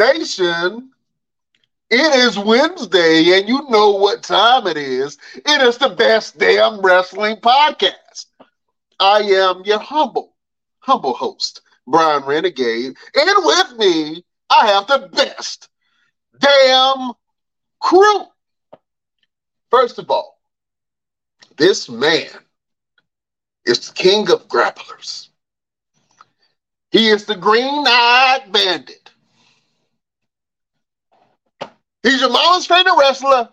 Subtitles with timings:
[0.00, 0.90] nation.
[1.90, 5.18] It is Wednesday, and you know what time it is.
[5.34, 8.26] It is the best damn wrestling podcast.
[9.00, 10.34] I am your humble,
[10.80, 15.68] humble host, Brian Renegade, and with me, I have the best
[16.38, 17.12] damn
[17.80, 18.26] crew.
[19.70, 20.40] First of all,
[21.56, 22.28] this man
[23.64, 25.28] is the king of grapplers.
[26.90, 28.99] He is the green eyed bandit.
[32.02, 33.48] He's your mama's favorite wrestler,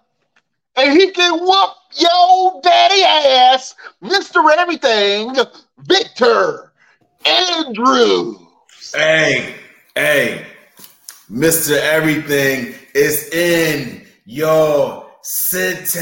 [0.77, 4.49] and he can whoop yo daddy ass, Mr.
[4.57, 5.35] Everything,
[5.79, 6.71] Victor
[7.25, 8.37] Andrews.
[8.95, 9.55] Hey,
[9.95, 10.47] hey,
[11.29, 11.77] Mr.
[11.77, 15.97] Everything is in your city.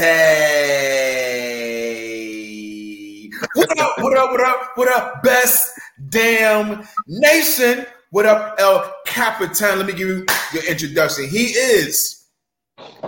[3.54, 5.72] What up, what up, what up, what up, best
[6.10, 7.86] damn nation?
[8.10, 9.78] What up, El Capitan?
[9.78, 11.28] Let me give you your introduction.
[11.28, 12.15] He is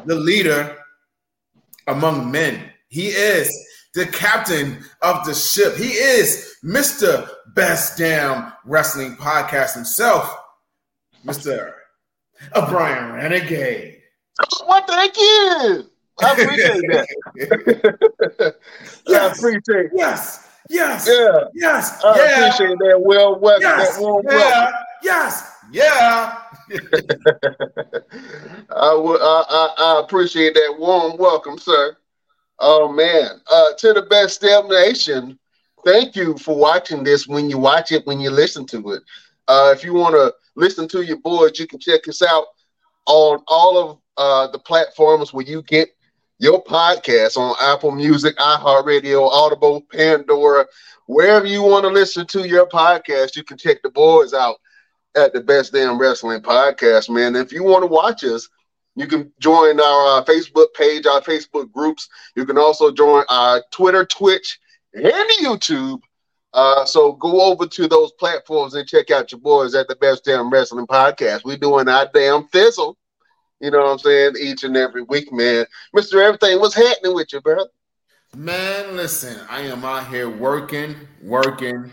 [0.06, 0.76] the leader
[1.86, 2.70] among men.
[2.88, 3.50] He is
[3.94, 5.76] the captain of the ship.
[5.76, 7.28] He is Mr.
[7.54, 10.34] Best Damn Wrestling Podcast himself,
[11.26, 11.72] Mr.
[12.54, 13.96] O'Brien Renegade.
[14.68, 15.84] Well, thank you.
[16.20, 16.82] I appreciate
[17.38, 18.54] that.
[19.08, 21.44] I appreciate Yes, yes, Yeah.
[21.54, 24.74] yes, I yeah, appreciate that well well yes, that warm yeah, welcome.
[25.02, 26.38] yes, yeah.
[28.70, 31.96] I, I, I, I appreciate that warm welcome, sir.
[32.58, 33.40] Oh man.
[33.50, 35.38] Uh to the best damn nation.
[35.84, 39.02] Thank you for watching this when you watch it, when you listen to it.
[39.46, 42.46] Uh if you want to listen to your boys, you can check us out
[43.06, 45.90] on all of uh the platforms where you get
[46.40, 50.66] your podcast on Apple Music, iHeartRadio, Audible, Pandora,
[51.06, 54.56] wherever you want to listen to your podcast, you can check the boys out
[55.16, 57.36] at the Best Damn Wrestling Podcast, man.
[57.36, 58.48] If you want to watch us,
[58.94, 62.08] you can join our uh, Facebook page, our Facebook groups.
[62.34, 64.58] You can also join our Twitter, Twitch,
[64.92, 66.00] and YouTube.
[66.52, 70.24] Uh, so go over to those platforms and check out your boys at the Best
[70.24, 71.44] Damn Wrestling Podcast.
[71.44, 72.96] We're doing our damn fizzle.
[73.60, 74.34] You know what I'm saying?
[74.40, 75.66] Each and every week, man.
[75.94, 76.22] Mr.
[76.22, 77.66] Everything, what's happening with you, bro?
[78.36, 81.90] Man, listen, I am out here working, working,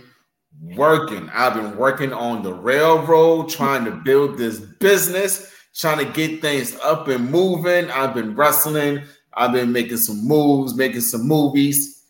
[0.62, 1.30] working.
[1.34, 6.76] I've been working on the railroad, trying to build this business, trying to get things
[6.84, 7.90] up and moving.
[7.92, 12.04] I've been wrestling, I've been making some moves, making some movies.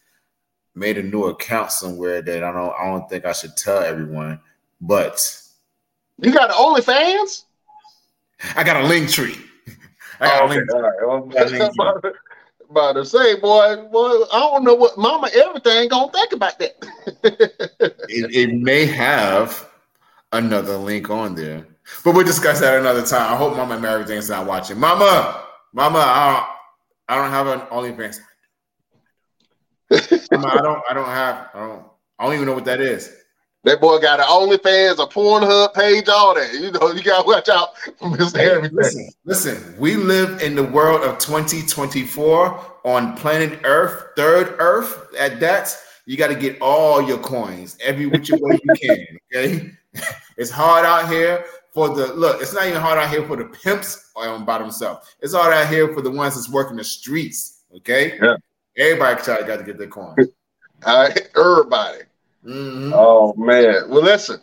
[0.78, 4.42] Made a new account somewhere that I don't I don't think I should tell everyone,
[4.82, 5.22] but
[6.20, 7.46] You got OnlyFans?
[8.58, 9.38] I got a link tree.
[10.20, 12.14] I got a link all right.
[12.70, 13.30] Well, Got a link tree.
[13.30, 16.76] about, to say, boy, boy, I don't know what Mama Everything gonna think about that.
[18.10, 19.70] it, it may have
[20.32, 21.68] another link on there,
[22.04, 23.34] but we'll discuss that another time.
[23.34, 24.80] I hope Mama everything's not watching.
[24.80, 25.44] Mama,
[25.74, 26.46] Mama, I don't,
[27.08, 28.20] I don't have an OnlyFans.
[30.32, 31.86] Mama, I don't, I don't have, I don't,
[32.20, 33.12] I don't even know what that is.
[33.66, 36.54] That boy got an OnlyFans, a Pornhub page, all that.
[36.54, 38.38] You know, you gotta watch out for Mr.
[38.38, 38.76] Everything.
[38.78, 39.76] Listen, listen.
[39.80, 45.14] We live in the world of 2024 on planet Earth, third Earth.
[45.18, 45.76] At that,
[46.06, 49.18] you got to get all your coins every which way you can.
[49.36, 49.72] Okay,
[50.38, 51.44] it's hard out here
[51.74, 52.42] for the look.
[52.42, 55.16] It's not even hard out here for the pimps on by themselves.
[55.22, 57.64] It's hard out here for the ones that's working the streets.
[57.78, 58.36] Okay, Yeah.
[58.78, 60.28] everybody got to get their coins.
[60.86, 62.00] All right, everybody.
[62.46, 62.92] Mhm.
[62.94, 63.90] Oh man.
[63.90, 64.40] Well, listen.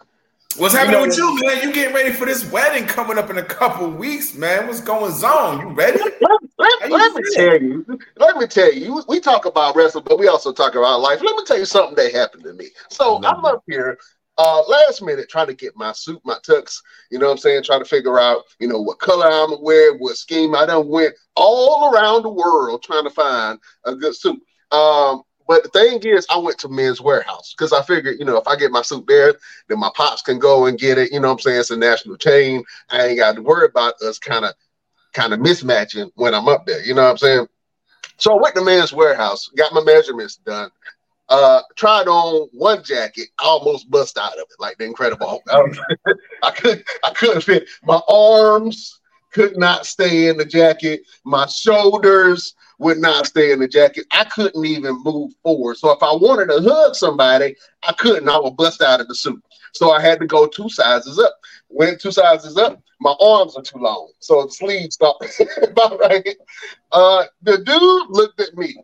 [0.59, 1.62] What's happening know- with you, man?
[1.62, 4.67] You getting ready for this wedding coming up in a couple weeks, man?
[4.67, 5.61] What's going on?
[5.61, 5.99] You ready?
[5.99, 7.50] Let, How let, you let me feeling?
[7.50, 7.99] tell you.
[8.19, 9.03] Let me tell you.
[9.09, 11.23] We talk about wrestling, but we also talk about life.
[11.23, 12.67] Let me tell you something that happened to me.
[12.91, 13.29] So No.
[13.29, 13.97] I'm up here,
[14.37, 16.76] uh, last minute trying to get my suit, my tux.
[17.11, 17.62] You know what I'm saying?
[17.62, 20.55] Trying to figure out, you know, what color I'm gonna wear, what scheme.
[20.55, 24.38] I done went all around the world trying to find a good suit.
[24.71, 28.37] Um, but the thing is, I went to Men's Wearhouse because I figured, you know,
[28.37, 29.35] if I get my suit there,
[29.69, 31.12] then my pops can go and get it.
[31.12, 31.61] You know what I'm saying?
[31.61, 32.65] It's a national chain.
[32.91, 34.55] I ain't got to worry about us kind of
[35.12, 36.83] kind of mismatching when I'm up there.
[36.85, 37.47] You know what I'm saying?
[38.17, 40.71] So I went to Men's Wearhouse, got my measurements done.
[41.29, 45.43] Uh, tried on one jacket, almost bust out of it, like the Incredible Hulk.
[45.50, 46.12] I,
[46.43, 47.69] I could, I couldn't fit.
[47.85, 49.00] My arms
[49.32, 51.02] could not stay in the jacket.
[51.25, 54.06] My shoulders would not stay in the jacket.
[54.12, 55.76] I couldn't even move forward.
[55.79, 58.29] So if I wanted to hug somebody, I couldn't.
[58.29, 59.43] I would bust out of the suit.
[59.73, 61.34] So I had to go two sizes up.
[61.69, 62.82] Went two sizes up.
[63.00, 65.17] My arms are too long, so the sleeves stop
[65.62, 66.37] about right.
[66.93, 68.76] Uh, the dude looked at me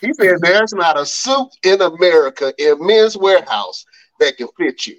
[0.00, 3.84] He said, "There's not a suit in America in Men's Wearhouse
[4.20, 4.96] that can fit you."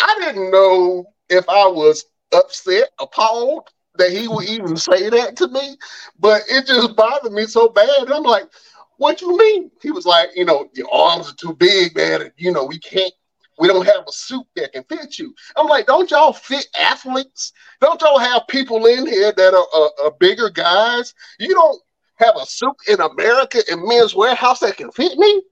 [0.00, 2.04] I didn't know if I was
[2.34, 5.76] upset, appalled that he would even say that to me,
[6.18, 8.10] but it just bothered me so bad.
[8.10, 8.48] I'm like,
[8.96, 12.32] "What you mean?" He was like, "You know, your arms are too big, man, and
[12.36, 13.12] you know we can't."
[13.56, 15.32] We don't have a suit that can fit you.
[15.54, 17.52] I'm like, don't y'all fit athletes?
[17.80, 21.14] Don't y'all have people in here that are, are, are bigger guys?
[21.38, 21.80] You don't
[22.16, 25.42] have a suit in America in Men's Wearhouse that can fit me,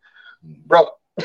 [0.66, 0.88] bro.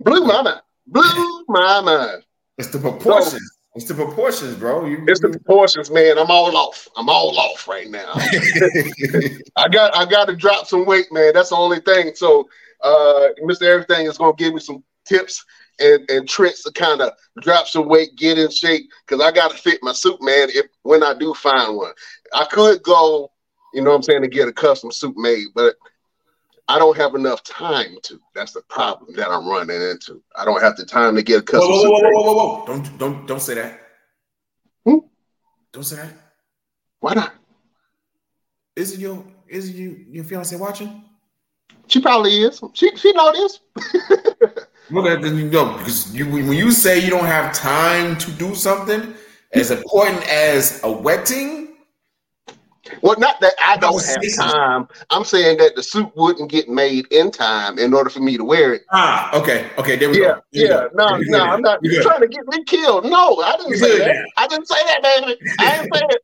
[0.00, 0.60] Blew my mind.
[0.86, 2.22] Blew my mind.
[2.58, 3.32] It's the proportions.
[3.32, 3.38] So,
[3.74, 4.84] it's the proportions, bro.
[4.84, 6.18] You, it's the proportions, man.
[6.18, 6.88] I'm all off.
[6.96, 8.12] I'm all off right now.
[9.56, 11.32] I got I got to drop some weight, man.
[11.32, 12.14] That's the only thing.
[12.14, 12.48] So,
[12.82, 13.62] uh, Mr.
[13.62, 15.44] Everything is gonna give me some tips
[15.78, 19.50] and, and tricks to kind of drop some weight, get in shape, because I got
[19.50, 20.48] to fit my suit, man.
[20.50, 21.92] If when I do find one,
[22.34, 23.30] I could go,
[23.72, 25.76] you know, what I'm saying, to get a custom suit made, but
[26.72, 28.18] I don't have enough time to.
[28.34, 30.22] That's the problem that I'm running into.
[30.34, 31.70] I don't have the time to get a custom.
[31.70, 32.66] Whoa, whoa, whoa, whoa, whoa, whoa, whoa!
[32.66, 33.80] Don't don't don't say that.
[34.86, 34.98] Hmm?
[35.70, 36.14] Don't say that.
[37.00, 37.34] Why not?
[38.74, 41.04] Is it your is it you your fiance watching?
[41.88, 42.62] She probably is.
[42.72, 43.60] She she know this.
[44.90, 48.54] Look at you know because you when you say you don't have time to do
[48.54, 49.14] something
[49.52, 51.61] as important as a wedding
[53.02, 54.88] well, not that I don't have time.
[55.10, 58.44] I'm saying that the suit wouldn't get made in time in order for me to
[58.44, 58.82] wear it.
[58.92, 60.42] Ah, okay, okay, there we yeah, go.
[60.52, 60.88] yeah, go.
[60.94, 63.04] no, no, I'm not trying to get me killed.
[63.04, 64.06] No, I didn't say that.
[64.06, 64.24] Now.
[64.36, 65.36] I didn't say that, baby.
[65.58, 66.22] I didn't say it.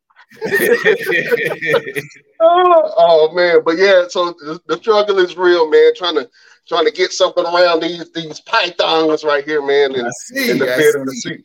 [2.40, 5.92] oh, oh, man, but yeah, so the, the, struggle is real, man.
[5.96, 6.30] Trying to
[6.69, 10.66] trying to get something around these these pythons right here, man, and, see, and the
[10.66, 11.44] fit in the seat.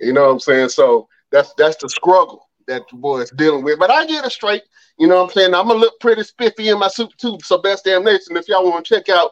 [0.00, 0.68] You know what I'm saying?
[0.68, 3.78] So that's that's the struggle that the boy is dealing with.
[3.78, 4.62] But I get it straight.
[4.98, 5.54] You know what I'm saying?
[5.54, 7.38] I'm gonna look pretty spiffy in my suit too.
[7.42, 8.36] So best damn nation.
[8.36, 9.30] If y'all want to check out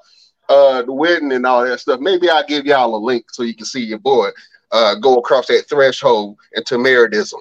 [0.49, 3.55] uh the wedding and all that stuff, maybe I'll give y'all a link so you
[3.55, 4.31] can see your boy
[4.73, 7.41] uh go across that threshold into meridism.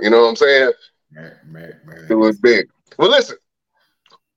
[0.00, 0.72] You know what I'm saying?
[1.10, 2.06] Man, man, man.
[2.08, 2.68] It was big.
[2.98, 3.36] Well, listen.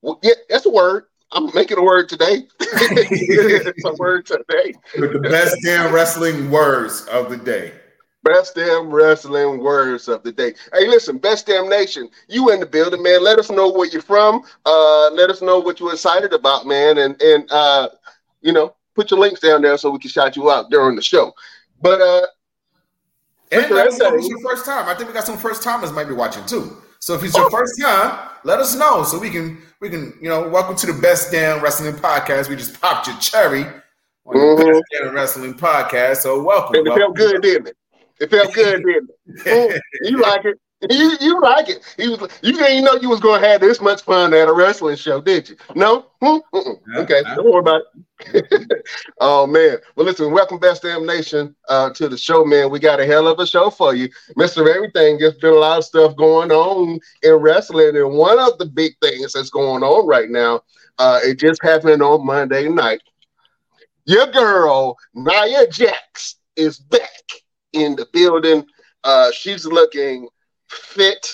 [0.01, 1.05] Well, yeah, that's a word.
[1.31, 2.47] I'm making a word today.
[2.59, 4.73] it's a word today.
[4.97, 7.73] With the best damn wrestling words of the day.
[8.23, 10.53] Best damn wrestling words of the day.
[10.73, 13.23] Hey, listen, best damn nation, you in the building, man.
[13.23, 14.43] Let us know where you're from.
[14.63, 17.89] Uh, let us know what you're excited about, man, and and uh,
[18.41, 21.01] you know, put your links down there so we can shout you out during the
[21.01, 21.33] show.
[21.81, 22.27] But uh,
[23.51, 24.87] and let us know it's your first time.
[24.87, 26.77] I think we got some first timers might be watching too.
[26.99, 27.49] So if it's your oh.
[27.49, 30.93] first time, let us know so we can we can you know welcome to the
[31.01, 32.49] best damn wrestling podcast.
[32.49, 33.63] We just popped your cherry
[34.25, 34.59] on mm-hmm.
[34.59, 36.17] the best damn wrestling podcast.
[36.17, 36.75] So welcome.
[36.75, 37.01] It welcome.
[37.01, 37.77] felt good, didn't it?
[38.21, 39.09] It felt good, didn't
[39.45, 39.81] it?
[40.03, 40.59] you like it.
[40.89, 41.83] You you like it.
[41.97, 44.95] He was you didn't know you was gonna have this much fun at a wrestling
[44.95, 45.55] show, did you?
[45.75, 46.05] No?
[46.23, 47.81] okay, don't worry about
[48.33, 48.85] it.
[49.19, 49.77] oh man.
[49.95, 52.69] Well listen, welcome best damn nation uh, to the show, man.
[52.69, 54.07] We got a hell of a show for you.
[54.37, 54.67] Mr.
[54.71, 58.67] Everything, there's been a lot of stuff going on in wrestling, and one of the
[58.67, 60.61] big things that's going on right now,
[60.99, 63.01] uh, it just happened on Monday night.
[64.05, 67.09] Your girl, Nia Jax, is back
[67.73, 68.65] in the building.
[69.03, 70.27] Uh, she's looking
[70.69, 71.27] fit,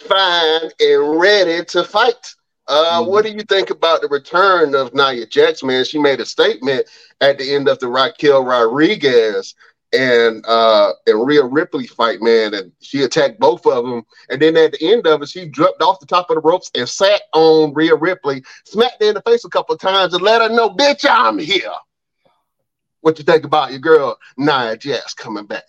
[0.00, 2.34] fine, and ready to fight.
[2.66, 3.10] Uh, mm-hmm.
[3.10, 5.84] What do you think about the return of Nia Jax, man?
[5.84, 6.86] She made a statement
[7.20, 9.54] at the end of the Raquel Rodriguez
[9.92, 14.02] and uh, and Rhea Ripley fight, man, and she attacked both of them.
[14.28, 16.70] And then at the end of it, she dropped off the top of the ropes
[16.74, 20.22] and sat on Rhea Ripley, smacked her in the face a couple of times, and
[20.22, 21.72] let her know, "Bitch, I'm here."
[23.00, 25.64] What you think about your girl Nia Jax coming back?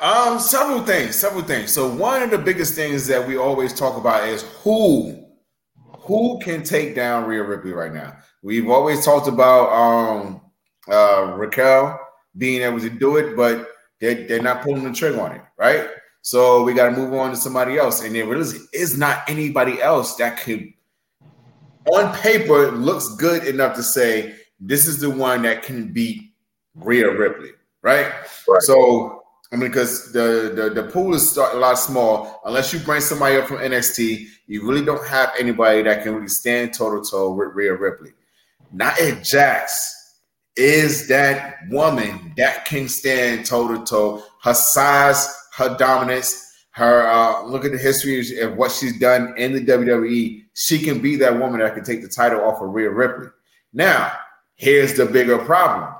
[0.00, 1.72] Um, several things, several things.
[1.72, 5.24] So one of the biggest things that we always talk about is who,
[5.98, 8.16] who can take down Rhea Ripley right now.
[8.42, 10.40] We've always talked about um
[10.90, 11.98] uh Raquel
[12.36, 13.68] being able to do it, but
[14.00, 15.88] they're, they're not pulling the trigger on it, right?
[16.20, 19.80] So we got to move on to somebody else, and there really is not anybody
[19.80, 20.72] else that could,
[21.86, 26.33] on paper, looks good enough to say this is the one that can beat
[26.74, 27.50] Rhea Ripley,
[27.82, 28.12] right?
[28.48, 28.62] right.
[28.62, 32.40] So I mean, because the, the the pool is a lot small.
[32.44, 36.28] Unless you bring somebody up from NXT, you really don't have anybody that can really
[36.28, 38.10] stand toe to toe with Rhea Ripley.
[38.72, 40.18] Not Nia Jax
[40.56, 44.24] is that woman that can stand toe to toe.
[44.42, 49.52] Her size, her dominance, her uh, look at the history of what she's done in
[49.52, 50.44] the WWE.
[50.54, 53.28] She can be that woman that can take the title off of Rhea Ripley.
[53.72, 54.12] Now,
[54.56, 55.94] here's the bigger problem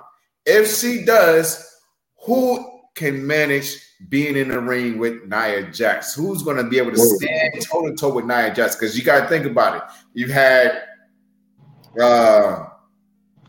[0.47, 1.81] if she does,
[2.25, 3.77] who can manage
[4.09, 6.15] being in the ring with Nia Jax.
[6.15, 8.77] Who's going to be able to stand toe to toe with Nia Jax?
[8.77, 9.83] Because you got to think about it.
[10.13, 10.83] You've had,
[12.01, 12.67] uh,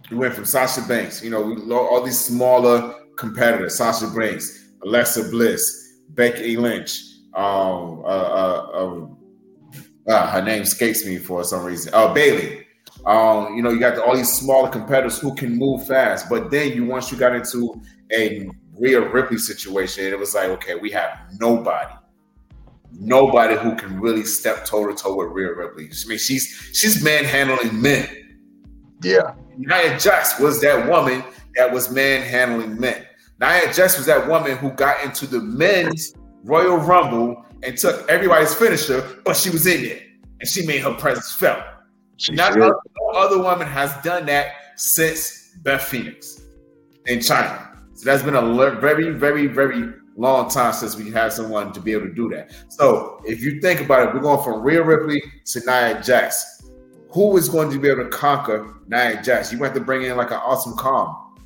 [0.10, 6.00] you went from Sasha Banks, you know, all these smaller competitors, Sasha Banks, Alexa Bliss,
[6.10, 7.02] Becky Lynch,
[7.34, 9.18] um, uh, uh, um,
[10.08, 11.92] uh, her name escapes me for some reason.
[11.94, 12.65] Oh, Bayley.
[13.06, 16.74] Um, you know, you got all these smaller competitors who can move fast, but then
[16.74, 17.80] you once you got into
[18.12, 21.94] a Rhea Ripley situation, it was like, okay, we have nobody,
[22.92, 25.86] nobody who can really step toe to toe with Rhea Ripley.
[25.86, 28.10] I mean, she's she's manhandling men.
[29.04, 31.24] Yeah, Nia Jax was that woman
[31.56, 33.06] that was manhandling men.
[33.40, 38.54] Nia Jax was that woman who got into the men's Royal Rumble and took everybody's
[38.56, 40.02] finisher, but she was in there
[40.40, 41.64] and she made her presence felt.
[42.30, 42.80] Not no
[43.14, 46.42] other woman has done that since Beth Phoenix
[47.08, 47.76] in Chyna.
[47.96, 51.92] So that's been a very, very, very long time since we had someone to be
[51.92, 52.52] able to do that.
[52.70, 56.64] So if you think about it, we're going from Rhea Ripley to Nia Jax.
[57.12, 59.52] Who is going to be able to conquer Nia Jax?
[59.52, 61.38] You have to bring in like an Awesome Kong.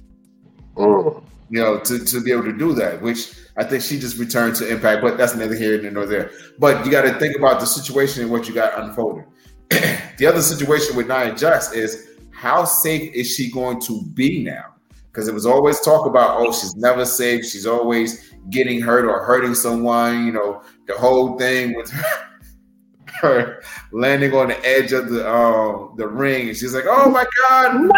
[0.76, 1.24] Mm.
[1.52, 4.56] You know, to, to be able to do that, which I think she just returned
[4.58, 6.32] to Impact, but that's neither here nor there.
[6.60, 9.26] But you got to think about the situation and what you got unfolding.
[10.18, 14.76] the other situation with Nia Jax is how safe is she going to be now?
[15.08, 17.46] Because it was always talk about, oh, she's never safe.
[17.46, 20.26] She's always getting hurt or hurting someone.
[20.26, 21.92] You know, the whole thing with
[23.22, 23.62] her
[23.92, 27.90] landing on the edge of the um the ring, and she's like, "Oh my god,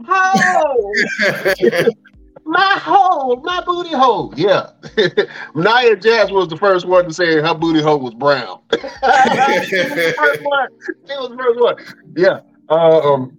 [0.00, 1.84] my
[2.44, 4.32] my hole, my booty hole.
[4.36, 4.70] Yeah.
[5.54, 8.60] Nia Jax was the first one to say her booty hole was brown.
[8.70, 10.68] she, was one.
[11.06, 12.14] she was the first one.
[12.16, 12.40] Yeah.
[12.68, 13.36] Uh, um,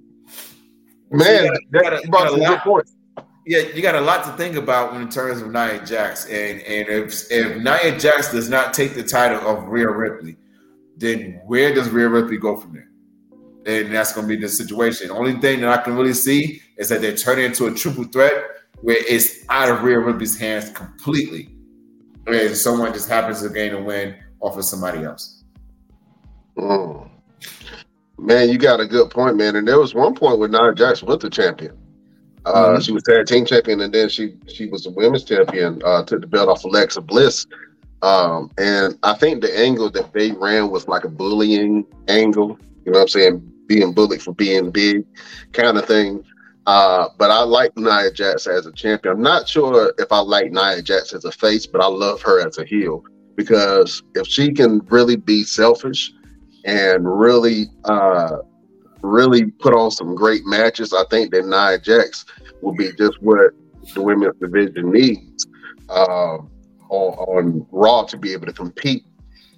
[1.11, 2.95] man, so got, that brought some good points.
[3.47, 6.25] Yeah, you got a lot to think about when in terms of Nia Jax.
[6.25, 10.35] And and if if Nia Jax does not take the title of Rhea Ripley,
[10.97, 12.89] then where does Rhea Ripley go from there?
[13.67, 15.09] And that's going to be the situation.
[15.09, 18.03] The only thing that I can really see is that they're turning into a triple
[18.05, 18.33] threat
[18.81, 21.49] where it's out of Rhea Ripley's hands completely.
[22.27, 25.43] And someone just happens to gain a win off of somebody else.
[26.57, 27.09] Mm.
[28.17, 29.55] Man, you got a good point, man.
[29.55, 31.77] And there was one point where Nia Jax was the champion.
[32.45, 32.81] Uh, mm-hmm.
[32.81, 35.81] She was tag team champion, and then she she was the women's champion.
[35.83, 37.47] Uh, took the belt off Alexa Bliss.
[38.01, 42.59] Um, and I think the angle that they ran was like a bullying angle.
[42.85, 43.51] You know what I'm saying?
[43.67, 45.05] Being bullied for being big,
[45.53, 46.23] kind of thing.
[46.65, 49.15] Uh, but I like Nia Jax as a champion.
[49.15, 52.45] I'm not sure if I like Nia Jax as a face, but I love her
[52.45, 53.03] as a heel
[53.35, 56.11] because if she can really be selfish
[56.63, 58.37] and really, uh,
[59.01, 62.25] really put on some great matches, I think that Nia Jax
[62.61, 63.51] will be just what
[63.93, 65.45] the women's division needs
[65.89, 66.37] uh,
[66.89, 69.05] on, on Raw to be able to compete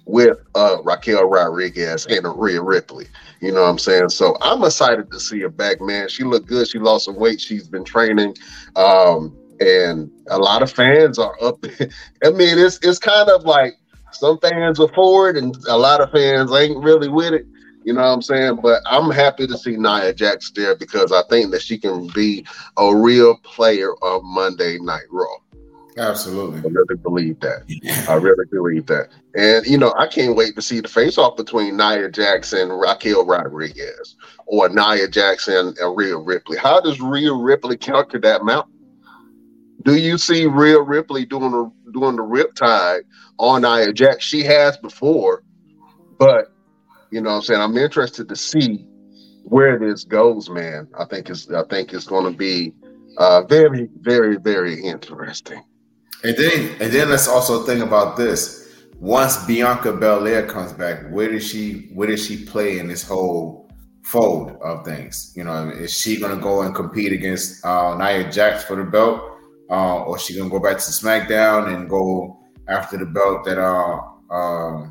[0.08, 3.06] with uh, Raquel Rodriguez and Rhea Ripley.
[3.40, 4.08] You know what I'm saying?
[4.08, 6.08] So I'm excited to see her back, man.
[6.08, 6.66] She looked good.
[6.66, 7.40] She lost some weight.
[7.40, 8.34] She's been training.
[8.74, 11.62] Um, and a lot of fans are up.
[12.24, 13.74] I mean, it's it's kind of like
[14.12, 17.46] some fans are for it and a lot of fans ain't really with it.
[17.84, 18.60] You know what I'm saying?
[18.62, 22.46] But I'm happy to see Nia Jax there because I think that she can be
[22.78, 25.36] a real player of Monday Night Raw.
[25.98, 26.60] Absolutely.
[26.60, 28.06] I really believe that.
[28.08, 29.08] I really believe that.
[29.34, 32.80] And, you know, I can't wait to see the face off between Nia Jackson and
[32.80, 36.56] Raquel Rodriguez or Nia Jackson and Rhea Ripley.
[36.56, 38.74] How does Rhea Ripley counter that mountain?
[39.84, 43.02] Do you see Rhea Ripley doing the doing the riptide
[43.38, 44.24] on Nia Jax?
[44.24, 45.42] She has before,
[46.18, 46.52] but
[47.10, 47.60] you know what I'm saying?
[47.60, 48.84] I'm interested to see
[49.44, 50.88] where this goes, man.
[50.98, 52.74] I think it's I think it's gonna be
[53.18, 55.62] uh, very, very, very interesting.
[56.24, 58.68] And then and then let's also think about this.
[58.98, 63.70] Once Bianca Belair comes back, where does she where does she play in this whole
[64.02, 65.32] fold of things?
[65.36, 69.22] You know, is she gonna go and compete against uh, Nia Jax for the belt,
[69.70, 74.00] uh, or she gonna go back to SmackDown and go after the belt that uh,
[74.30, 74.90] uh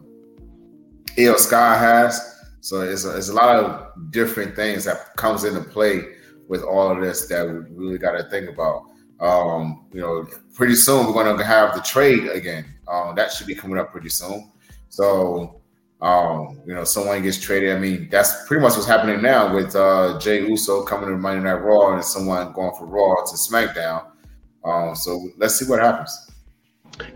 [1.18, 2.36] Iyo Sky has?
[2.62, 6.04] So it's a, it's a lot of different things that comes into play
[6.48, 8.84] with all of this that we really got to think about.
[9.20, 12.66] Um, you know, pretty soon we're going to have the trade again.
[12.88, 14.52] Um, that should be coming up pretty soon.
[14.90, 15.62] So,
[16.02, 17.76] um, you know, someone gets traded.
[17.76, 21.44] I mean, that's pretty much what's happening now with uh, Jey Uso coming to Monday
[21.44, 24.06] Night Raw and someone going from Raw to SmackDown.
[24.64, 26.32] Um, so let's see what happens.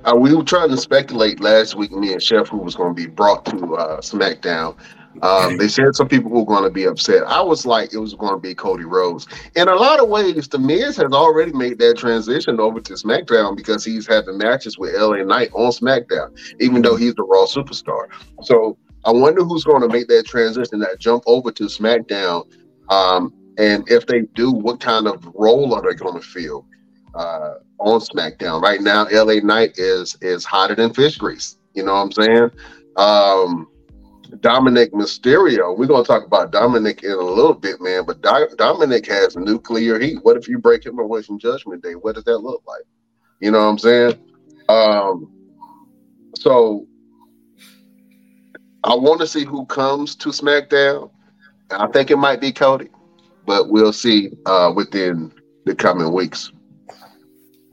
[0.05, 3.01] Uh, we were trying to speculate last week, me and Chef, who was going to
[3.01, 4.77] be brought to uh, SmackDown.
[5.21, 7.23] Um, they said some people were going to be upset.
[7.23, 9.27] I was like, it was going to be Cody Rhodes.
[9.55, 13.55] In a lot of ways, The Miz has already made that transition over to SmackDown
[13.55, 18.07] because he's having matches with LA Knight on SmackDown, even though he's the Raw superstar.
[18.43, 22.45] So I wonder who's going to make that transition, that jump over to SmackDown.
[22.89, 26.65] Um, and if they do, what kind of role are they going to fill
[27.15, 28.61] uh, on SmackDown?
[28.61, 31.57] Right now, LA Knight is is hotter than fish grease.
[31.73, 32.51] You know what I'm saying?
[32.97, 33.67] Um,
[34.39, 35.77] Dominic Mysterio.
[35.77, 38.05] We're gonna talk about Dominic in a little bit, man.
[38.05, 40.19] But Do- Dominic has nuclear heat.
[40.23, 41.93] What if you break him away from Judgment Day?
[41.93, 42.83] What does that look like?
[43.39, 44.19] You know what I'm saying?
[44.69, 45.31] Um,
[46.35, 46.87] so
[48.83, 51.11] I want to see who comes to SmackDown.
[51.71, 52.89] I think it might be Cody,
[53.45, 55.31] but we'll see uh, within
[55.65, 56.51] the coming weeks.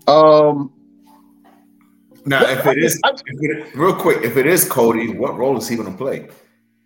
[0.07, 0.73] Um,
[2.25, 5.69] now, if it is, if it, real quick, if it is Cody, what role is
[5.69, 6.29] he going to play?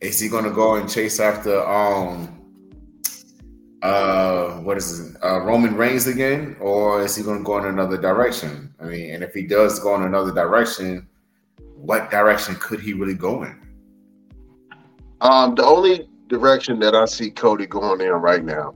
[0.02, 2.40] Is he going to go and chase after um
[3.82, 7.66] uh what is it uh, Roman Reigns again, or is he going to go in
[7.66, 8.74] another direction?
[8.80, 11.08] I mean, and if he does go in another direction,
[11.76, 13.56] what direction could he really go in?
[15.20, 18.74] Um, the only direction that I see Cody going in right now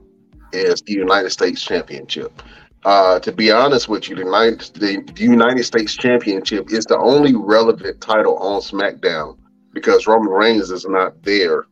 [0.53, 2.41] is the United States Championship.
[2.85, 7.35] Uh, to be honest with you, the United, the United States Championship is the only
[7.35, 9.37] relevant title on SmackDown
[9.77, 11.65] because Roman Reigns is not there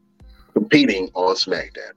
[0.54, 1.94] competing on SmackDown.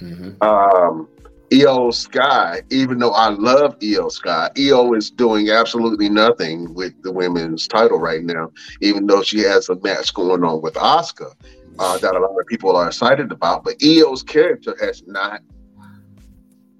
[0.00, 0.42] Mm-hmm.
[0.42, 1.08] Um,
[1.50, 7.12] Iyo Sky, even though I love Iyo Sky, Iyo is doing absolutely nothing with the
[7.12, 8.50] women's title right now,
[8.80, 11.32] even though she has a match going on with Asuka
[11.78, 13.64] uh, that a lot of people are excited about.
[13.64, 15.42] But Iyo's character has not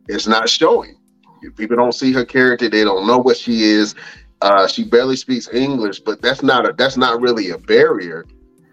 [0.09, 0.97] is not showing.
[1.43, 3.95] If people don't see her character, they don't know what she is.
[4.41, 8.27] Uh, she barely speaks English, but that's not a that's not really a barrier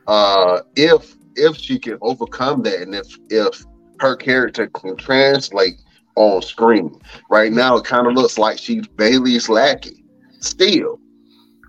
[0.09, 3.63] uh, if if she can overcome that, and if if
[3.99, 5.79] her character can translate
[6.15, 6.99] on screen.
[7.29, 10.03] Right now, it kind of looks like she's Bayley's lackey
[10.39, 10.99] still,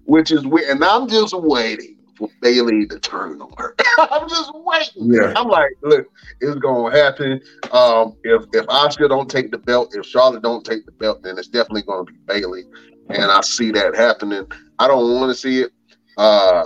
[0.04, 0.70] which is weird.
[0.70, 3.74] And I'm just waiting for Bayley to turn on her.
[3.98, 5.12] I'm just waiting.
[5.12, 5.34] Yeah.
[5.36, 6.06] I'm like, look,
[6.40, 7.40] it's gonna happen.
[7.72, 11.38] Um, if if Asuka don't take the belt, if Charlotte don't take the belt, then
[11.38, 12.64] it's definitely gonna be Bayley.
[13.10, 14.46] And I see that happening.
[14.78, 15.72] I don't want to see it.
[16.16, 16.64] Uh,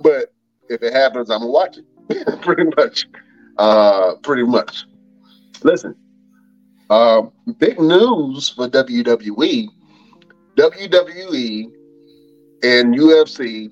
[0.00, 0.32] but
[0.68, 2.40] if it happens, I'm gonna watch it.
[2.42, 3.06] pretty much.
[3.58, 4.84] Uh, pretty much.
[5.62, 5.94] Listen,
[6.90, 7.22] uh,
[7.58, 9.68] big news for WWE.
[10.56, 11.64] WWE
[12.62, 13.70] and UFC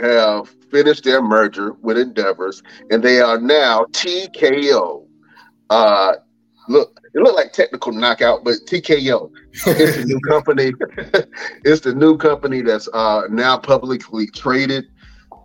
[0.00, 5.06] have finished their merger with Endeavors, and they are now TKO.
[5.70, 6.12] Uh,
[6.68, 9.30] look, it looked like technical knockout, but TKO.
[9.52, 10.72] It's the new company.
[11.64, 14.86] it's the new company that's uh, now publicly traded.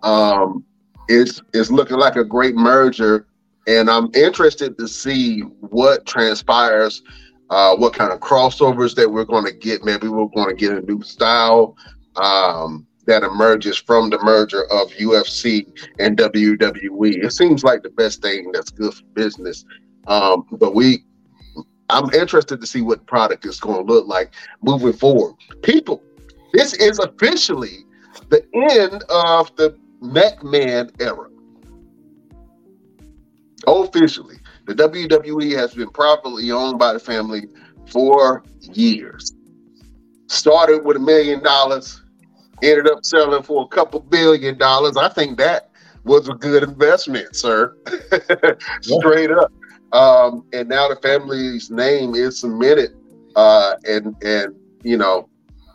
[0.02, 0.64] Um,
[1.08, 3.26] it's it's looking like a great merger,
[3.66, 7.02] and I'm interested to see what transpires,
[7.50, 9.84] uh, what kind of crossovers that we're going to get.
[9.84, 11.76] Maybe we're going to get a new style
[12.16, 15.66] um, that emerges from the merger of UFC
[15.98, 17.24] and WWE.
[17.24, 19.64] It seems like the best thing that's good for business.
[20.06, 21.04] Um, but we,
[21.90, 25.34] I'm interested to see what product is going to look like moving forward.
[25.62, 26.02] People,
[26.52, 27.84] this is officially
[28.28, 31.28] the end of the McMahon era.
[33.66, 34.36] Officially,
[34.66, 37.46] the WWE has been properly owned by the family
[37.86, 39.32] for years.
[40.26, 42.02] Started with a million dollars,
[42.62, 44.96] ended up selling for a couple billion dollars.
[44.96, 45.70] I think that
[46.04, 47.76] was a good investment, sir.
[48.82, 49.52] Straight up.
[49.92, 52.94] Um, and now the family's name is cemented.
[53.36, 55.28] Uh, and and you know,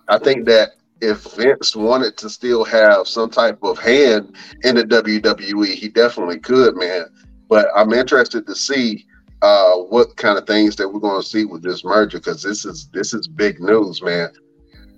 [0.07, 4.83] I think that if Vince wanted to still have some type of hand in the
[4.83, 7.05] WWE, he definitely could, man.
[7.47, 9.05] But I'm interested to see
[9.41, 12.65] uh, what kind of things that we're going to see with this merger because this
[12.65, 14.29] is this is big news, man.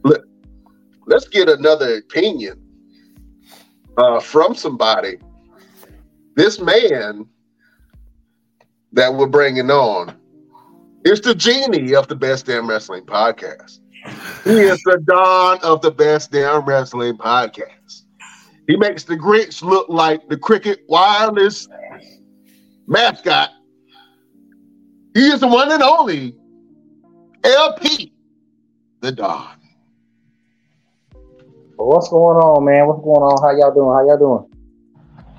[0.04, 0.26] Look,
[1.06, 2.60] let's get another opinion
[3.98, 5.18] uh, from somebody.
[6.36, 7.28] This man
[8.94, 10.16] that we're bringing on
[11.06, 13.81] is the genie of the Best Damn Wrestling podcast.
[14.44, 18.04] He is the don of the best damn wrestling podcast.
[18.68, 21.68] He makes the Grinch look like the cricket wireless
[22.88, 23.50] mascot.
[25.14, 26.36] He is the one and only
[27.44, 28.14] LP,
[29.02, 29.58] the Don.
[31.76, 32.88] what's going on, man?
[32.88, 33.42] What's going on?
[33.42, 33.90] How y'all doing?
[33.90, 34.48] How y'all doing?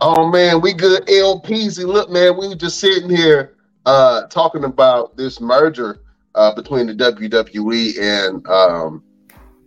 [0.01, 1.79] Oh man, we good LPs.
[1.85, 6.02] Look, man, we were just sitting here uh talking about this merger
[6.35, 9.03] uh, between the WWE and um,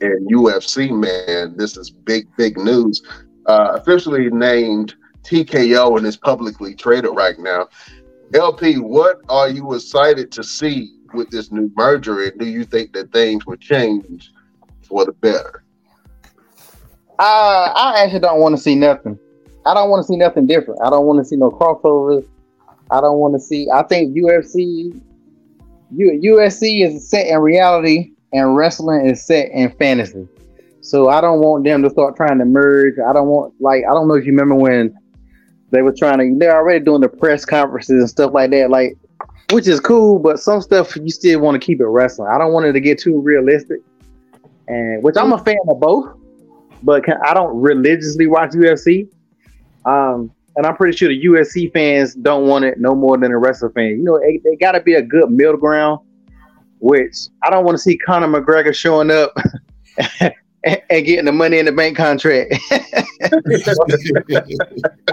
[0.01, 0.91] and UFC.
[0.91, 3.01] Man, this is big, big news.
[3.45, 7.67] Uh, officially named TKO and is publicly traded right now.
[8.33, 12.93] LP, what are you excited to see with this new merger, and do you think
[12.93, 14.31] that things will change
[14.81, 15.63] for the better?
[17.17, 19.17] Uh, I actually don't want to see nothing.
[19.65, 20.81] I don't want to see nothing different.
[20.83, 22.27] I don't want to see no crossovers.
[22.91, 23.67] I don't want to see.
[23.73, 24.99] I think UFC,
[25.93, 30.27] UFC is set in reality, and wrestling is set in fantasy.
[30.81, 32.95] So I don't want them to start trying to merge.
[32.99, 34.95] I don't want like I don't know if you remember when
[35.71, 36.37] they were trying to.
[36.37, 38.69] They're already doing the press conferences and stuff like that.
[38.69, 38.97] Like
[39.51, 42.29] which is cool, but some stuff you still want to keep it wrestling.
[42.31, 43.79] I don't want it to get too realistic,
[44.67, 46.15] and which I'm a fan of both,
[46.83, 49.07] but I don't religiously watch UFC.
[49.85, 53.37] Um, and I'm pretty sure the UFC fans don't want it no more than the
[53.37, 53.97] wrestler fans.
[53.97, 55.99] You know, it, they got to be a good middle ground,
[56.79, 59.35] which I don't want to see Conor McGregor showing up.
[60.65, 62.53] and, and getting the money in the bank contract.
[62.71, 63.53] I don't.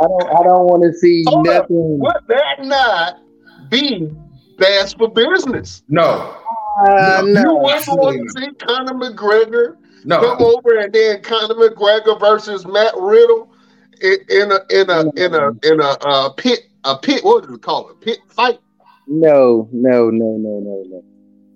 [0.00, 1.98] I don't want to see Hold nothing.
[1.98, 3.20] Would that not
[3.68, 4.10] be
[4.58, 5.82] best for business?
[5.88, 6.38] No.
[6.80, 7.42] Uh, no.
[7.42, 10.20] You want to see Conor McGregor no.
[10.20, 13.51] come over and then Conor McGregor versus Matt Riddle
[14.02, 17.52] in, in a in a in a in a uh, pit a pit what do
[17.52, 18.58] we call it pit fight?
[19.06, 21.04] No, no, no, no, no, no.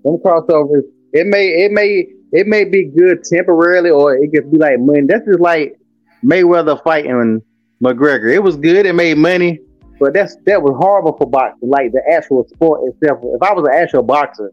[0.04, 0.82] Them crossovers.
[1.12, 5.02] It may it may it may be good temporarily, or it could be like money.
[5.06, 5.78] That's just like
[6.24, 7.42] Mayweather fighting
[7.82, 8.32] McGregor.
[8.32, 8.86] It was good.
[8.86, 9.60] It made money.
[9.98, 13.20] But that's that was horrible for boxing, like the actual sport itself.
[13.22, 14.52] If I was an actual boxer,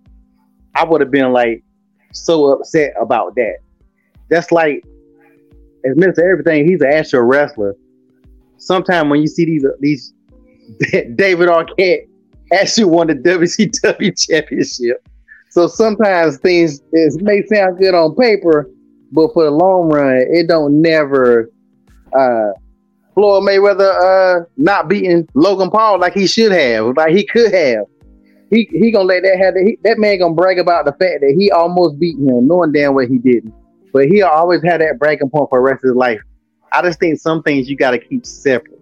[0.76, 1.64] I would have been like
[2.14, 3.58] so upset about that.
[4.30, 4.84] That's like
[5.86, 6.20] as Mr.
[6.20, 7.76] Everything, he's an actual wrestler.
[8.64, 10.14] Sometimes when you see these these
[11.16, 12.08] David Arquette
[12.52, 15.08] actually won the WCW championship.
[15.50, 18.70] So sometimes things it may sound good on paper,
[19.12, 21.50] but for the long run, it don't never
[22.18, 22.52] uh
[23.14, 27.86] Floyd Mayweather uh, not beating Logan Paul like he should have, like he could have.
[28.50, 31.36] He he gonna let that have he, that man gonna brag about the fact that
[31.38, 33.54] he almost beat him, knowing damn well he didn't.
[33.92, 36.22] But he always had that bragging point for the rest of his life.
[36.74, 38.80] I just think some things you got to keep separate.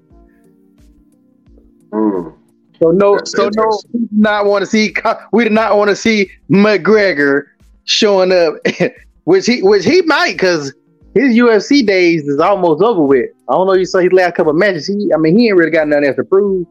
[1.91, 2.35] Mm.
[2.81, 4.93] So no, That's so no, we do not want to see.
[5.31, 7.43] We do not want to see McGregor
[7.83, 8.55] showing up,
[9.25, 10.73] which he which he might because
[11.13, 13.29] his UFC days is almost over with.
[13.49, 13.73] I don't know.
[13.73, 14.87] You saw his last couple matches.
[14.87, 16.65] He, I mean, he ain't really got nothing else to prove.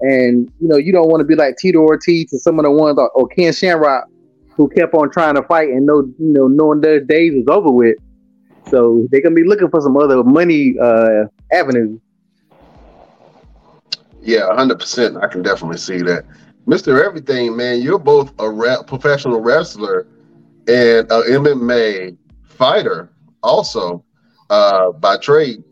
[0.00, 2.70] And you know, you don't want to be like Tito Ortiz to some of the
[2.70, 4.08] ones or, or Ken Shamrock
[4.56, 7.70] who kept on trying to fight and know, you know, knowing their days was over
[7.70, 7.96] with.
[8.68, 12.00] So they're gonna be looking for some other money uh, avenues.
[14.22, 15.16] Yeah, hundred percent.
[15.18, 16.24] I can definitely see that,
[16.66, 17.80] Mister Everything, man.
[17.80, 20.06] You're both a rap, professional wrestler
[20.68, 24.04] and a MMA fighter also
[24.50, 25.62] uh, by trade.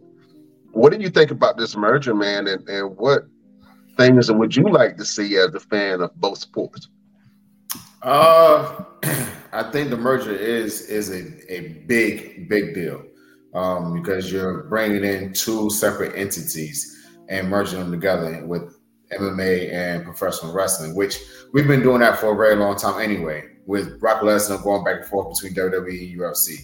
[0.72, 2.46] What do you think about this merger, man?
[2.46, 3.24] And, and what
[3.96, 6.88] things would you like to see as a fan of both sports?
[8.02, 8.84] Uh,
[9.54, 13.04] I think the merger is is a, a big big deal
[13.54, 18.76] um, because you're bringing in two separate entities and merging them together with
[19.12, 21.20] MMA and professional wrestling, which
[21.52, 23.44] we've been doing that for a very long time anyway.
[23.66, 26.56] With Brock Lesnar going back and forth between WWE and UFC,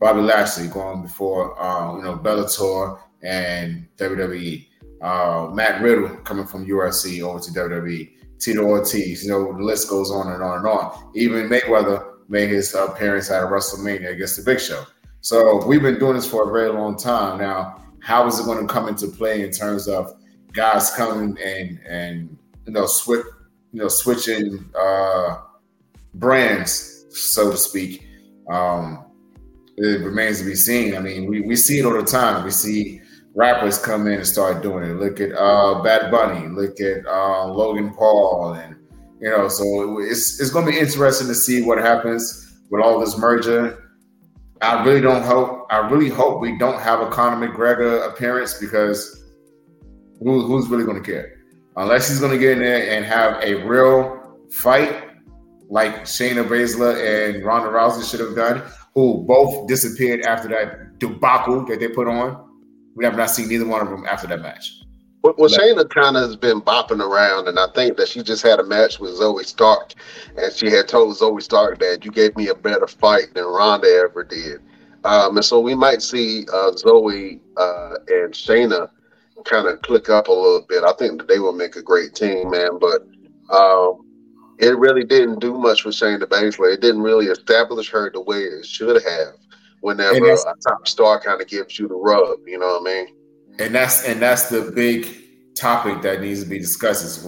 [0.00, 4.68] Bobby Lashley going before uh, you know Bellator and WWE.
[5.02, 8.10] Uh, Matt Riddle coming from UFC over to WWE.
[8.38, 11.12] Tito Ortiz, you know, the list goes on and on and on.
[11.14, 14.84] Even Mayweather made his appearance at WrestleMania against the Big Show.
[15.20, 17.80] So we've been doing this for a very long time now.
[18.00, 20.14] How is it going to come into play in terms of
[20.52, 23.24] guys coming and and you know switch
[23.72, 25.42] you know switching uh,
[26.14, 28.06] brands, so to speak?
[28.50, 29.04] Um,
[29.76, 30.96] it remains to be seen.
[30.96, 32.44] I mean, we, we see it all the time.
[32.44, 33.00] We see
[33.34, 34.94] rappers come in and start doing it.
[34.94, 36.48] Look at uh, Bad Bunny.
[36.48, 38.76] Look at uh, Logan Paul, and
[39.22, 42.98] you know, so it's it's going to be interesting to see what happens with all
[42.98, 43.94] this merger.
[44.60, 45.68] I really don't hope.
[45.70, 49.30] I really hope we don't have a Conor McGregor appearance because
[50.18, 51.38] who, who's really going to care?
[51.76, 55.10] Unless he's going to get in there and have a real fight
[55.70, 58.62] like Shayna Baszler and Ronda Rousey should have done
[58.94, 62.48] who both disappeared after that debacle that they put on.
[62.96, 64.81] We have not seen neither one of them after that match.
[65.22, 68.58] Well, Shayna kind of has been bopping around, and I think that she just had
[68.58, 69.94] a match with Zoey Stark,
[70.36, 73.86] and she had told Zoey Stark that you gave me a better fight than Ronda
[73.86, 74.60] ever did.
[75.04, 78.90] Um, and so we might see uh, Zoey uh, and Shayna
[79.44, 80.84] kind of click up a little bit.
[80.84, 82.78] I think that they will make a great team, man.
[82.80, 83.02] But
[83.54, 84.06] um,
[84.58, 86.72] it really didn't do much for Shayna Baszler.
[86.72, 89.34] It didn't really establish her the way it should have.
[89.80, 93.06] Whenever a top star kind of gives you the rub, you know what I mean?
[93.58, 95.06] And that's and that's the big
[95.54, 97.04] topic that needs to be discussed.
[97.04, 97.26] Is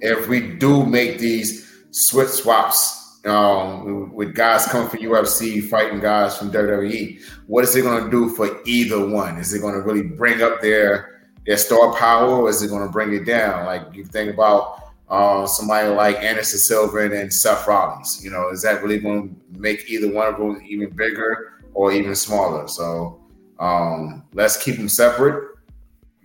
[0.00, 6.36] if we do make these switch swaps um, with guys coming from UFC fighting guys
[6.36, 9.36] from WWE, what is it going to do for either one?
[9.38, 12.86] Is it going to really bring up their their star power, or is it going
[12.86, 13.66] to bring it down?
[13.66, 18.24] Like you think about uh, somebody like Anderson Silva and Seth Rollins.
[18.24, 21.92] You know, is that really going to make either one of them even bigger or
[21.92, 22.66] even smaller?
[22.66, 23.20] So
[23.60, 25.55] um, let's keep them separate.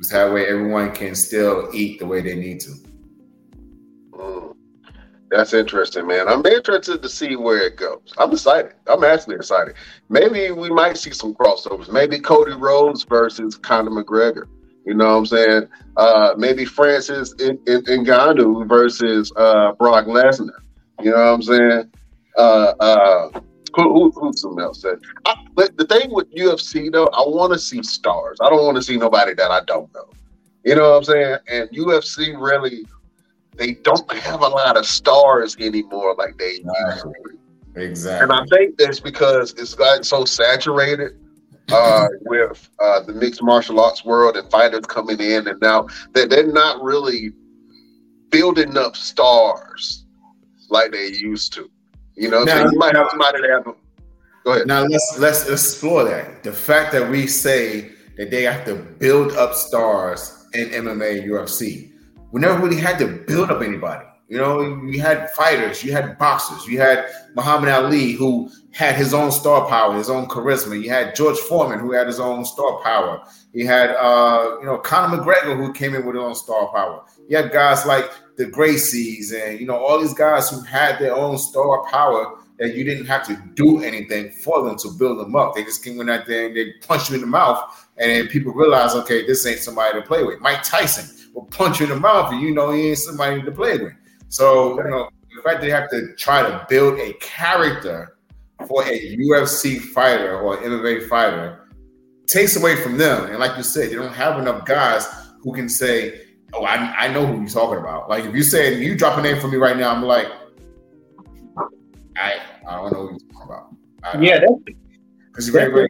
[0.09, 2.71] That way everyone can still eat the way they need to.
[4.13, 4.55] Mm.
[5.29, 6.27] That's interesting, man.
[6.27, 8.13] I'm interested to see where it goes.
[8.17, 8.73] I'm excited.
[8.87, 9.75] I'm actually excited.
[10.09, 11.91] Maybe we might see some crossovers.
[11.91, 14.45] Maybe Cody Rhodes versus Conor McGregor.
[14.85, 15.67] You know what I'm saying?
[15.95, 20.49] Uh, maybe Francis Ngannou versus uh, Brock Lesnar.
[20.99, 21.91] You know what I'm saying?
[22.37, 23.41] Uh, uh,
[23.75, 24.81] who, who, who's something else?
[24.81, 24.99] Said?
[25.25, 28.37] I, but the thing with UFC though, I want to see stars.
[28.41, 30.09] I don't want to see nobody that I don't know.
[30.63, 31.37] You know what I'm saying?
[31.47, 32.85] And UFC really,
[33.55, 37.13] they don't have a lot of stars anymore like they used to.
[37.75, 38.23] Exactly.
[38.23, 41.13] And I think that's because it's gotten so saturated
[41.71, 46.29] uh, with uh, the mixed martial arts world and fighters coming in, and now that
[46.29, 47.31] they're, they're not really
[48.29, 50.05] building up stars
[50.69, 51.69] like they used to.
[52.15, 53.75] You know, now, so you might have somebody that have.
[54.43, 54.67] Go ahead.
[54.67, 56.43] Now let's let's explore that.
[56.43, 61.31] The fact that we say that they have to build up stars in MMA and
[61.31, 61.91] UFC.
[62.31, 64.05] We never really had to build up anybody.
[64.31, 69.13] You know, you had fighters, you had boxers, you had Muhammad Ali who had his
[69.13, 70.81] own star power, his own charisma.
[70.81, 73.21] You had George Foreman who had his own star power.
[73.51, 77.03] You had uh, you know Conor McGregor who came in with his own star power.
[77.27, 78.09] You had guys like
[78.41, 82.75] the Gracies and you know all these guys who had their own star power that
[82.75, 85.55] you didn't have to do anything for them to build them up.
[85.55, 88.27] They just came in out there and they punch you in the mouth, and then
[88.27, 90.39] people realize, okay, this ain't somebody to play with.
[90.41, 93.51] Mike Tyson will punch you in the mouth, and you know he ain't somebody to
[93.51, 93.93] play with.
[94.29, 98.17] So, you know, the fact they have to try to build a character
[98.67, 101.67] for a UFC fighter or MMA fighter
[102.27, 103.25] takes away from them.
[103.25, 105.07] And like you said, they don't have enough guys
[105.41, 108.09] who can say, Oh, I, I know who you're talking about.
[108.09, 110.27] Like if you say you drop a name for me right now, I'm like,
[112.17, 112.33] I
[112.67, 113.75] I don't know who you're talking about.
[114.03, 114.39] I, yeah,
[115.27, 115.89] because you're very, very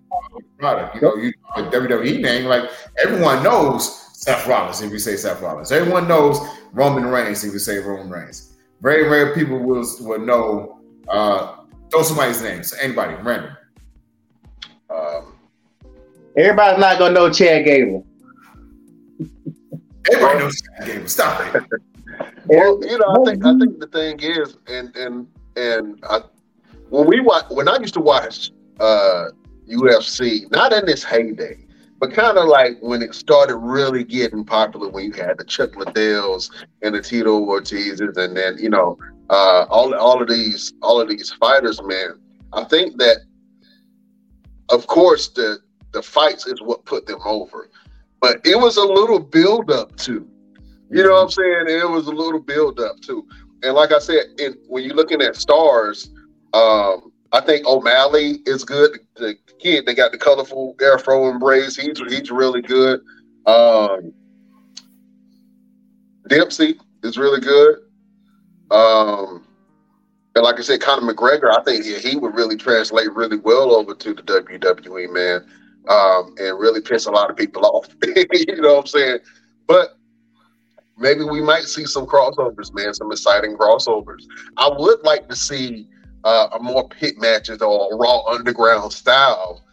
[0.57, 0.95] product.
[0.95, 2.69] You know, you a WWE name, like
[3.03, 5.71] everyone knows Seth Rollins if you say Seth Rollins.
[5.71, 6.39] Everyone knows
[6.73, 8.55] Roman Reigns if you say Roman Reigns.
[8.81, 11.55] Very rare people will will know uh
[11.89, 12.63] throw somebody's name.
[12.63, 13.57] So anybody, random.
[14.89, 15.35] Um,
[16.37, 18.05] Everybody's not gonna know Chad Gable.
[20.09, 21.07] Everybody knows Chad Gable.
[21.07, 21.63] Stop it.
[22.45, 26.21] well, you know, I think I think the thing is, and and and I,
[26.89, 29.27] when we watch, when I used to watch uh
[29.69, 31.57] UFC, not in this heyday,
[31.99, 35.71] but kind of like when it started really getting popular, when you had the Chuck
[35.73, 36.49] Liddells
[36.81, 38.97] and the Tito Ortizes, and then you know
[39.29, 42.19] uh, all all of these all of these fighters, man.
[42.53, 43.17] I think that,
[44.69, 45.59] of course, the
[45.93, 47.69] the fights is what put them over,
[48.21, 50.27] but it was a little build up too.
[50.89, 51.65] You know what I'm saying?
[51.67, 53.27] It was a little build up too.
[53.63, 54.25] And like I said,
[54.67, 56.09] when you're looking at stars,
[56.53, 58.99] um, I think O'Malley is good.
[59.15, 61.75] The kid, they got the colorful afro and braids.
[61.77, 63.01] He's he's really good.
[63.45, 64.13] Um,
[66.27, 67.79] Dempsey is really good.
[68.69, 69.45] Um,
[70.35, 73.73] and like I said, Conor McGregor, I think he, he would really translate really well
[73.75, 75.45] over to the WWE, man,
[75.87, 77.87] um, and really piss a lot of people off.
[78.03, 79.19] you know what I'm saying?
[79.67, 79.97] But
[80.97, 84.23] maybe we might see some crossovers, man, some exciting crossovers.
[84.57, 85.87] I would like to see
[86.23, 89.63] uh, a more pit matches or Raw Underground style.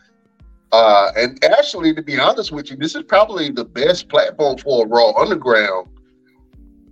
[0.72, 4.84] Uh, and actually, to be honest with you, this is probably the best platform for
[4.84, 5.88] a Raw Underground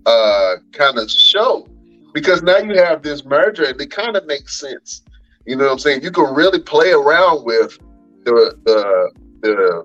[0.07, 1.69] uh, kind of show
[2.15, 5.03] because now you have this merger and it kind of makes sense.
[5.47, 6.03] You know what I'm saying?
[6.03, 7.79] You can really play around with
[8.27, 9.85] the the the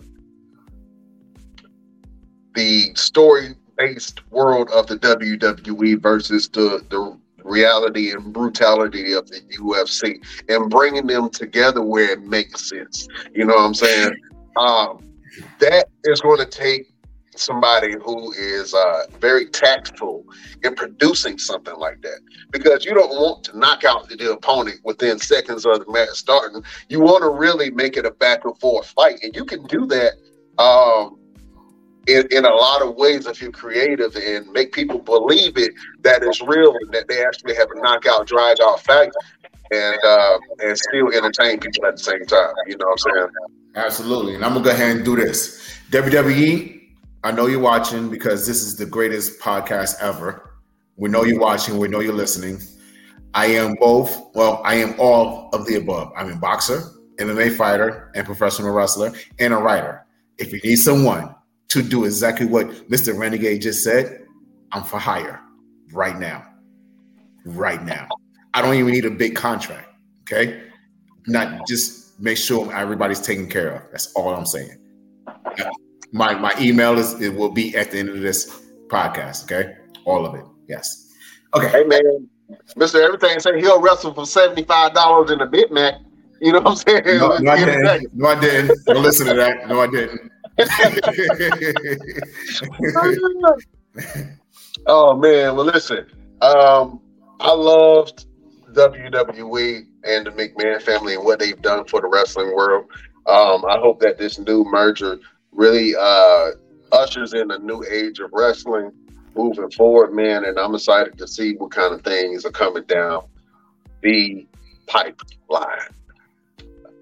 [2.55, 9.41] the story based world of the WWE versus the the reality and brutality of the
[9.57, 13.07] UFC and bringing them together where it makes sense.
[13.33, 14.15] You know what I'm saying?
[14.57, 15.11] Um,
[15.59, 16.90] that is going to take
[17.35, 20.25] somebody who is uh, very tactful
[20.63, 22.19] in producing something like that
[22.51, 26.63] because you don't want to knock out the opponent within seconds of the match starting.
[26.89, 29.85] You want to really make it a back and forth fight, and you can do
[29.87, 30.13] that
[30.61, 31.17] um,
[32.07, 36.23] in, in a lot of ways if you're creative and make people believe it that
[36.23, 39.11] it's real and that they actually have a knockout, drag out fight
[39.71, 42.53] and uh, and still entertain people at the same time.
[42.67, 43.29] You know what I'm saying?
[43.75, 44.35] Absolutely.
[44.35, 45.77] And I'm gonna go ahead and do this.
[45.91, 46.80] WWE,
[47.23, 50.55] I know you're watching because this is the greatest podcast ever.
[50.95, 51.77] We know you're watching.
[51.77, 52.59] We know you're listening.
[53.35, 54.33] I am both.
[54.33, 56.11] Well, I am all of the above.
[56.17, 56.81] I'm a boxer,
[57.17, 60.05] MMA fighter, and professional wrestler, and a writer.
[60.39, 61.35] If you need someone
[61.69, 63.15] to do exactly what Mr.
[63.17, 64.25] Renegade just said,
[64.71, 65.39] I'm for hire
[65.93, 66.45] right now.
[67.45, 68.07] Right now.
[68.55, 69.89] I don't even need a big contract.
[70.23, 70.63] Okay.
[71.27, 73.91] Not just make sure everybody's taken care of.
[73.91, 74.80] That's all I'm saying.
[76.11, 79.45] My my email is it will be at the end of this podcast.
[79.45, 79.77] Okay.
[80.05, 80.45] All of it.
[80.67, 81.13] Yes.
[81.53, 81.69] Okay.
[81.69, 82.27] Hey man,
[82.75, 83.03] Mr.
[83.03, 86.05] Everything said he'll wrestle for $75 in a bit, man.
[86.41, 87.03] You know what I'm saying?
[87.05, 88.13] No, no, I didn't.
[88.13, 88.85] No, I didn't.
[88.85, 89.67] Don't listen to that.
[89.67, 90.31] No, I didn't.
[94.87, 96.05] oh man, well listen.
[96.41, 96.99] Um,
[97.39, 98.25] I loved
[98.73, 102.85] WWE and the McMahon family and what they've done for the wrestling world.
[103.27, 105.19] Um, I hope that this new merger
[105.51, 106.51] really uh,
[106.91, 108.91] ushers in a new age of wrestling
[109.35, 110.45] moving forward, man.
[110.45, 113.23] And I'm excited to see what kind of things are coming down
[114.01, 114.47] the
[114.87, 115.89] pipeline.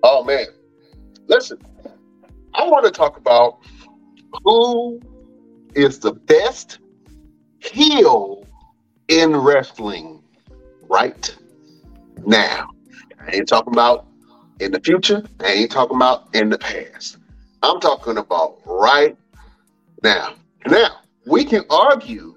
[0.04, 0.48] Oh man,
[1.28, 1.58] listen,
[2.54, 3.60] I want to talk about
[4.44, 5.02] who
[5.76, 6.80] is the best
[7.60, 8.46] heel
[9.08, 10.22] in wrestling
[10.88, 11.36] right
[12.26, 12.70] now.
[13.20, 14.08] I ain't talking about
[14.60, 15.24] in the future.
[15.40, 17.19] I ain't talking about in the past.
[17.62, 19.18] I'm talking about right
[20.04, 20.34] now.
[20.68, 22.36] Now, we can argue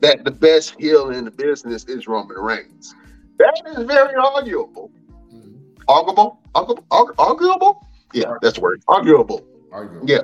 [0.00, 2.94] that the best heel in the business is Roman Reigns.
[3.38, 4.90] That is very arguable.
[5.32, 5.56] Mm-hmm.
[5.88, 6.40] Arguable?
[6.54, 7.14] Arguable?
[7.18, 7.86] Arguable?
[8.12, 8.82] Yeah, that's the word.
[8.88, 9.44] Arguable.
[9.72, 10.08] Arguable.
[10.08, 10.20] Yeah.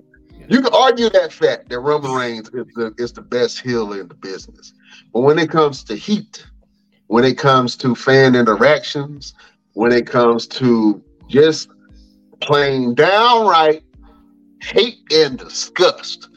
[0.48, 4.08] You can argue that fact that Roman Reigns is the, is the best heel in
[4.08, 4.74] the business.
[5.12, 6.44] But when it comes to heat,
[7.06, 9.34] when it comes to fan interactions,
[9.72, 11.68] when it comes to just
[12.40, 13.83] plain downright
[14.64, 16.28] hate and disgust,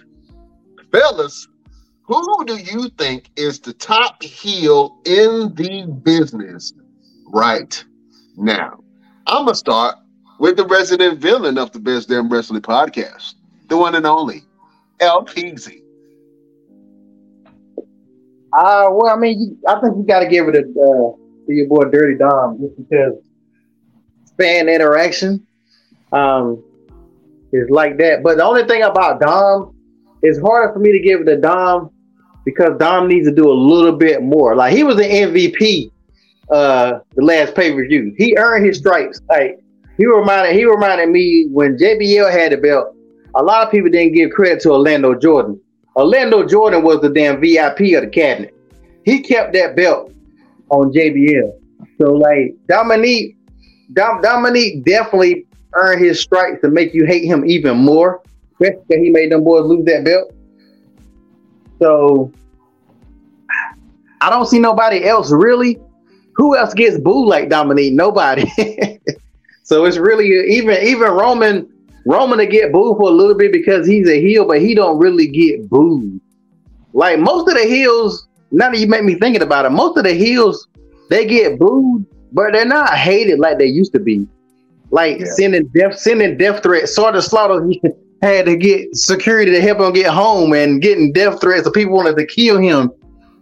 [0.91, 1.47] fellas,
[2.03, 6.73] who do you think is the top heel in the business
[7.27, 7.83] right
[8.35, 8.79] now?
[9.27, 9.95] I'm gonna start
[10.39, 13.33] with the resident villain of the Best Damn Wrestling podcast,
[13.67, 14.43] the one and only
[14.99, 15.81] LPZ.
[18.53, 21.53] Uh, well, I mean, you, I think you got to give it a, uh, to
[21.53, 23.13] your boy Dirty Dom just because
[24.37, 25.45] fan interaction
[26.11, 26.63] um,
[27.51, 28.23] is like that.
[28.23, 29.75] But the only thing about Dom,
[30.21, 31.91] it's harder for me to give it to Dom
[32.45, 34.55] because Dom needs to do a little bit more.
[34.55, 35.91] Like he was an MVP
[36.49, 38.13] uh the last pay per view.
[38.17, 39.21] He earned his stripes.
[39.29, 39.59] Like
[39.97, 42.95] he reminded he reminded me when JBL had the belt.
[43.35, 45.59] A lot of people didn't give credit to Orlando Jordan.
[45.95, 48.53] Orlando Jordan was the damn VIP of the cabinet.
[49.03, 50.11] He kept that belt
[50.69, 51.51] on JBL.
[51.99, 53.35] So like Dominique,
[53.93, 55.46] Dom, Dominique definitely
[55.77, 58.21] earned his stripes to make you hate him even more.
[58.59, 60.33] That he made them boys lose that belt.
[61.79, 62.31] So
[64.21, 65.79] I don't see nobody else really.
[66.35, 67.93] Who else gets booed like Dominique?
[67.93, 68.51] Nobody.
[69.63, 71.71] so it's really even even Roman
[72.05, 74.97] Roman to get booed for a little bit because he's a heel, but he don't
[74.97, 76.19] really get booed.
[76.93, 80.03] Like most of the heels, now that you make me thinking about it, most of
[80.03, 80.67] the heels
[81.09, 84.27] they get booed, but they're not hated like they used to be.
[84.91, 85.25] Like yeah.
[85.35, 86.95] sending death sending death threats.
[86.95, 87.81] Sergeant Slaughter he
[88.21, 91.65] had to get security to help him get home and getting death threats.
[91.65, 92.91] So people wanted to kill him.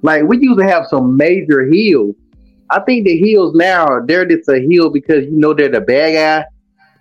[0.01, 2.15] Like we used to have some major heels.
[2.71, 6.13] I think the heels now they're just a heel because you know they're the bad
[6.13, 6.45] guy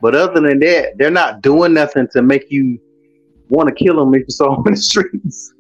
[0.05, 2.79] but other than that, they're not doing nothing to make you
[3.49, 5.55] want to kill them if you saw them in the streets.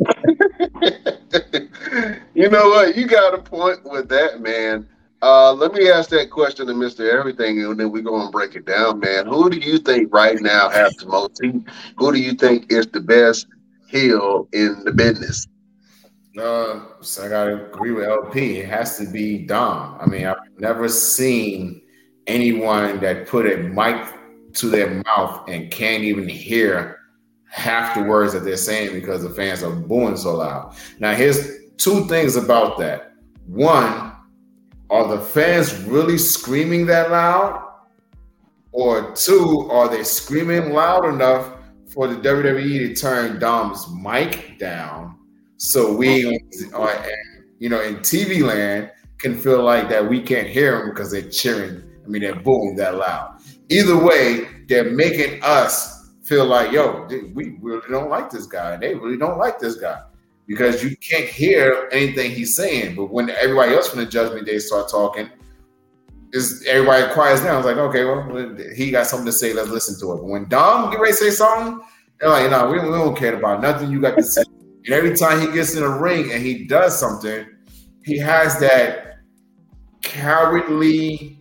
[2.34, 2.94] you know what?
[2.94, 4.86] You got a point with that, man.
[5.24, 7.10] Uh, let me ask that question to Mr.
[7.10, 9.26] Everything, and then we're going to break it down, man.
[9.26, 11.62] Who do you think right now has the most heat?
[11.96, 13.46] Who do you think is the best
[13.88, 15.46] heel in the business?
[16.38, 18.58] Uh, so I gotta agree with LP.
[18.58, 19.96] It has to be Dom.
[19.98, 21.80] I mean, I've never seen
[22.26, 24.06] anyone that put a mic
[24.54, 26.98] to their mouth and can't even hear
[27.48, 30.76] half the words that they're saying because the fans are booing so loud.
[30.98, 31.48] Now, here's
[31.78, 33.12] two things about that.
[33.46, 34.13] One,
[34.90, 37.60] are the fans really screaming that loud?
[38.72, 41.52] Or two, are they screaming loud enough
[41.88, 45.16] for the WWE to turn Dom's mic down
[45.56, 46.40] so we,
[46.74, 47.02] uh,
[47.58, 51.30] you know, in TV land can feel like that we can't hear them because they're
[51.30, 51.82] cheering.
[52.04, 53.34] I mean, they're booing that loud
[53.68, 58.76] either way, they're making us feel like, yo, we really don't like this guy.
[58.76, 60.02] They really don't like this guy
[60.46, 62.96] because you can't hear anything he's saying.
[62.96, 65.30] But when everybody else from the Judgment Day start talking,
[66.32, 67.58] is everybody quiets down.
[67.58, 69.52] It's like, okay, well, he got something to say.
[69.52, 70.16] Let's listen to it.
[70.16, 71.80] But when Dom get ready to say something,
[72.20, 74.42] They're like, no, we, we don't care about nothing you got to say.
[74.84, 77.46] And every time he gets in a ring and he does something,
[78.04, 79.18] he has that
[80.02, 81.40] cowardly,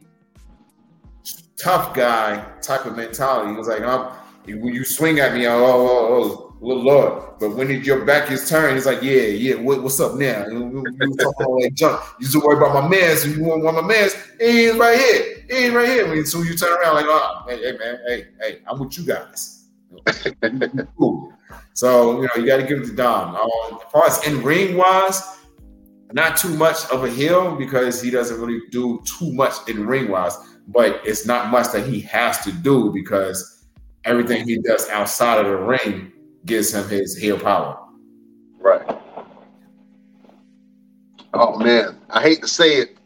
[1.58, 3.52] tough guy type of mentality.
[3.52, 6.53] He was like, oh, when you swing at me, oh, oh, oh, oh.
[6.64, 7.40] Lord.
[7.40, 10.48] But when your back is turned, he's like, yeah, yeah, what, what's up now?
[10.48, 12.02] You, you, you talking all that junk.
[12.20, 14.10] You just worry about my man, so you want, my man.
[14.40, 15.46] He's right here.
[15.50, 16.08] He's right here.
[16.08, 19.06] When soon you turn around, like, oh, hey, hey, man, hey, hey, I'm with you
[19.06, 19.66] guys.
[21.74, 23.36] so, you know, you got to give it to Dom.
[23.36, 25.22] Um, as far as in ring wise,
[26.14, 30.10] not too much of a heel because he doesn't really do too much in ring
[30.10, 30.38] wise,
[30.68, 33.66] but it's not much that he has to do because
[34.06, 36.12] everything he does outside of the ring
[36.46, 37.78] gives him his heel power.
[38.60, 38.86] Right.
[41.34, 42.98] Oh man, I hate to say it.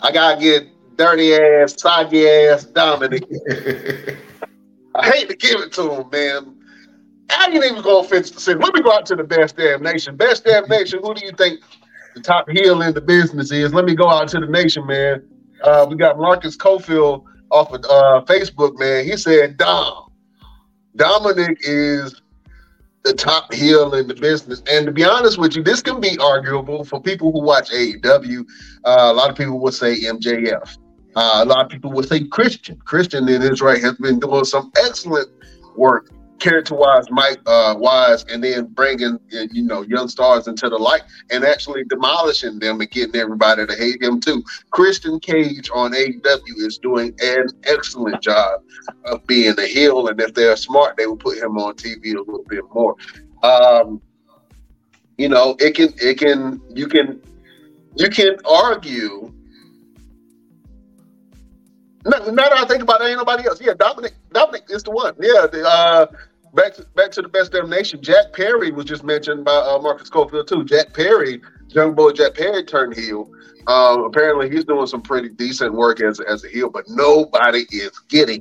[0.00, 0.66] I gotta get
[0.96, 3.24] dirty ass, soggy ass Dominic.
[4.94, 6.56] I hate to give it to him, man.
[7.30, 8.64] I ain't even gonna finish the sentence.
[8.64, 10.16] Let me go out to the best damn nation.
[10.16, 11.00] Best damn nation.
[11.02, 11.60] Who do you think
[12.14, 13.72] the top heel in the business is?
[13.72, 15.22] Let me go out to the nation, man.
[15.62, 19.04] Uh, we got Marcus Cofield off of uh, Facebook, man.
[19.04, 20.10] He said, Dom,
[20.96, 22.20] Dominic is
[23.04, 24.62] the top heel in the business.
[24.70, 28.40] And to be honest with you, this can be arguable for people who watch AEW.
[28.84, 30.76] Uh, a lot of people would say MJF.
[31.16, 32.76] Uh, a lot of people would say Christian.
[32.84, 35.28] Christian in his right has been doing some excellent
[35.76, 36.10] work
[36.40, 41.02] character wise, Mike uh, wise, and then bringing you know young stars into the light
[41.30, 44.42] and actually demolishing them and getting everybody to hate him too.
[44.70, 48.62] Christian Cage on AEW is doing an excellent job
[49.04, 52.18] of being a heel, and if they're smart, they will put him on TV a
[52.18, 52.96] little bit more.
[53.42, 54.02] Um,
[55.16, 57.20] you know, it can it can you can
[57.96, 59.32] you can argue.
[62.04, 63.60] Now, now that I think about it, ain't nobody else.
[63.60, 65.14] Yeah, Dominic Dominic is the one.
[65.20, 66.06] Yeah, the, uh,
[66.54, 68.02] back to, back to the best damn nation.
[68.02, 70.64] Jack Perry was just mentioned by uh, Marcus Cofield too.
[70.64, 73.30] Jack Perry, young boy Jack Perry turned heel.
[73.66, 77.98] Um, apparently, he's doing some pretty decent work as as a heel, but nobody is
[78.08, 78.40] getting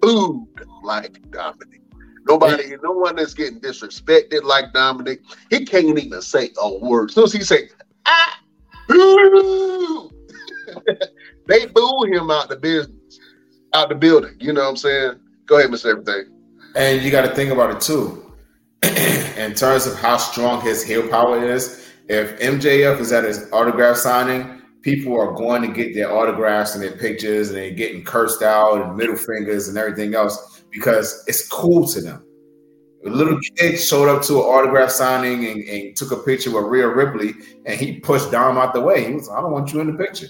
[0.00, 1.80] booed like Dominic.
[2.28, 5.20] Nobody, no one is getting disrespected like Dominic.
[5.50, 7.10] He can't even say a word.
[7.10, 7.68] As soon as he say,
[8.06, 8.40] ah,
[8.86, 10.10] boo,
[11.52, 13.20] they booed him out the business,
[13.74, 14.34] out the building.
[14.40, 15.20] You know what I'm saying?
[15.46, 16.24] Go ahead, Miss Everything.
[16.74, 18.34] And you got to think about it too.
[19.36, 23.96] in terms of how strong his heel power is, if MJF is at his autograph
[23.96, 28.42] signing, people are going to get their autographs and their pictures and they're getting cursed
[28.42, 32.24] out and middle fingers and everything else because it's cool to them.
[33.06, 36.64] A little kid showed up to an autograph signing and, and took a picture with
[36.64, 37.34] Rhea Ripley
[37.66, 39.04] and he pushed Dom out the way.
[39.04, 40.28] He was, I don't want you in the picture.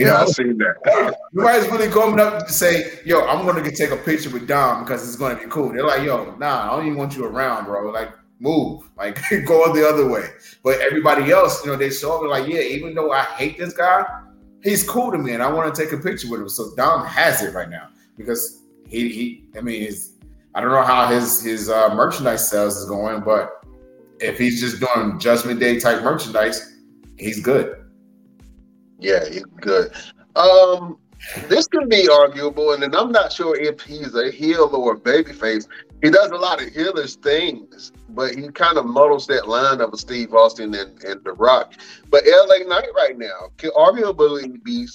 [0.00, 1.14] You yeah, I've seen that.
[1.34, 4.82] Nobody's really coming up to say, "Yo, I'm going to take a picture with Dom
[4.82, 7.26] because it's going to be cool." They're like, "Yo, nah, I don't even want you
[7.26, 7.90] around, bro.
[7.90, 10.24] Like, move, like, go the other way."
[10.64, 13.74] But everybody else, you know, they show up like, "Yeah, even though I hate this
[13.74, 14.06] guy,
[14.62, 17.04] he's cool to me, and I want to take a picture with him." So Dom
[17.04, 20.12] has it right now because he, he I mean, his,
[20.54, 23.62] I don't know how his his uh, merchandise sales is going, but
[24.18, 26.78] if he's just doing Judgment Day type merchandise,
[27.18, 27.79] he's good.
[29.00, 29.92] Yeah, he's good.
[30.36, 30.98] Um,
[31.48, 35.66] this can be arguable, and I'm not sure if he's a heel or a babyface.
[36.02, 39.92] He does a lot of heelish things, but he kind of muddles that line of
[39.92, 41.74] a Steve Austin and, and The Rock.
[42.10, 44.88] But LA Knight right now can arguably be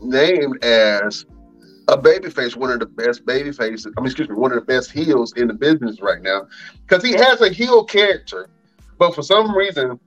[0.00, 1.26] named as
[1.88, 3.92] a babyface, one of the best babyfaces.
[3.96, 6.46] I mean, excuse me, one of the best heels in the business right now,
[6.86, 8.48] because he has a heel character,
[8.98, 9.98] but for some reason,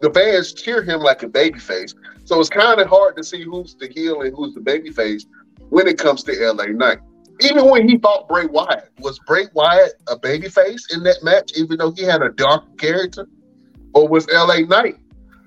[0.00, 1.94] the fans cheer him like a babyface.
[2.26, 5.26] So it's kind of hard to see who's the heel and who's the babyface
[5.68, 6.98] when it comes to LA Knight.
[7.40, 11.78] Even when he fought Bray Wyatt, was Bray Wyatt a babyface in that match, even
[11.78, 13.28] though he had a dark character?
[13.94, 14.96] Or was LA Knight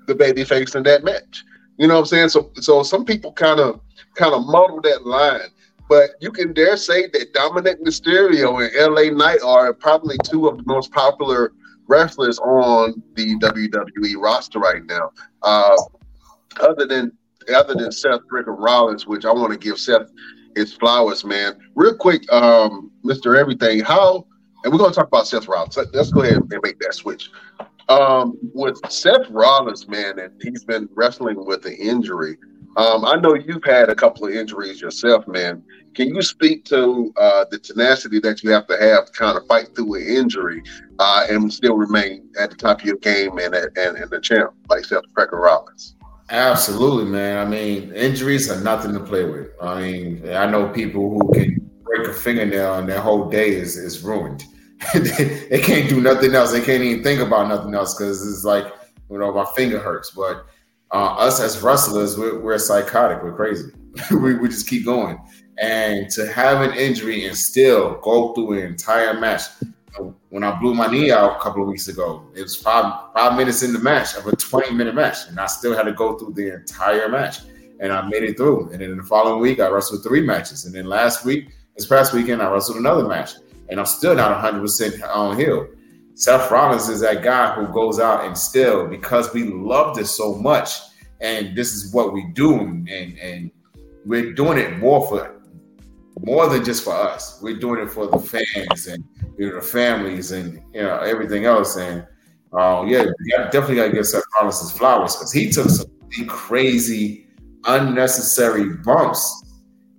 [0.06, 1.44] the babyface in that match?
[1.76, 2.28] You know what I'm saying?
[2.30, 3.80] So so some people kind of
[4.14, 5.50] kind of muddle that line.
[5.86, 10.56] But you can dare say that Dominic Mysterio and LA Knight are probably two of
[10.56, 11.52] the most popular
[11.88, 15.10] wrestlers on the WWE roster right now.
[15.42, 15.76] Uh,
[16.58, 17.12] other than
[17.54, 20.10] other than Seth Freaking Rollins, which I want to give Seth
[20.54, 21.58] his flowers, man.
[21.74, 23.38] Real quick, um, Mr.
[23.38, 24.26] Everything, how
[24.64, 25.78] and we're gonna talk about Seth Rollins.
[25.92, 27.30] Let's go ahead and make that switch.
[27.88, 32.36] Um, with Seth Rollins, man, and he's been wrestling with an injury.
[32.76, 35.62] Um, I know you've had a couple of injuries yourself, man.
[35.94, 39.44] Can you speak to uh, the tenacity that you have to have to kind of
[39.48, 40.62] fight through an injury
[41.00, 44.52] uh, and still remain at the top of your game and and, and the champ
[44.68, 45.96] like Seth Freaking Rollins?
[46.30, 47.44] Absolutely, man.
[47.44, 49.48] I mean, injuries are nothing to play with.
[49.60, 53.76] I mean, I know people who can break a fingernail and their whole day is,
[53.76, 54.44] is ruined.
[54.94, 56.52] they can't do nothing else.
[56.52, 58.72] They can't even think about nothing else because it's like
[59.10, 60.10] you know my finger hurts.
[60.12, 60.46] But
[60.92, 63.22] uh, us as wrestlers, we're, we're psychotic.
[63.22, 63.72] We're crazy.
[64.12, 65.18] we, we just keep going.
[65.58, 69.42] And to have an injury and still go through an entire match.
[70.28, 73.36] When I blew my knee out a couple of weeks ago, it was five five
[73.36, 76.18] minutes in the match of a 20 minute match, and I still had to go
[76.18, 77.40] through the entire match.
[77.80, 78.70] And I made it through.
[78.72, 80.66] And then in the following week, I wrestled three matches.
[80.66, 83.32] And then last week, this past weekend, I wrestled another match.
[83.70, 85.66] And I'm still not 100% on hill.
[86.14, 90.34] Seth Rollins is that guy who goes out and still, because we love this so
[90.34, 90.78] much,
[91.22, 93.50] and this is what we do, and, and
[94.04, 95.39] we're doing it more for
[96.24, 97.38] more than just for us.
[97.42, 99.04] We're doing it for the fans and
[99.38, 101.76] you know, the families and you know everything else.
[101.76, 102.06] And
[102.52, 103.04] uh, yeah,
[103.50, 105.86] definitely got to give Seth Rollins his flowers because he took some
[106.26, 107.28] crazy,
[107.64, 109.44] unnecessary bumps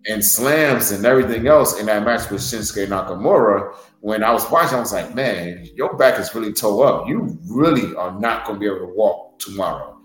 [0.08, 3.76] and slams and everything else in that match with Shinsuke Nakamura.
[4.00, 7.08] When I was watching, I was like, man, your back is really toe up.
[7.08, 10.00] You really are not going to be able to walk tomorrow.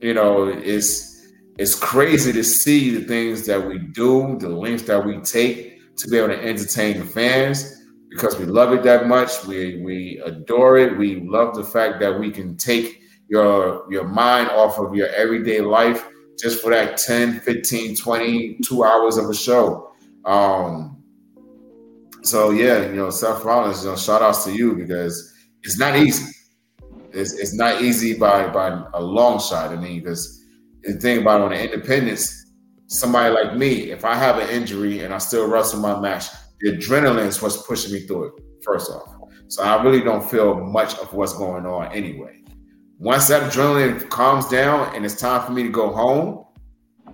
[0.00, 1.09] You know, it's
[1.60, 6.08] it's crazy to see the things that we do, the lengths that we take to
[6.08, 9.44] be able to entertain the fans because we love it that much.
[9.44, 10.96] We we adore it.
[10.96, 15.60] We love the fact that we can take your your mind off of your everyday
[15.60, 16.08] life
[16.38, 19.92] just for that 10, 15, 20, two hours of a show.
[20.24, 21.02] Um,
[22.22, 25.30] so yeah, you know, Seth Rollins, you know, shout outs to you because
[25.62, 26.24] it's not easy.
[27.12, 29.72] It's, it's not easy by by a long shot.
[29.72, 30.39] I mean, because
[30.82, 32.52] the thing about on the independence,
[32.86, 36.26] somebody like me, if I have an injury and I still wrestle my match,
[36.60, 39.14] the adrenaline is what's pushing me through it, first off.
[39.48, 42.42] So I really don't feel much of what's going on anyway.
[42.98, 46.44] Once that adrenaline calms down and it's time for me to go home,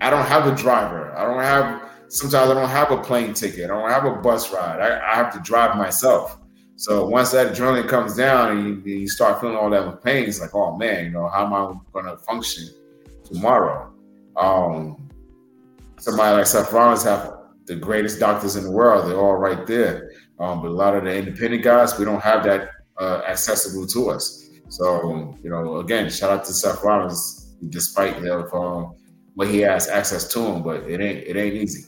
[0.01, 1.17] I don't have a driver.
[1.17, 3.65] I don't have sometimes I don't have a plane ticket.
[3.65, 4.81] I don't have a bus ride.
[4.81, 6.39] I, I have to drive myself.
[6.77, 10.41] So once that adrenaline comes down and you, you start feeling all that pain, it's
[10.41, 12.69] like, oh man, you know, how am I going to function
[13.27, 13.93] tomorrow.
[14.37, 15.09] Um,
[15.99, 17.35] somebody like Seth Rollins have
[17.67, 19.09] the greatest doctors in the world.
[19.09, 20.13] They're all right there.
[20.39, 24.11] Um, but a lot of the independent guys, we don't have that uh, accessible to
[24.11, 24.49] us.
[24.69, 28.95] So, you know, again, shout out to Seth Rollins, despite of um,
[29.35, 31.87] what he has access to him, but it ain't it ain't easy.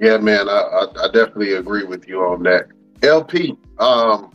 [0.00, 2.68] Yeah, man, I, I, I definitely agree with you on that.
[3.02, 4.32] LP, um,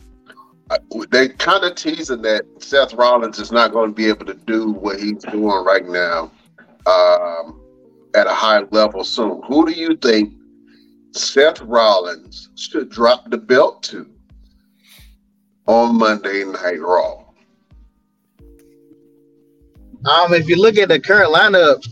[1.10, 4.72] they kind of teasing that Seth Rollins is not going to be able to do
[4.72, 6.30] what he's doing right now
[6.86, 7.60] um,
[8.14, 9.42] at a high level soon.
[9.46, 10.32] Who do you think
[11.12, 14.08] Seth Rollins should drop the belt to
[15.66, 17.24] on Monday Night Raw?
[20.06, 21.86] Um, if you look at the current lineup,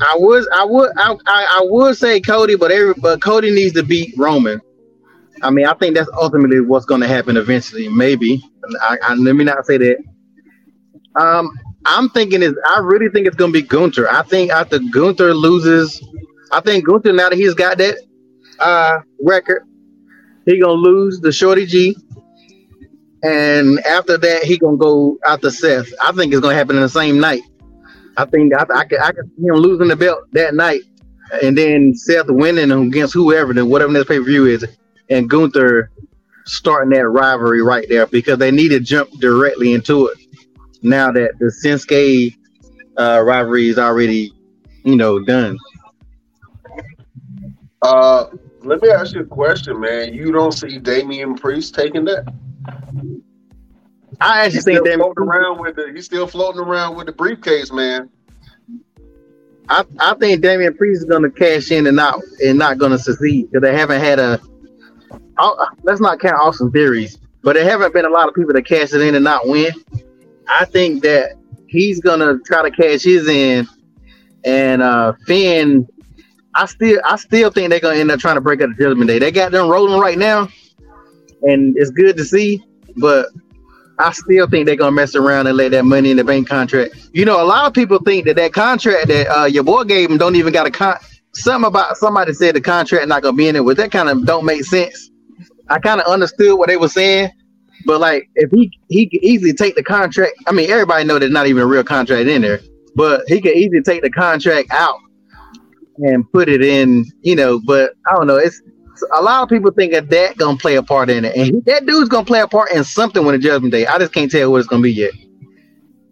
[0.00, 3.74] I would, I would, I, I, I would say Cody, but every, but Cody needs
[3.74, 4.60] to beat Roman.
[5.42, 7.88] I mean, I think that's ultimately what's going to happen eventually.
[7.88, 8.42] Maybe.
[8.80, 9.96] I, I, let me not say that.
[11.16, 11.50] Um,
[11.84, 14.10] I'm thinking is I really think it's going to be Gunther.
[14.10, 16.02] I think after Gunther loses,
[16.52, 17.96] I think Gunther now that he's got that
[18.58, 19.62] uh, record,
[20.46, 21.96] he gonna lose the Shorty G,
[23.22, 25.92] and after that he gonna go after Seth.
[26.02, 27.42] I think it's gonna happen in the same night.
[28.16, 30.82] I think I, I could I could see him losing the belt that night,
[31.42, 34.64] and then Seth winning against whoever, then whatever this pay per view is
[35.08, 35.90] and Gunther
[36.44, 40.18] starting that rivalry right there because they need to jump directly into it
[40.82, 42.36] now that the Shinsuke
[42.96, 44.32] uh, rivalry is already,
[44.84, 45.58] you know, done.
[47.82, 48.26] Uh,
[48.62, 50.14] let me ask you a question, man.
[50.14, 52.32] You don't see Damian Priest taking that?
[54.20, 57.70] I actually think Damian floating around with the he's still floating around with the briefcase,
[57.72, 58.08] man.
[59.68, 63.50] I, I think Damian Priest is gonna cash in and not and not gonna succeed
[63.50, 64.40] because they haven't had a
[65.82, 68.92] let's not count Austin Theory's, but there haven't been a lot of people that cash
[68.92, 69.72] it in and not win.
[70.48, 71.32] I think that
[71.66, 73.66] he's gonna try to cash his in,
[74.44, 75.86] and uh Finn.
[76.54, 79.08] I still, I still think they're gonna end up trying to break up the Judgment
[79.08, 79.18] Day.
[79.18, 80.48] They got them rolling right now,
[81.42, 82.64] and it's good to see.
[82.96, 83.26] But
[83.98, 86.94] I still think they're gonna mess around and let that money in the bank contract.
[87.12, 90.10] You know, a lot of people think that that contract that uh, your boy gave
[90.10, 90.96] him don't even got a con.
[91.32, 93.64] Something about somebody said the contract not gonna be in it.
[93.64, 95.10] But that kind of don't make sense.
[95.68, 97.30] I kind of understood what they were saying,
[97.84, 100.32] but like if he he could easily take the contract.
[100.46, 102.60] I mean, everybody know there's not even a real contract in there,
[102.94, 104.98] but he could easily take the contract out
[105.98, 107.04] and put it in.
[107.22, 108.36] You know, but I don't know.
[108.36, 108.60] It's
[109.16, 111.60] a lot of people think that that gonna play a part in it, and he,
[111.66, 113.86] that dude's gonna play a part in something when the Judgment Day.
[113.86, 115.12] I just can't tell what it's gonna be yet.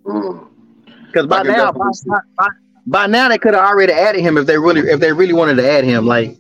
[0.05, 1.91] Because by now, by,
[2.37, 2.49] by,
[2.87, 5.57] by, now they could have already added him if they really if they really wanted
[5.57, 6.07] to add him.
[6.07, 6.37] Like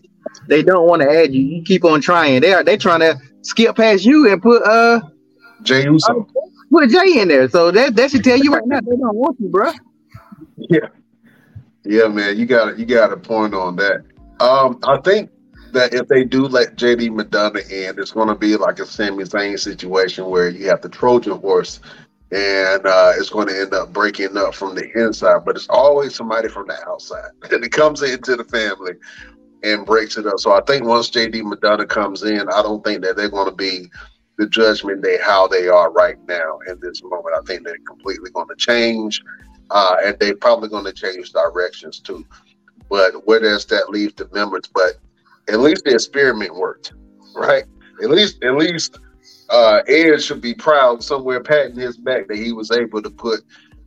[0.49, 1.40] they don't want to add you.
[1.40, 2.40] You keep on trying.
[2.40, 5.01] They are they trying to skip past you and put uh
[5.62, 6.26] Jey Uso.
[6.70, 7.49] put Jay in there.
[7.49, 9.72] So that that should tell you right now they don't want you, bro.
[10.57, 10.88] Yeah,
[11.84, 14.03] yeah, man, you got you got a point on that.
[14.40, 15.30] Um, I think
[15.72, 19.24] that if they do let JD McDonagh in, it's going to be like a Sami
[19.24, 21.80] Zayn situation where you have the Trojan horse,
[22.30, 25.45] and uh, it's going to end up breaking up from the inside.
[25.45, 28.95] But it's always somebody from the outside that it comes into the family
[29.64, 30.38] and breaks it up.
[30.38, 33.56] So I think once JD McDonagh comes in, I don't think that they're going to
[33.56, 33.90] be
[34.36, 37.34] the Judgment Day how they are right now in this moment.
[37.36, 39.22] I think they're completely going to change,
[39.70, 42.24] uh, and they're probably going to change directions too.
[42.90, 44.68] But where does that leave the members?
[44.72, 44.98] But
[45.48, 46.92] at least the experiment worked,
[47.34, 47.64] right?
[48.02, 48.98] At least, at least
[49.48, 53.40] uh, Ed should be proud somewhere patting his back that he was able to put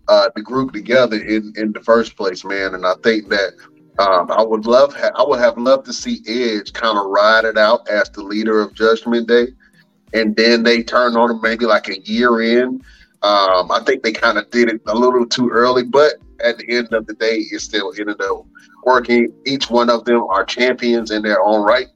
[0.08, 2.74] uh, the group together in in the first place, man.
[2.74, 3.54] And I think that
[4.00, 7.46] um, I would love, ha- I would have loved to see Edge kind of ride
[7.46, 9.48] it out as the leader of Judgment Day,
[10.14, 12.82] and then they turn on him maybe like a year in.
[13.24, 16.70] Um, I think they kind of did it a little too early, but at the
[16.70, 18.46] end of the day, it still ended up
[18.84, 19.34] working.
[19.46, 21.88] Each one of them are champions in their own right.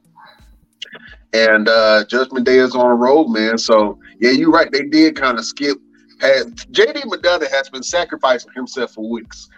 [1.34, 3.58] And uh, Judgment Day is on a roll, man.
[3.58, 4.72] So yeah, you're right.
[4.72, 5.78] They did kind of skip.
[6.20, 9.50] Had JD McDonagh has been sacrificing himself for weeks,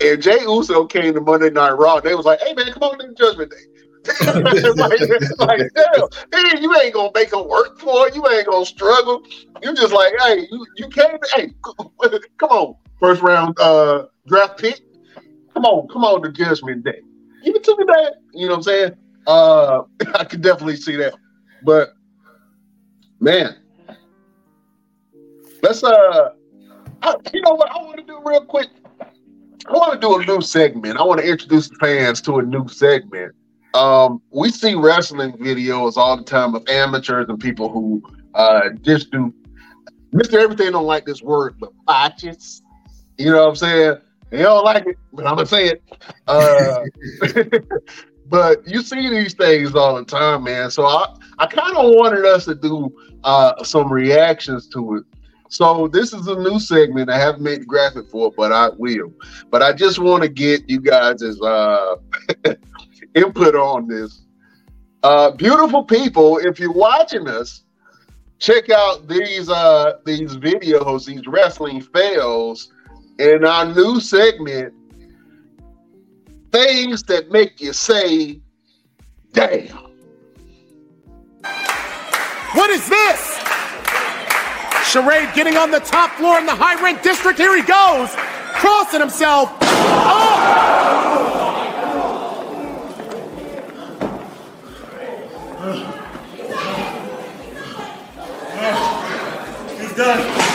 [0.00, 2.00] and Jey Uso came to Monday Night Raw.
[2.00, 3.56] They was like, "Hey man, come on to Judgment Day."
[4.76, 5.00] like,
[5.38, 8.14] like damn, hey, you ain't gonna make him work for it.
[8.14, 9.22] You ain't gonna struggle.
[9.62, 11.18] You just like, hey, you, you came.
[11.34, 11.50] Hey,
[12.38, 14.80] come on, first round uh, draft pick.
[15.52, 17.02] Come on, come on to Judgment Day.
[17.44, 18.12] Give it to me, man.
[18.32, 18.96] You know what I'm saying?
[19.26, 19.82] Uh,
[20.14, 21.14] I could definitely see that.
[21.62, 21.90] But
[23.20, 23.56] man,
[25.62, 26.30] let's uh,
[27.02, 28.68] I, you know what I want to do real quick.
[29.66, 30.98] I want to do a new segment.
[30.98, 33.34] I want to introduce fans to a new segment.
[33.74, 38.02] Um, we see wrestling videos all the time of amateurs and people who
[38.34, 39.32] uh just do
[40.12, 40.34] Mr.
[40.34, 42.62] Everything don't like this word, but botches.
[43.18, 43.96] You know what I'm saying?
[44.30, 45.82] They don't like it, but I'm gonna say it.
[46.26, 46.84] Uh,
[48.26, 50.70] but you see these things all the time, man.
[50.70, 52.94] So I, I kind of wanted us to do
[53.24, 55.04] uh, some reactions to it.
[55.48, 57.10] So this is a new segment.
[57.10, 59.12] I haven't made the graphic for it, but I will.
[59.50, 61.96] But I just want to get you guys' uh,
[63.14, 64.22] input on this.
[65.02, 67.64] Uh, beautiful people, if you're watching us,
[68.38, 72.72] check out these uh, these videos, these wrestling fails
[73.18, 74.72] in our new segment,
[76.52, 78.40] things that make you say,
[79.32, 79.76] damn.
[82.54, 83.37] What is this?
[84.88, 87.38] Charade getting on the top floor in the high rent district.
[87.38, 88.08] Here he goes,
[88.54, 89.50] crossing himself.
[89.60, 90.64] Oh!
[99.78, 100.48] He's done.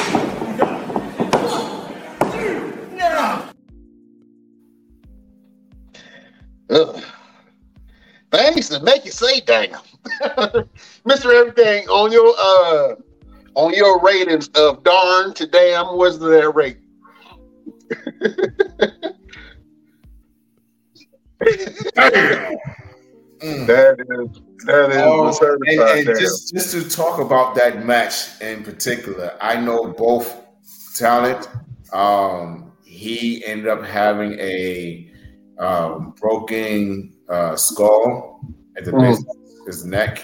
[6.72, 7.04] Ugh.
[8.32, 9.70] Things that make you say damn.
[11.06, 11.32] Mr.
[11.32, 12.96] Everything on your uh
[13.56, 16.78] on your ratings of darn to damn, what's that rate?
[23.68, 28.64] That is that is Oh, and, and just just to talk about that match in
[28.64, 30.46] particular, I know both
[30.96, 31.50] talent.
[31.92, 35.12] Um, he ended up having a
[35.60, 38.40] um, broken uh, skull
[38.78, 40.24] at the base of his neck.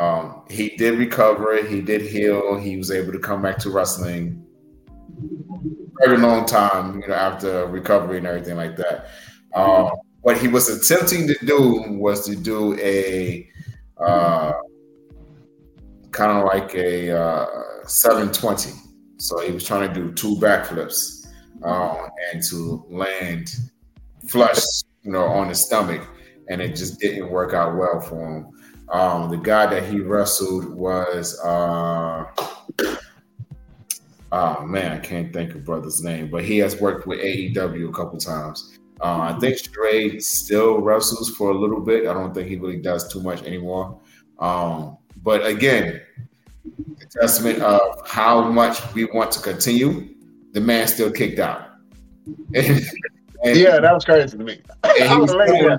[0.00, 1.64] Um, he did recover.
[1.64, 2.58] He did heal.
[2.58, 4.46] He was able to come back to wrestling
[6.04, 9.08] very long time, you know, after recovery and everything like that.
[9.54, 9.90] Um,
[10.20, 13.48] what he was attempting to do was to do a
[13.98, 14.52] uh,
[16.10, 17.46] kind of like a uh,
[17.86, 18.72] 720.
[19.18, 21.26] So he was trying to do two backflips
[21.62, 23.54] um, and to land
[24.28, 24.60] flush,
[25.02, 26.06] you know, on his stomach,
[26.48, 28.50] and it just didn't work out well for him.
[28.88, 32.24] Um, the guy that he wrestled was, uh,
[34.32, 37.92] oh man, I can't think of brother's name, but he has worked with AEW a
[37.92, 38.78] couple times.
[39.00, 42.06] Uh, I think Stray still wrestles for a little bit.
[42.06, 44.00] I don't think he really does too much anymore.
[44.38, 46.00] Um, but again,
[46.98, 50.14] the testament of how much we want to continue,
[50.52, 51.72] the man still kicked out.
[52.54, 52.80] and,
[53.44, 54.60] yeah, that was crazy to me.
[54.84, 55.78] and he was was like, telling-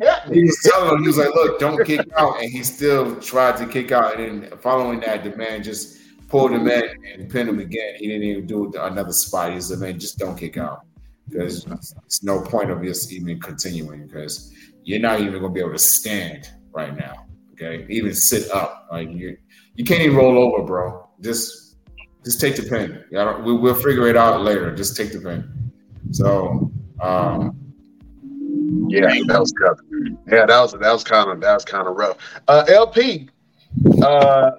[0.00, 0.28] yeah.
[0.32, 2.40] he was telling him, he was like, look, don't kick out.
[2.40, 4.18] And he still tried to kick out.
[4.18, 5.98] And then following that, the man just
[6.28, 7.94] pulled him in and pinned him again.
[7.98, 9.52] He didn't even do another spot.
[9.52, 10.80] He said, man, just don't kick out.
[11.28, 11.64] Because
[12.04, 14.52] it's no point of just even continuing because
[14.82, 17.26] you're not even gonna be able to stand right now.
[17.52, 19.36] Okay, even sit up, like you
[19.76, 21.08] you can't even roll over, bro.
[21.20, 21.76] Just
[22.24, 23.04] just take the pin.
[23.10, 24.74] Yeah, we, will figure it out later.
[24.74, 25.72] Just take the pin.
[26.10, 27.58] So, um,
[28.88, 29.78] yeah, that was tough.
[30.26, 32.16] Yeah, that was that was kind of that was kind of rough.
[32.48, 33.28] Uh, LP,
[34.02, 34.52] uh,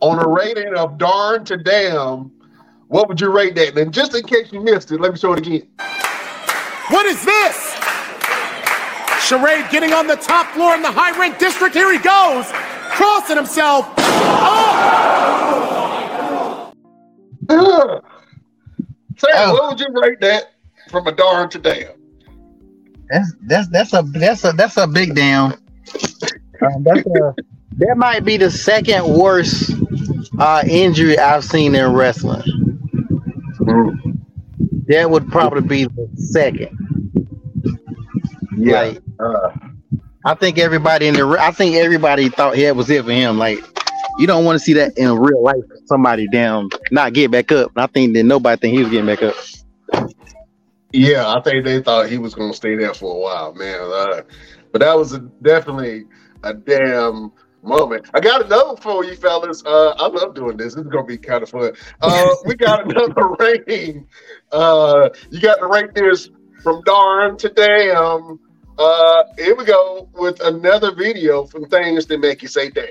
[0.00, 2.30] on a rating of darn to damn,
[2.88, 3.76] what would you rate that?
[3.76, 5.68] And just in case you missed it, let me show it again.
[6.90, 7.74] What is this?
[9.26, 11.74] Charade getting on the top floor in the high rent district.
[11.74, 12.46] Here he goes,
[12.92, 13.92] crossing himself.
[17.48, 18.02] Oh!
[19.18, 19.52] Say, oh.
[19.54, 20.52] what would you rate that
[20.90, 21.95] from a darn to damn?
[23.08, 25.52] That's that's that's a that's a that's a big damn.
[25.52, 27.34] Um, that's a,
[27.78, 29.72] that might be the second worst
[30.38, 32.42] uh, injury I've seen in wrestling.
[34.88, 36.76] That would probably be the second.
[38.56, 38.80] Yeah.
[38.82, 39.50] Like, uh,
[40.24, 43.38] I think everybody in the I think everybody thought it was it for him.
[43.38, 43.58] Like
[44.18, 45.62] you don't want to see that in real life.
[45.84, 47.72] Somebody down, not get back up.
[47.76, 49.34] And I think that nobody think he was getting back up.
[50.92, 53.80] Yeah, I think they thought he was going to stay there for a while, man.
[53.80, 54.22] Uh,
[54.72, 56.04] but that was a, definitely
[56.42, 57.32] a damn
[57.62, 58.08] moment.
[58.14, 59.64] I got another for you, fellas.
[59.64, 60.74] Uh, I love doing this.
[60.74, 61.72] This is going to be kind of fun.
[62.00, 64.06] Uh, we got another rating.
[64.52, 66.30] Uh, you got to rate this
[66.62, 68.38] from darn to damn.
[68.78, 72.86] Uh, here we go with another video from things that make you say damn.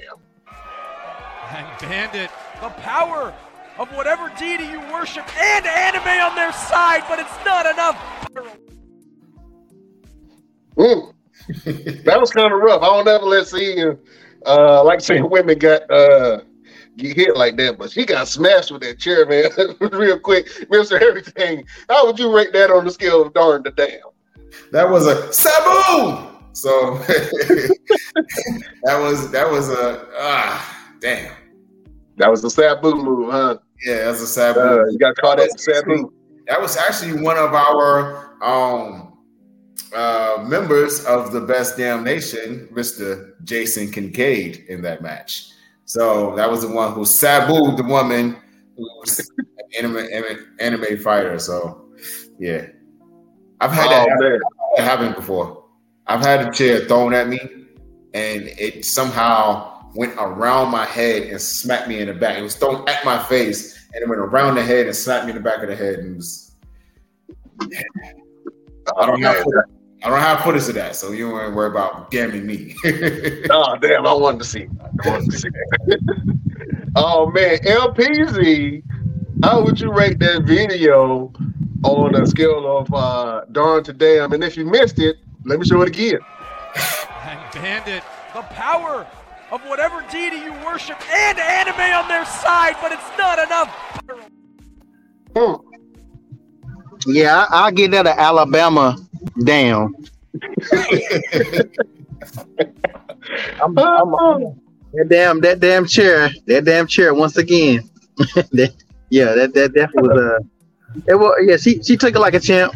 [1.50, 2.32] And Bandit,
[2.62, 3.34] the power
[3.78, 7.98] of whatever deity you worship and anime on their side, but it's not enough.
[10.78, 11.14] Mm.
[12.04, 12.82] that was kind of rough.
[12.82, 13.84] I don't ever let see
[14.46, 16.42] uh like saying women got uh
[16.98, 19.50] get hit like that, but she got smashed with that chair, man.
[19.92, 21.02] Real quick, Mr.
[21.02, 21.66] Everything.
[21.90, 24.00] How would you rate that on the scale of darn to damn?
[24.72, 26.32] That was a sabu.
[26.54, 26.98] So
[28.84, 31.34] that was that was a ah damn.
[32.18, 33.58] That was the Sabu move, huh?
[33.84, 34.60] Yeah, that's a Sabu.
[34.60, 36.12] Uh, you got caught at Sabu.
[36.48, 39.18] That was actually one of our um,
[39.94, 43.34] uh, members of the Best Damn Nation, Mr.
[43.44, 45.52] Jason Kincaid, in that match.
[45.86, 48.38] So that was the one who Sabu the woman
[48.78, 49.46] who was an
[49.78, 51.38] anime, anime, anime fighter.
[51.40, 51.90] So
[52.40, 52.68] yeah,
[53.62, 54.42] I've had oh, that,
[54.78, 55.64] that happen before.
[56.08, 57.40] I've had a chair thrown at me,
[58.14, 62.38] and it somehow went around my head and smacked me in the back.
[62.38, 65.32] It was thrown at my face and it went around the head and slapped me
[65.32, 66.00] in the back of the head.
[66.00, 66.56] And was,
[68.98, 69.46] I don't have
[70.04, 72.76] I don't have footage of that, so you don't worry about damning me.
[73.50, 74.06] oh damn!
[74.06, 74.68] I wanted to see.
[75.04, 76.38] I wanted to see that.
[76.96, 78.84] oh man, LPZ,
[79.44, 81.34] how would you rate that video
[81.84, 84.32] on a scale of uh, darn to damn?
[84.34, 86.20] And if you missed it, let me show it again.
[87.24, 88.04] And Bandit,
[88.36, 89.08] the power
[89.56, 93.70] of whatever deity you worship and anime on their side, but it's not enough.
[95.36, 95.56] Hmm.
[97.08, 98.98] Yeah, I, will get that Alabama
[99.46, 99.96] down.
[103.62, 104.62] I'm, I'm,
[104.94, 107.90] that damn that damn chair, that damn chair once again.
[109.10, 110.36] yeah, that that definitely was a.
[110.36, 110.40] Uh,
[111.08, 111.58] it was yeah.
[111.58, 112.74] She she took it like a champ.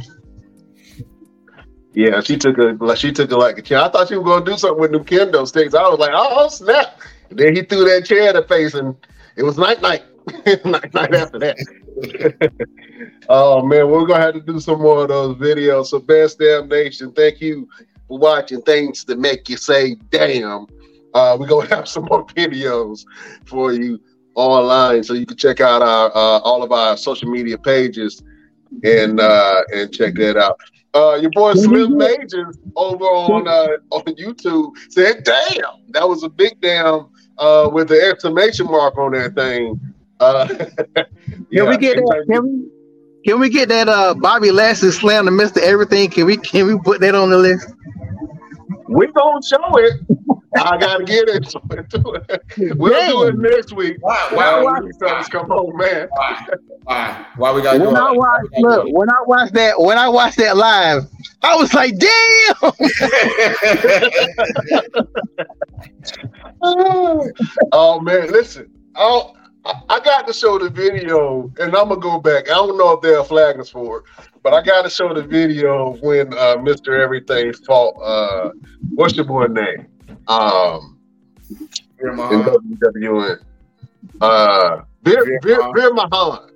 [1.94, 3.80] Yeah, she took a like she took it like a chair.
[3.82, 5.74] I thought she was gonna do something with kendo sticks.
[5.74, 7.00] I was like, oh snap!
[7.30, 8.96] And then he threw that chair in the face, and
[9.36, 10.04] it was night night.
[10.66, 11.58] night night after that.
[13.30, 15.88] oh man, we're gonna have to do some more of those videos.
[15.88, 17.68] So best damn nation, thank you
[18.08, 20.68] for watching things that make you say damn.
[21.16, 23.04] Uh, we're gonna have some more videos
[23.46, 24.00] for you
[24.36, 28.22] online, so you can check out our uh, all of our social media pages
[28.84, 30.60] and uh, and check that out.
[30.96, 36.30] Uh, your boy Slim Majors over on uh, on YouTube said, "Damn, that was a
[36.30, 39.80] big damn uh, with the exclamation mark on that thing."
[40.20, 40.48] Uh,
[41.52, 42.26] yeah, can we get that?
[42.28, 42.70] Can we,
[43.24, 43.88] can we get that?
[43.88, 46.10] Uh, Bobby Lashley slam to Mister Everything.
[46.10, 47.72] Can we can we put that on the list?
[48.90, 50.02] We gonna show it.
[50.58, 51.54] I gotta get it.
[52.78, 53.12] we'll Dang.
[53.12, 53.98] do it next week.
[54.02, 54.30] Why?
[54.32, 56.08] Why, why, why come home, man?
[56.12, 56.48] Why?
[56.84, 57.26] Why?
[57.36, 60.38] Why we gotta when do I watch, look, when I watched that, when I watched
[60.38, 61.04] that live,
[61.44, 62.56] I was like, damn.
[67.72, 68.72] oh man, listen.
[68.96, 69.36] Oh,
[69.90, 72.50] I got to show the video, and I'm gonna go back.
[72.50, 74.04] I don't know if they'll flag us for it,
[74.44, 77.00] but I got to show the video when uh, Mr.
[77.00, 77.96] Everything fought.
[78.02, 78.52] Uh,
[78.96, 79.88] what's your boy name?
[80.28, 81.00] Um,
[82.00, 83.38] in WWE.
[84.22, 86.52] Uh, Veer, Veer, Veer Mahaan.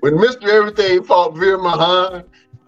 [0.00, 0.48] When Mr.
[0.48, 2.24] Everything fought Veer Mahaan,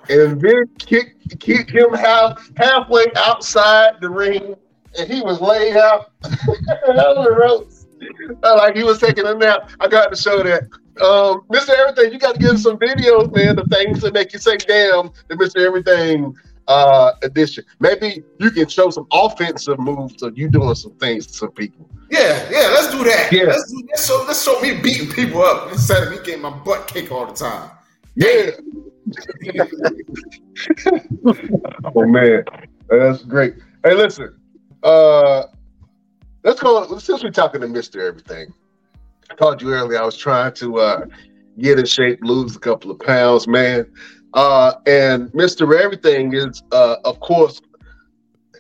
[0.09, 4.55] and then kick kick him half halfway outside the ring,
[4.99, 7.84] and he was laid out on the ropes
[8.43, 9.71] like he was taking a nap.
[9.81, 10.63] I got to show that.
[11.01, 11.71] Um, Mr.
[11.71, 15.11] Everything, you got to give some videos, man, the things that make you say damn
[15.29, 15.65] the Mr.
[15.65, 16.35] Everything
[16.69, 17.65] uh edition.
[17.81, 21.89] Maybe you can show some offensive moves of you doing some things to some people.
[22.11, 23.29] Yeah, yeah, let's do that.
[23.33, 23.45] Yeah.
[23.45, 26.51] Let's do let's show, let's show me beating people up instead of me getting my
[26.51, 27.71] butt kicked all the time.
[28.15, 28.51] Yeah.
[31.95, 32.45] oh man,
[32.89, 33.57] that's great.
[33.85, 34.35] Hey, listen.
[34.83, 35.45] Uh,
[36.45, 36.99] let's go.
[36.99, 38.55] Since we're talking to Mister Everything,
[39.31, 41.07] I called you earlier I was trying to uh,
[41.59, 43.91] get in shape, lose a couple of pounds, man.
[44.35, 47.61] Uh, and Mister Everything is, uh, of course,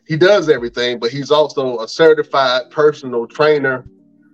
[0.06, 3.84] he does everything, but he's also a certified personal trainer.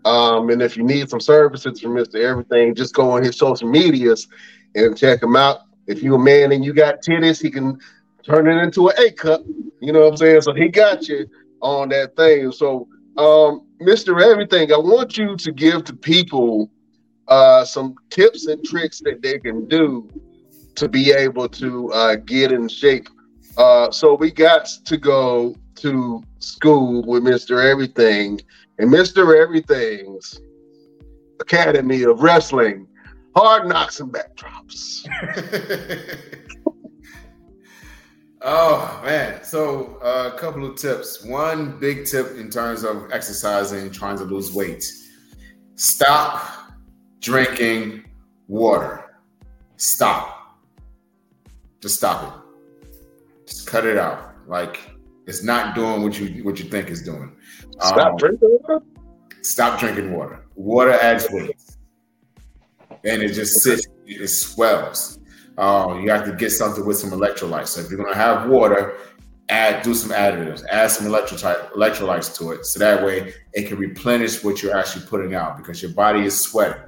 [0.04, 3.68] Um, and if you need some services from Mister Everything, just go on his social
[3.68, 4.28] medias
[4.74, 5.60] and check him out.
[5.86, 7.78] If you're a man and you got titties, he can
[8.22, 9.42] turn it into an A cup.
[9.80, 10.42] You know what I'm saying?
[10.42, 11.28] So he got you
[11.60, 12.52] on that thing.
[12.52, 12.86] So,
[13.20, 14.22] um, Mr.
[14.22, 16.70] Everything, I want you to give to people
[17.28, 20.08] uh, some tips and tricks that they can do
[20.74, 23.08] to be able to uh, get in shape.
[23.58, 27.62] Uh, so we got to go to school with Mr.
[27.62, 28.40] Everything
[28.78, 29.38] and Mr.
[29.38, 30.40] Everything's
[31.40, 32.86] Academy of Wrestling,
[33.36, 35.06] Hard Knocks and Backdrops.
[38.42, 39.44] Oh man!
[39.44, 41.22] So uh, a couple of tips.
[41.24, 44.82] One big tip in terms of exercising, trying to lose weight:
[45.74, 46.72] stop
[47.20, 48.04] drinking
[48.48, 49.18] water.
[49.76, 50.58] Stop.
[51.80, 52.44] Just stop
[52.82, 52.88] it.
[53.46, 54.32] Just cut it out.
[54.46, 54.80] Like
[55.26, 57.36] it's not doing what you what you think it's doing.
[57.80, 58.84] Stop Um, drinking water?
[59.42, 60.46] Stop drinking water.
[60.54, 61.56] Water adds weight,
[63.04, 63.86] and it just sits.
[64.06, 65.19] It swells.
[65.60, 67.68] Uh, you have to get something with some electrolytes.
[67.68, 68.96] So if you're gonna have water,
[69.50, 73.76] add do some additives, add some electrolyte electrolytes to it, so that way it can
[73.76, 76.82] replenish what you're actually putting out because your body is sweating.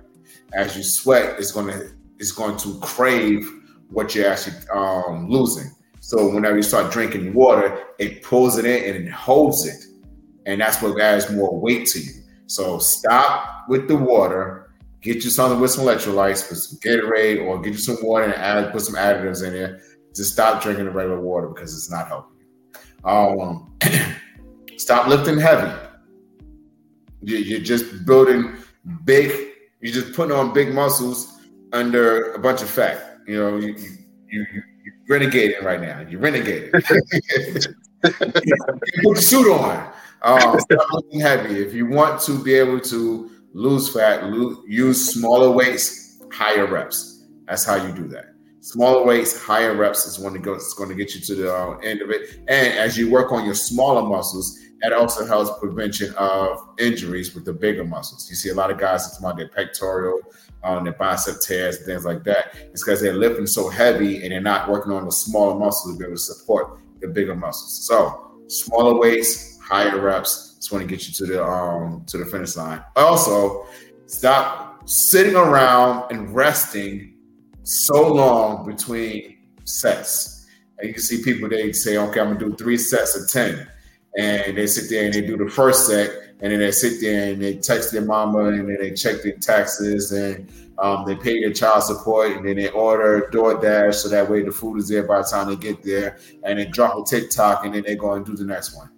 [0.55, 1.83] As you sweat, it's gonna
[2.19, 3.47] it's going to crave
[3.91, 5.71] what you're actually um, losing.
[6.01, 9.85] So whenever you start drinking water, it pulls it in and it holds it,
[10.47, 12.13] and that's what adds more weight to you.
[12.47, 14.62] So stop with the water.
[15.03, 18.35] Get you something with some electrolytes, put some Gatorade, or get you some water and
[18.35, 19.81] add put some additives in there.
[20.15, 23.11] Just stop drinking the regular water because it's not helping you.
[23.11, 23.77] Um,
[24.77, 25.73] stop lifting heavy.
[27.23, 28.55] You- You're just building
[29.05, 29.33] big.
[29.81, 31.41] You're just putting on big muscles
[31.73, 33.19] under a bunch of fat.
[33.27, 33.75] You know, you
[34.29, 34.63] you, you
[35.09, 36.01] you're renegading right now.
[36.09, 36.71] You're renegading.
[38.03, 39.93] put your suit on.
[40.23, 41.61] Um, stop lifting heavy.
[41.61, 47.27] If you want to be able to lose fat, lo- use smaller weights, higher reps.
[47.47, 48.27] That's how you do that.
[48.61, 50.63] Smaller weights, higher reps is when it goes.
[50.63, 52.41] It's going to get you to the uh, end of it.
[52.49, 57.45] And as you work on your smaller muscles, that also helps prevention of injuries with
[57.45, 58.29] the bigger muscles.
[58.29, 60.21] You see a lot of guys that's about their pectoral,
[60.65, 62.55] um, their bicep tears, things like that.
[62.55, 65.99] It's because they're lifting so heavy and they're not working on the smaller muscles to
[65.99, 67.87] be able to support the bigger muscles.
[67.87, 70.52] So smaller weights, higher reps.
[70.63, 72.85] It's going to get you to the um to the finish line.
[72.95, 73.67] Also,
[74.07, 77.15] stop sitting around and resting
[77.65, 80.47] so long between sets.
[80.79, 83.67] And you can see people they say, okay, I'm gonna do three sets of 10.
[84.17, 87.33] And they sit there and they do the first set, and then they sit there
[87.33, 90.49] and they text their mama and then they check their taxes and
[90.79, 94.53] um, they pay their child support and then they order DoorDash so that way the
[94.53, 97.75] food is there by the time they get there and they drop a TikTok and
[97.75, 98.89] then they go and do the next one.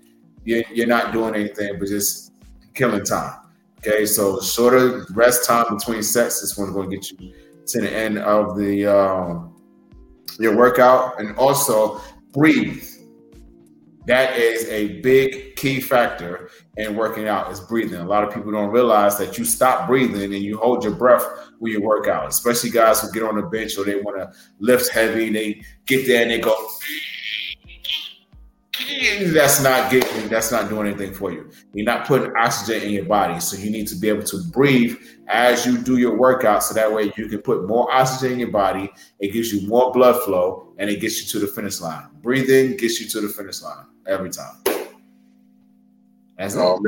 [0.45, 2.33] You're, you're not doing anything but just
[2.75, 3.41] killing time.
[3.79, 7.35] Okay, so shorter rest time between sets is going to get you
[7.67, 9.55] to the end of the um,
[10.39, 12.01] your workout, and also
[12.33, 12.83] breathe.
[14.07, 18.01] That is a big key factor in working out is breathing.
[18.01, 21.25] A lot of people don't realize that you stop breathing and you hold your breath
[21.59, 24.31] when you work out, especially guys who get on the bench or they want to
[24.59, 25.31] lift heavy.
[25.31, 26.55] They get there and they go.
[29.33, 30.29] That's not getting.
[30.29, 31.51] That's not doing anything for you.
[31.73, 34.97] You're not putting oxygen in your body, so you need to be able to breathe
[35.29, 38.51] as you do your workout, so that way you can put more oxygen in your
[38.51, 38.91] body.
[39.21, 42.09] It gives you more blood flow, and it gets you to the finish line.
[42.23, 44.57] Breathing gets you to the finish line every time.
[46.37, 46.81] That's Oh.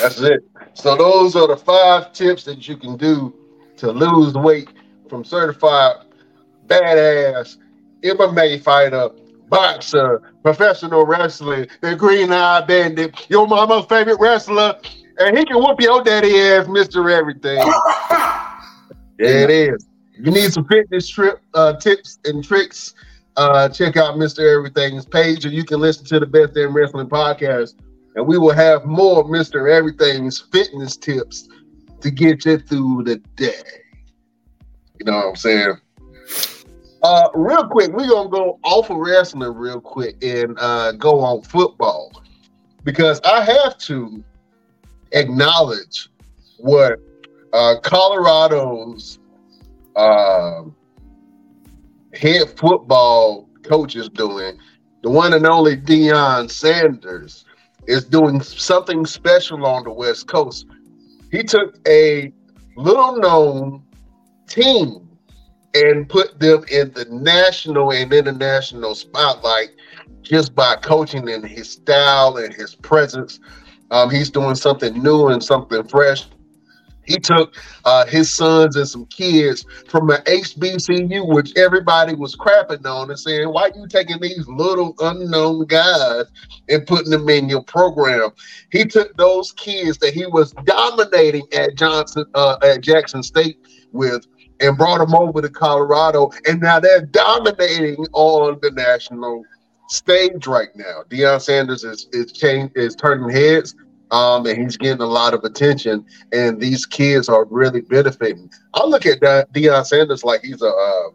[0.00, 0.40] That's it.
[0.74, 3.32] So those are the five tips that you can do
[3.76, 4.68] to lose weight
[5.08, 5.96] from certified
[6.66, 7.56] badass
[8.02, 9.10] MMA fighter,
[9.48, 14.78] boxer, professional wrestler, the Green Eye Bandit, your mama's favorite wrestler,
[15.18, 17.62] and he can whoop your daddy ass, Mister Everything.
[19.18, 19.86] There it is.
[20.18, 22.94] You need some fitness trip uh, tips and tricks
[23.36, 24.56] uh, check out Mr.
[24.56, 27.74] Everything's page, and you can listen to the Best Damn Wrestling podcast.
[28.14, 29.70] And we will have more Mr.
[29.70, 31.48] Everything's fitness tips
[32.00, 33.52] to get you through the day.
[34.98, 35.74] You know what I'm saying?
[37.02, 41.42] Uh, real quick, we're gonna go off of wrestling real quick and uh, go on
[41.42, 42.10] football
[42.84, 44.24] because I have to
[45.12, 46.08] acknowledge
[46.58, 46.98] what
[47.52, 49.18] uh, Colorado's
[49.94, 50.62] uh,
[52.14, 54.58] head football coach is doing.
[55.02, 57.44] The one and only Deion Sanders
[57.86, 60.66] is doing something special on the West Coast.
[61.30, 62.32] He took a
[62.76, 63.82] little known
[64.48, 65.05] team
[65.84, 69.70] and put them in the national and international spotlight
[70.22, 73.40] just by coaching and his style and his presence.
[73.90, 76.26] Um, he's doing something new and something fresh.
[77.04, 77.54] He took
[77.84, 83.18] uh, his sons and some kids from an HBCU, which everybody was crapping on and
[83.18, 86.24] saying, "Why you taking these little unknown guys
[86.68, 88.30] and putting them in your program?"
[88.72, 93.60] He took those kids that he was dominating at Johnson uh, at Jackson State
[93.92, 94.26] with
[94.60, 99.44] and brought them over to Colorado, and now they're dominating on the national
[99.88, 101.02] stage right now.
[101.08, 103.74] Deion Sanders is is change is turning heads,
[104.10, 108.50] um, and he's getting a lot of attention, and these kids are really benefiting.
[108.74, 111.08] I look at De- Deion Sanders like he's a uh,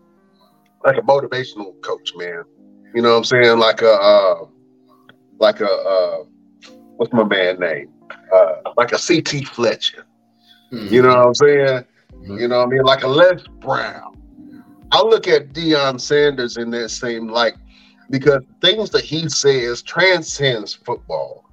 [0.84, 2.44] like a motivational coach, man.
[2.94, 3.60] You know what I'm saying?
[3.60, 4.46] Like a uh,
[5.40, 6.24] like a uh,
[6.98, 7.90] what's my man name?
[8.34, 10.06] Uh, like a CT Fletcher.
[10.72, 10.94] Mm-hmm.
[10.94, 11.86] You know what I'm saying?
[12.22, 12.38] Mm-hmm.
[12.38, 12.84] You know what I mean?
[12.84, 14.18] Like a Les Brown.
[14.92, 17.54] I look at Deion Sanders in that same light
[18.10, 21.46] because things that he says transcends football.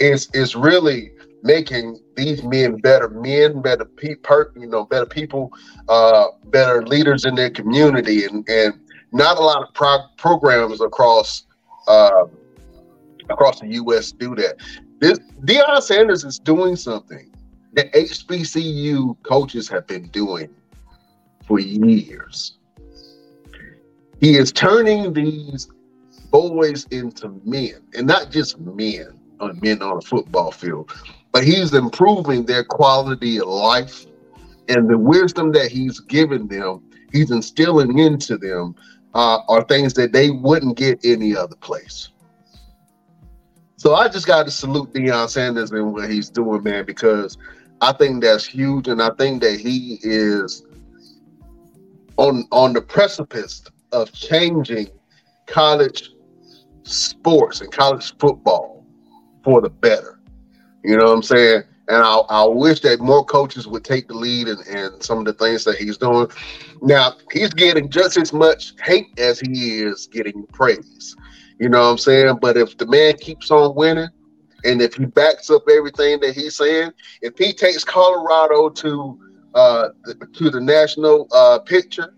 [0.00, 1.10] Is is really
[1.42, 5.52] making these men better men, better people, you know, better people,
[5.88, 8.74] uh, better leaders in their community, and and
[9.12, 11.44] not a lot of pro- programs across
[11.88, 12.26] uh,
[13.28, 14.12] across the U.S.
[14.12, 14.56] do that.
[15.00, 17.27] This Deion Sanders is doing something
[17.74, 20.48] that HBCU coaches have been doing
[21.46, 22.58] for years.
[24.20, 25.68] He is turning these
[26.30, 30.92] boys into men, and not just men on men on a football field,
[31.32, 34.06] but he's improving their quality of life
[34.68, 36.82] and the wisdom that he's given them.
[37.12, 38.74] He's instilling into them
[39.14, 42.10] uh, are things that they wouldn't get any other place.
[43.76, 47.38] So I just got to salute Deion Sanders and what he's doing, man, because
[47.80, 50.64] I think that's huge, and I think that he is
[52.16, 53.62] on on the precipice
[53.92, 54.88] of changing
[55.46, 56.10] college
[56.82, 58.84] sports and college football
[59.44, 60.20] for the better.
[60.84, 61.62] You know what I'm saying?
[61.88, 65.24] And I, I wish that more coaches would take the lead and and some of
[65.24, 66.28] the things that he's doing.
[66.82, 71.16] Now, he's getting just as much hate as he is getting praise.
[71.58, 72.38] You know what I'm saying?
[72.40, 74.08] But if the man keeps on winning,
[74.64, 76.92] and if he backs up everything that he's saying,
[77.22, 79.18] if he takes Colorado to
[79.54, 79.88] uh,
[80.34, 82.14] to the national uh, picture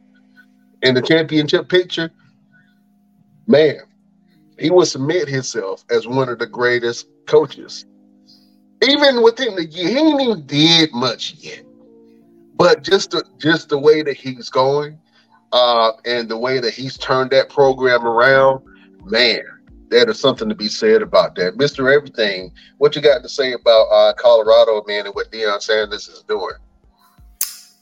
[0.82, 2.11] and the championship picture,
[3.47, 3.80] man,
[4.59, 7.86] he will submit himself as one of the greatest coaches.
[8.82, 11.62] Even within the year, he ain't even did much yet.
[12.57, 14.99] But just the just the way that he's going,
[15.53, 18.62] uh, and the way that he's turned that program around,
[19.05, 19.43] man,
[19.91, 21.55] that is something to be said about that.
[21.55, 21.95] Mr.
[21.95, 26.22] Everything, what you got to say about uh, Colorado, man, and what Deion Sanders is
[26.22, 26.55] doing?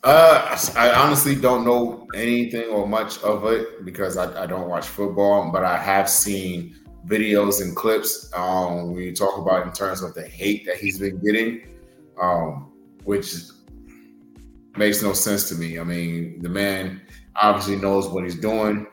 [0.05, 4.87] Uh, I honestly don't know anything or much of it because I, I don't watch
[4.87, 10.03] football, but I have seen videos and clips um, when you talk about in terms
[10.03, 11.69] of the hate that he's been getting,
[12.21, 12.73] um,
[13.05, 13.35] which
[14.77, 15.79] makes no sense to me.
[15.79, 17.03] I mean, the man
[17.37, 18.87] obviously knows what he's doing,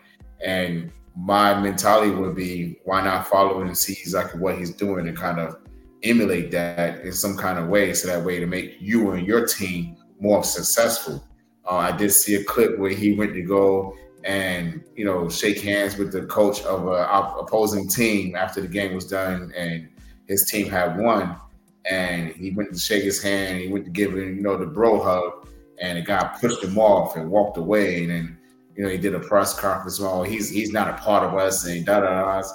[0.43, 5.17] and my mentality would be why not follow and see exactly what he's doing and
[5.17, 5.57] kind of
[6.03, 9.45] emulate that in some kind of way so that way to make you and your
[9.47, 11.23] team more successful.
[11.69, 13.95] Uh, I did see a clip where he went to go
[14.25, 17.07] and you know shake hands with the coach of a
[17.39, 19.87] opposing team after the game was done and
[20.27, 21.35] his team had won
[21.89, 24.65] and he went to shake his hand he went to give him you know the
[24.65, 25.47] bro hug
[25.79, 28.34] and the guy pushed him off and walked away and then
[28.75, 31.65] you know he did a press conference well he's he's not a part of us
[31.65, 32.47] and da da da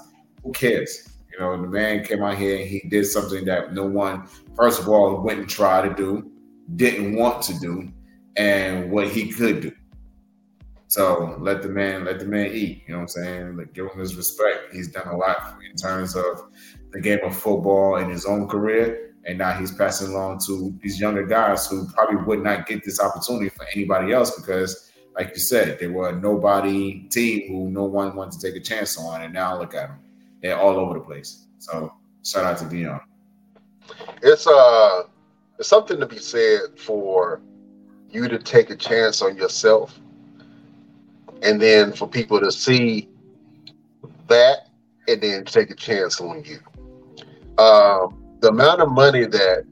[0.42, 3.84] who cares you know the man came out here and he did something that no
[3.84, 6.30] one first of all went and tried to do
[6.76, 7.90] didn't want to do
[8.36, 9.72] and what he could do
[10.90, 12.82] so let the man let the man eat.
[12.84, 13.56] You know what I'm saying?
[13.56, 14.72] Like give him his respect.
[14.74, 16.50] He's done a lot in terms of
[16.90, 20.98] the game of football in his own career, and now he's passing along to these
[20.98, 24.89] younger guys who probably would not get this opportunity for anybody else because,
[25.20, 28.64] like you said, they were a nobody team who no one wanted to take a
[28.64, 29.98] chance on, and now look at them.
[30.40, 31.44] They're all over the place.
[31.58, 31.92] So
[32.24, 33.00] shout out to Deion.
[34.22, 35.02] It's uh
[35.58, 37.42] it's something to be said for
[38.08, 40.00] you to take a chance on yourself
[41.42, 43.10] and then for people to see
[44.28, 44.70] that
[45.06, 46.60] and then take a chance on you.
[47.62, 49.64] Um, the amount of money that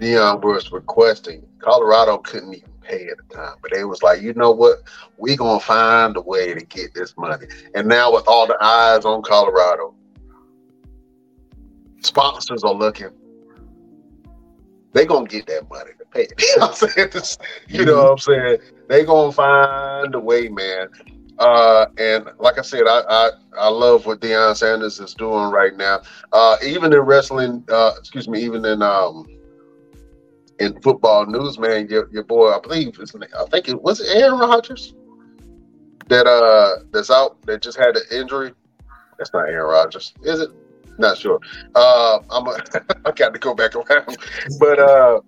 [0.00, 4.32] Deion was requesting, Colorado couldn't even pay at the time, but they was like, you
[4.34, 4.78] know what,
[5.18, 7.46] we gonna find a way to get this money.
[7.74, 9.94] And now with all the eyes on Colorado,
[12.00, 13.10] sponsors are looking.
[14.92, 16.26] They gonna get that money to pay.
[16.38, 17.86] You know what I'm saying?
[17.86, 18.58] Know what I'm saying?
[18.88, 20.88] They gonna find a way, man.
[21.38, 25.76] Uh, and like I said, I, I I love what Deion Sanders is doing right
[25.76, 26.00] now.
[26.32, 29.26] Uh, even in wrestling, uh, excuse me, even in um
[30.58, 34.94] in football news, man, your, your boy, I believe, I think it was Aaron Rodgers
[36.08, 38.52] that uh that's out that just had an injury.
[39.18, 40.50] That's not Aaron Rodgers, is it?
[40.98, 41.40] Not sure.
[41.74, 42.58] Uh, I'm a,
[43.06, 44.16] I got to go back around,
[44.58, 45.20] but uh,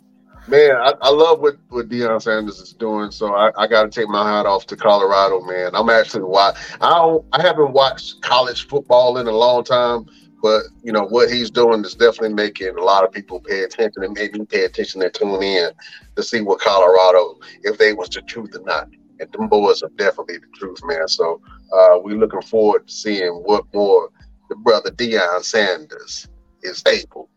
[0.49, 3.11] man, I, I love what what Deion Sanders is doing.
[3.11, 5.71] So I, I got to take my hat off to Colorado, man.
[5.75, 10.07] I'm actually why I I haven't watched college football in a long time,
[10.43, 14.03] but you know what he's doing is definitely making a lot of people pay attention
[14.03, 15.71] and maybe pay attention and tune in
[16.17, 18.89] to see what Colorado if they was the truth or not.
[19.19, 21.07] And them boys are definitely the truth, man.
[21.09, 24.11] So uh, we're looking forward to seeing what more
[24.49, 26.27] the brother Deion Sanders
[26.63, 27.29] is able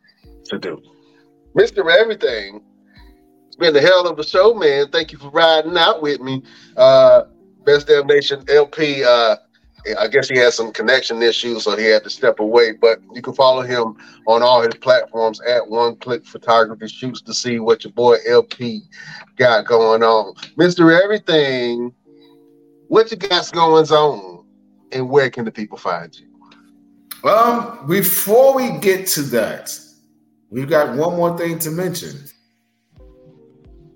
[0.45, 0.81] to do.
[1.57, 1.85] Mr.
[1.91, 2.61] Everything,
[3.47, 4.89] it's been the hell of a show, man.
[4.89, 6.41] Thank you for riding out with me.
[6.75, 7.23] Uh,
[7.65, 9.35] Best Damn Nation LP, uh,
[9.99, 12.71] I guess he had some connection issues, so he had to step away.
[12.71, 13.95] But you can follow him
[14.27, 18.83] on all his platforms at One Click Photography Shoots to see what your boy LP
[19.35, 20.35] got going on.
[20.57, 21.01] Mr.
[21.01, 21.93] Everything,
[22.87, 24.45] what you got going on,
[24.91, 27.29] and where can the people find you?
[27.29, 29.77] Um, before we get to that,
[30.49, 32.25] we've got one more thing to mention.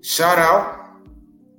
[0.02, 0.90] Shout out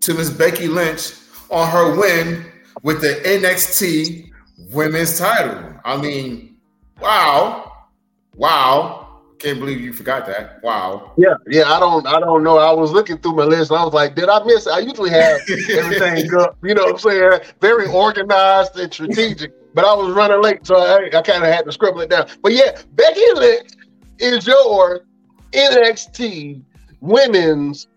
[0.01, 1.13] to Miss Becky Lynch
[1.49, 2.48] on her win
[2.83, 4.31] with the NXT
[4.71, 5.73] women's title.
[5.83, 6.57] I mean,
[7.01, 7.87] wow.
[8.35, 9.21] Wow.
[9.39, 10.61] Can't believe you forgot that.
[10.63, 11.13] Wow.
[11.17, 11.71] Yeah, yeah.
[11.71, 12.57] I don't, I don't know.
[12.57, 14.67] I was looking through my list, and I was like, did I miss?
[14.67, 14.71] it?
[14.71, 17.39] I usually have everything up, you know what I'm saying?
[17.61, 19.53] Very organized and strategic.
[19.73, 22.27] But I was running late, so I, I kind of had to scribble it down.
[22.41, 23.69] But yeah, Becky Lynch
[24.17, 25.05] is your
[25.53, 26.61] NXT
[26.99, 27.87] Women's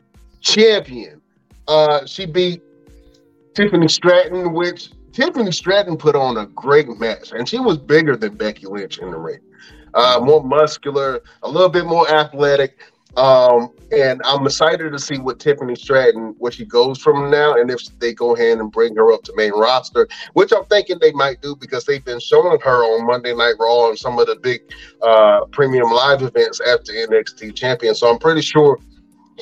[0.41, 1.21] Champion.
[1.67, 2.63] Uh, she beat
[3.55, 8.37] Tiffany Stratton, which Tiffany Stratton put on a great match, and she was bigger than
[8.37, 9.41] Becky Lynch in the ring.
[9.95, 12.79] Uh, more muscular, a little bit more athletic.
[13.15, 17.71] Um, and I'm excited to see what Tiffany Stratton, where she goes from now, and
[17.71, 21.13] if they go ahead and bring her up to main roster, which I'm thinking they
[21.13, 24.37] might do because they've been showing her on Monday Night Raw and some of the
[24.37, 24.63] big
[25.03, 27.95] uh, premium live events after NXT champion.
[27.95, 28.79] So I'm pretty sure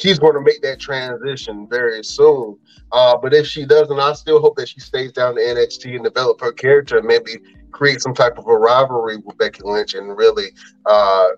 [0.01, 2.59] she's going to make that transition very soon.
[2.93, 6.05] Uh, but if she doesn't, I still hope that she stays down to NXT and
[6.05, 7.39] develop her character and maybe
[7.71, 10.49] create some type of a rivalry with Becky Lynch and really
[10.87, 11.29] uh,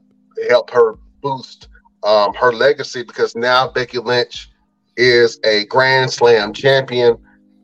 [0.48, 1.68] help her boost
[2.04, 4.50] um, her legacy because now Becky Lynch
[4.96, 7.16] is a Grand Slam champion.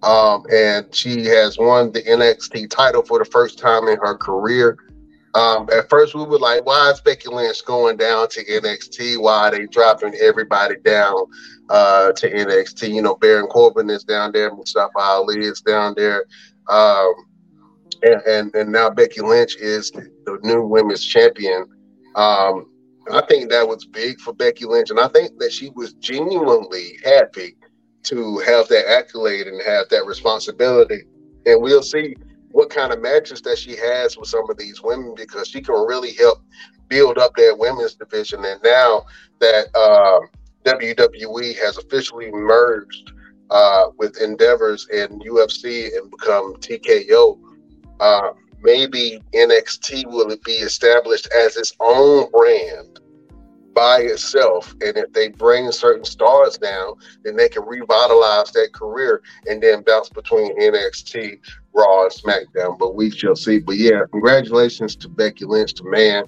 [0.03, 4.79] Um, and she has won the NXT title for the first time in her career.
[5.35, 9.21] Um, at first, we were like, why is Becky Lynch going down to NXT?
[9.21, 11.17] Why are they dropping everybody down
[11.69, 12.95] uh, to NXT?
[12.95, 16.25] You know, Baron Corbin is down there, Mustafa Ali is down there.
[16.69, 17.15] Um,
[18.03, 21.67] and, and, and now Becky Lynch is the new women's champion.
[22.15, 22.71] Um,
[23.11, 26.99] I think that was big for Becky Lynch, and I think that she was genuinely
[27.05, 27.57] happy
[28.05, 31.03] to have that accolade and have that responsibility.
[31.47, 32.17] And we'll see
[32.51, 35.75] what kind of matches that she has with some of these women because she can
[35.75, 36.43] really help
[36.89, 38.45] build up that women's division.
[38.45, 39.05] And now
[39.41, 40.21] that uh,
[40.65, 43.13] WWE has officially merged
[43.51, 47.39] uh, with Endeavors and UFC and become TKO,
[48.01, 48.31] uh,
[48.61, 53.01] maybe NXT will be established as its own brand
[53.75, 54.75] by itself.
[54.81, 59.83] And if they bring certain stars down, then they can revitalize that career and then
[59.83, 61.39] bounce between NXT,
[61.79, 62.79] Raw, and SmackDown.
[62.79, 63.59] But we shall see.
[63.59, 66.25] But yeah, congratulations to Becky Lynch, to man,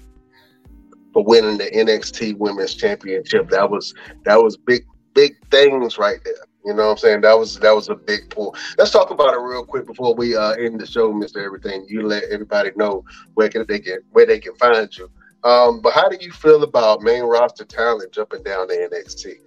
[1.12, 3.50] for winning the NXT Women's Championship.
[3.50, 3.94] That was
[4.24, 6.34] that was big big things right there.
[6.64, 7.20] You know what I'm saying?
[7.22, 8.54] That was that was a big pull.
[8.78, 11.86] Let's talk about it real quick before we uh, end the show, Mister Everything.
[11.88, 13.04] You let everybody know
[13.34, 15.10] where can they get where they can find you.
[15.42, 19.38] Um, but how do you feel about main roster talent jumping down to NXT?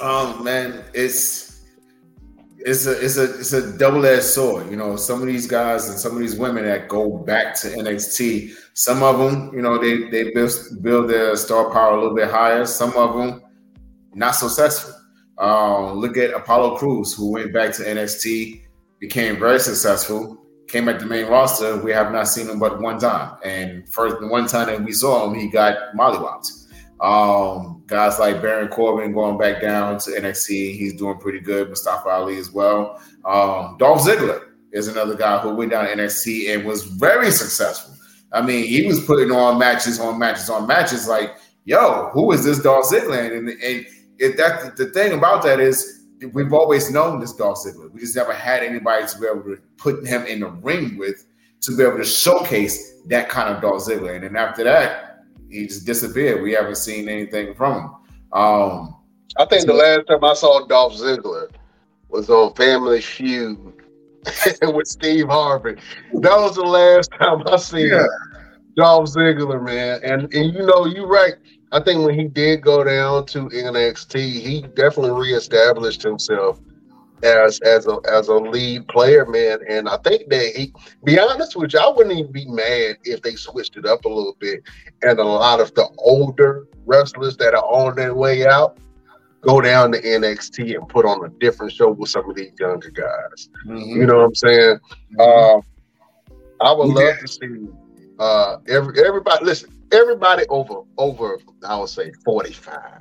[0.00, 1.49] Um, man, it's
[2.64, 4.70] it's a it's a it's a double edged sword.
[4.70, 7.68] You know, some of these guys and some of these women that go back to
[7.68, 12.14] NXT, some of them, you know, they they build build their star power a little
[12.14, 12.66] bit higher.
[12.66, 13.42] Some of them
[14.14, 14.94] not successful.
[15.38, 18.62] Um, look at Apollo Crews, who went back to NXT,
[18.98, 20.38] became very successful,
[20.68, 21.78] came at the main roster.
[21.78, 24.92] We have not seen him but one time, and first the one time that we
[24.92, 26.59] saw him, he got mollywopped.
[27.00, 31.68] Um, guys like Baron Corbin going back down to NXT, he's doing pretty good.
[31.68, 33.00] Mustafa Ali as well.
[33.24, 37.94] Um, Dolph Ziggler is another guy who went down to NXT and was very successful.
[38.32, 41.08] I mean, he was putting on matches on matches on matches.
[41.08, 43.36] Like, yo, who is this Dolph Ziggler?
[43.36, 43.86] And, and
[44.18, 46.00] if that the thing about that is
[46.32, 47.90] we've always known this Dolph Ziggler.
[47.90, 51.24] We just never had anybody to be able to put him in the ring with
[51.62, 54.14] to be able to showcase that kind of Dolph Ziggler.
[54.14, 55.09] And then after that,
[55.50, 56.42] he just disappeared.
[56.42, 57.90] We haven't seen anything from him.
[58.32, 58.96] Um,
[59.36, 61.50] I think the last time I saw Dolph Ziggler
[62.08, 63.58] was on Family Feud
[64.62, 65.76] with Steve Harvey.
[66.14, 68.06] That was the last time I seen yeah.
[68.76, 70.00] Dolph Ziggler, man.
[70.02, 71.34] And and you know, you're right.
[71.72, 76.60] I think when he did go down to NXT, he definitely reestablished himself
[77.22, 79.58] as as a as a lead player, man.
[79.68, 80.72] And I think that he
[81.04, 84.08] be honest with you, I wouldn't even be mad if they switched it up a
[84.08, 84.62] little bit
[85.02, 88.78] and a lot of the older wrestlers that are on their way out
[89.42, 92.90] go down to NXT and put on a different show with some of these younger
[92.90, 93.48] guys.
[93.66, 94.00] Mm-hmm.
[94.00, 94.78] You know what I'm saying?
[95.18, 95.20] Mm-hmm.
[95.20, 95.60] Uh,
[96.62, 97.68] I would love to see
[98.18, 103.00] uh, every everybody listen, everybody over over I would say 45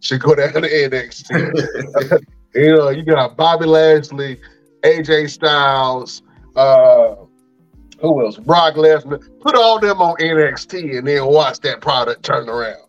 [0.00, 2.24] should go down to NXT.
[2.56, 4.40] You know, you got Bobby Lashley,
[4.82, 6.22] AJ Styles,
[6.56, 7.16] uh,
[8.00, 8.38] who else?
[8.38, 9.22] Brock Lesnar.
[9.40, 12.80] Put all them on NXT and then watch that product turn around.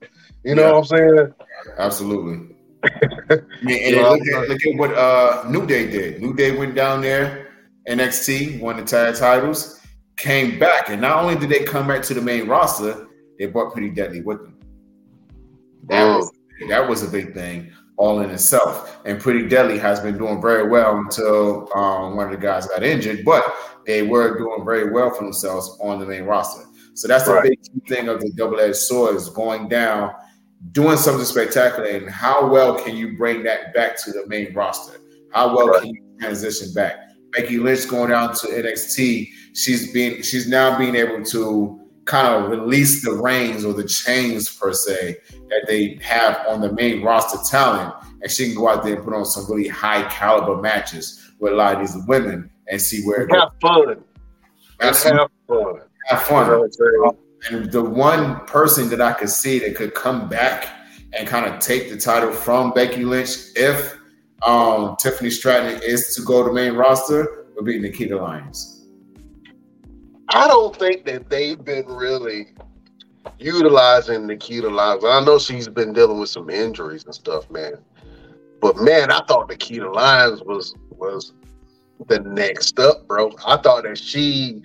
[0.43, 0.71] You know yeah.
[0.71, 1.33] what I'm saying?
[1.77, 2.55] Absolutely.
[3.63, 6.21] yeah, look, at, look, at, what uh, New Day did.
[6.21, 7.49] New Day went down there,
[7.89, 9.81] NXT, won the tag titles,
[10.15, 13.07] came back, and not only did they come back to the main roster,
[13.37, 14.57] they brought Pretty Deadly with them.
[15.89, 16.31] That was
[16.69, 18.99] that was a big thing all in itself.
[19.05, 22.83] And Pretty Deadly has been doing very well until um, one of the guys got
[22.83, 23.43] injured, but
[23.85, 26.65] they were doing very well for themselves on the main roster.
[26.93, 27.43] So that's right.
[27.43, 30.13] the big thing of the double edged sword is going down,
[30.71, 34.99] doing something spectacular, and how well can you bring that back to the main roster?
[35.31, 35.81] How well right.
[35.81, 36.95] can you transition back?
[37.31, 42.49] Becky Lynch going down to NXT, she's being she's now being able to kind of
[42.49, 45.17] release the reins or the chains per se
[45.49, 49.03] that they have on the main roster talent, and she can go out there and
[49.03, 53.03] put on some really high caliber matches with a lot of these women and see
[53.03, 54.03] where it have fun.
[54.79, 55.81] Have fun.
[56.07, 56.69] Have fun.
[57.51, 60.67] And the one person that I could see that could come back
[61.13, 63.97] and kind of take the title from Becky Lynch if
[64.45, 68.76] um, Tiffany Stratton is to go to main roster would be Nikita Lyons.
[70.29, 72.47] I don't think that they've been really
[73.39, 75.03] utilizing Nikita Lyons.
[75.05, 77.77] I know she's been dealing with some injuries and stuff, man.
[78.61, 81.33] But man, I thought Nikita Lyons was was
[82.07, 83.31] the next up, bro.
[83.45, 84.61] I thought that she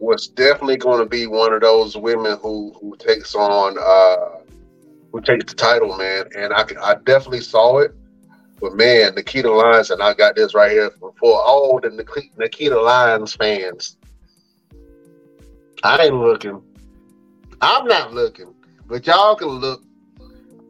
[0.00, 4.40] was definitely going to be one of those women who who takes on uh
[5.12, 6.24] who takes the title, man.
[6.36, 7.94] And I I definitely saw it.
[8.60, 11.90] But man, Nikita Lyons, and I got this right here for all the
[12.38, 13.96] Nikita Lyons fans
[15.84, 16.62] I ain't looking.
[17.60, 18.54] I'm not looking,
[18.86, 19.82] but y'all can look.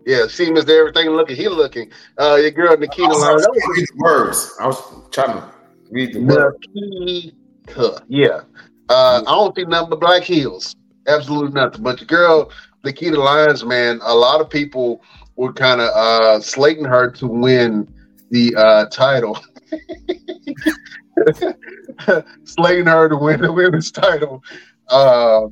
[0.05, 0.71] Yeah, see, Mr.
[0.71, 1.37] Everything looking.
[1.37, 1.91] He looking.
[2.21, 3.05] Uh, your girl Nikita.
[3.05, 4.55] I was, read the words.
[4.61, 4.83] I was
[5.13, 5.49] trying to
[5.91, 6.57] read the words.
[6.75, 8.05] Nikita.
[8.09, 8.41] Yeah.
[8.89, 10.75] Uh, I don't see nothing but black heels.
[11.07, 11.83] Absolutely nothing.
[11.83, 12.51] But the girl
[12.85, 15.01] Nikita Lyons, man, a lot of people
[15.37, 17.89] were kind of uh, slating her to win
[18.31, 19.39] the uh, title.
[22.45, 24.43] slating her to win the women's title.
[24.89, 25.49] Uh,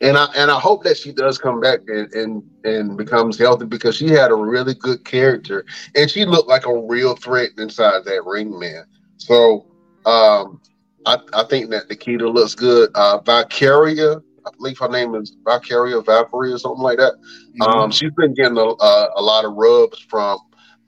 [0.00, 3.66] and I and I hope that she does come back and, and and becomes healthy
[3.66, 5.64] because she had a really good character
[5.96, 8.84] and she looked like a real threat inside that ring, man.
[9.16, 9.66] So
[10.06, 10.60] um,
[11.04, 12.90] I I think that Nikita looks good.
[12.94, 17.14] Uh, Valkyria, I believe her name is Valkyria Valkyrie or something like that.
[17.14, 17.62] Mm-hmm.
[17.62, 20.38] Um, she's been getting a, a, a lot of rubs from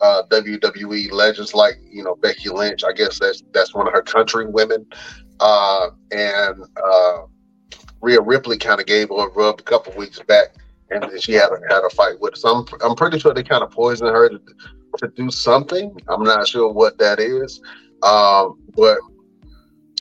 [0.01, 2.85] uh, WWE legends like you know Becky Lynch.
[2.85, 4.87] I guess that's that's one of her country women.
[5.41, 7.23] Uh, and uh,
[8.01, 10.55] Rhea Ripley kind of gave her a rub a couple weeks back,
[10.91, 12.37] and then she had a, had a fight with.
[12.37, 14.41] So I'm, I'm pretty sure they kind of poisoned her to,
[14.99, 15.97] to do something.
[16.09, 17.61] I'm not sure what that is,
[18.03, 18.99] um, but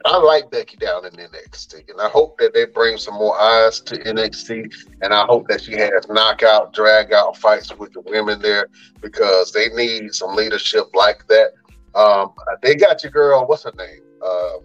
[0.06, 3.82] I like Becky down in NXT, and I hope that they bring some more eyes
[3.82, 8.42] to NXT, and I hope that she has knockout, drag out fights with the women
[8.42, 8.68] there
[9.02, 11.52] because they need some leadership like that
[11.96, 13.46] Um, they got your girl.
[13.48, 14.02] What's her name?
[14.26, 14.60] Uh,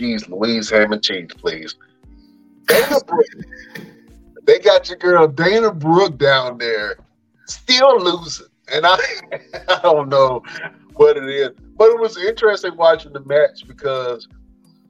[0.00, 1.74] geez, Louise Hammond Cheese, please.
[2.64, 3.26] Dana Brooke.
[4.44, 6.96] they got your girl Dana Brooke down there,
[7.46, 8.96] still losing, and I,
[9.68, 10.42] I don't know
[10.94, 14.26] what it is, but it was interesting watching the match because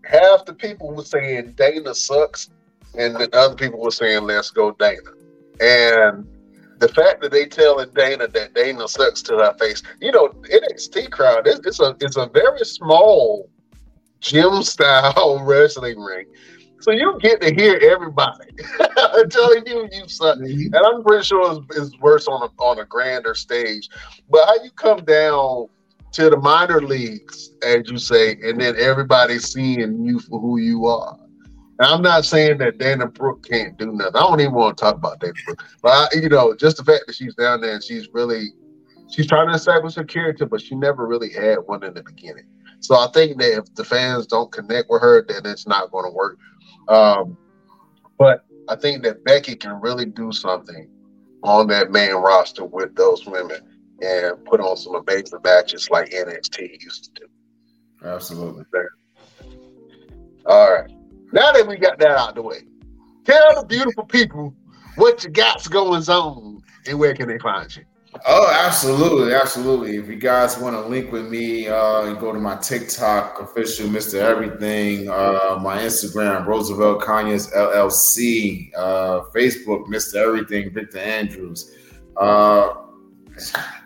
[0.04, 2.50] half the people were saying Dana sucks,
[2.96, 5.10] and the other people were saying let's go Dana,
[5.60, 6.24] and
[6.78, 11.10] the fact that they telling Dana that Dana sucks to her face, you know, NXT
[11.10, 13.50] crowd, it's, it's a it's a very small
[14.20, 16.26] gym style wrestling ring.
[16.80, 18.46] So you get to hear everybody
[19.30, 20.74] telling you you suck, mm-hmm.
[20.74, 23.88] and I'm pretty sure it's, it's, worse on a on a grander stage.
[24.30, 25.68] But how you come down
[26.12, 30.86] to the minor leagues, as you say, and then everybody seeing you for who you
[30.86, 31.18] are.
[31.78, 34.16] Now, I'm not saying that Dana Brooke can't do nothing.
[34.16, 36.84] I don't even want to talk about Dana Brooke, but I, you know, just the
[36.84, 38.48] fact that she's down there and she's really
[39.10, 42.44] she's trying to establish her character, but she never really had one in the beginning.
[42.80, 46.06] So I think that if the fans don't connect with her, then it's not going
[46.06, 46.38] to work.
[46.88, 47.36] Um,
[48.18, 50.88] but I think that Becky can really do something
[51.42, 53.60] on that main roster with those women
[54.02, 58.06] and put on some amazing matches like NXT used to do.
[58.06, 58.64] Absolutely.
[60.46, 60.90] All right.
[61.32, 62.60] Now that we got that out the way,
[63.24, 64.54] tell the beautiful people
[64.96, 67.84] what you got going on and where can they find you.
[68.26, 69.96] Oh, absolutely, absolutely.
[69.96, 74.14] If you guys want to link with me, uh, go to my TikTok official Mr.
[74.14, 80.16] Everything, uh, my Instagram Roosevelt Conyers LLC, uh, Facebook Mr.
[80.16, 81.76] Everything Victor Andrews.
[82.16, 82.74] Uh,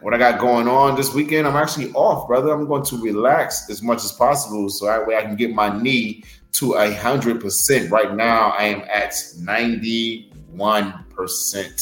[0.01, 2.51] what I got going on this weekend, I'm actually off, brother.
[2.51, 5.81] I'm going to relax as much as possible so that way I can get my
[5.81, 7.91] knee to a hundred percent.
[7.91, 11.79] Right now, I am at ninety one percent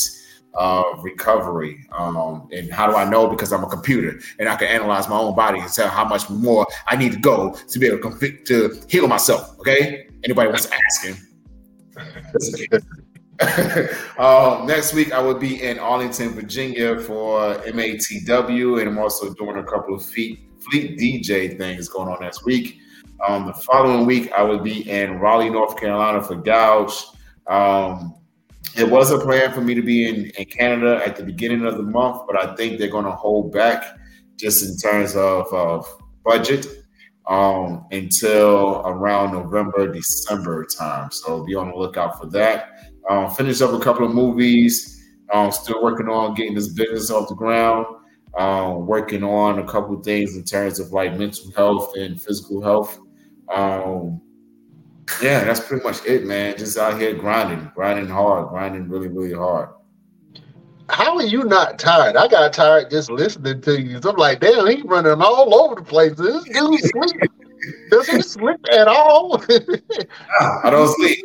[0.54, 1.86] of recovery.
[1.92, 3.28] Um, and how do I know?
[3.28, 6.28] Because I'm a computer and I can analyze my own body and tell how much
[6.28, 9.58] more I need to go to be able to, to heal myself.
[9.60, 10.06] Okay.
[10.24, 11.16] Anybody wants to ask him.
[14.18, 19.58] uh, next week, I will be in Arlington, Virginia for MATW, and I'm also doing
[19.58, 22.78] a couple of feet, fleet DJ things going on next week.
[23.26, 27.04] Um, the following week, I will be in Raleigh, North Carolina for Gouge.
[27.46, 28.14] Um,
[28.76, 31.76] it was a plan for me to be in, in Canada at the beginning of
[31.76, 33.84] the month, but I think they're going to hold back
[34.36, 35.86] just in terms of, of
[36.24, 36.66] budget
[37.26, 41.10] um, until around November, December time.
[41.10, 42.70] So be on the lookout for that.
[43.08, 44.98] Um, finish up a couple of movies.
[45.32, 47.86] Um, still working on getting this business off the ground.
[48.38, 52.62] Um, working on a couple of things in terms of like mental health and physical
[52.62, 52.98] health.
[53.52, 54.21] Um,
[55.20, 56.56] yeah, that's pretty much it, man.
[56.56, 59.70] Just out here grinding, grinding hard, grinding really, really hard.
[60.88, 62.16] How are you not tired?
[62.16, 64.00] I got tired just listening to you.
[64.04, 66.14] I'm like, damn, he running all over the place.
[66.16, 67.32] This dude sleep.
[67.90, 69.42] Does he sleep at all?
[70.40, 71.24] I don't sleep.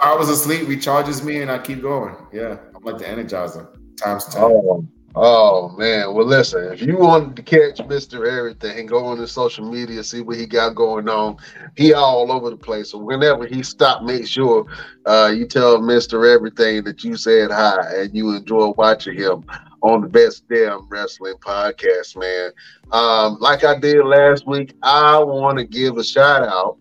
[0.00, 2.14] I was asleep recharges me and I keep going.
[2.32, 4.42] Yeah, I'm like the energizer times 10.
[4.42, 8.26] Oh, Oh man, well listen, if you wanted to catch Mr.
[8.26, 11.36] Everything, go on his social media, see what he got going on.
[11.76, 12.92] He all over the place.
[12.92, 14.64] So whenever he stop, make sure
[15.04, 16.34] uh, you tell Mr.
[16.34, 19.44] Everything that you said hi and you enjoy watching him
[19.82, 22.50] on the best damn wrestling podcast, man.
[22.92, 26.78] Um, like I did last week, I want to give a shout out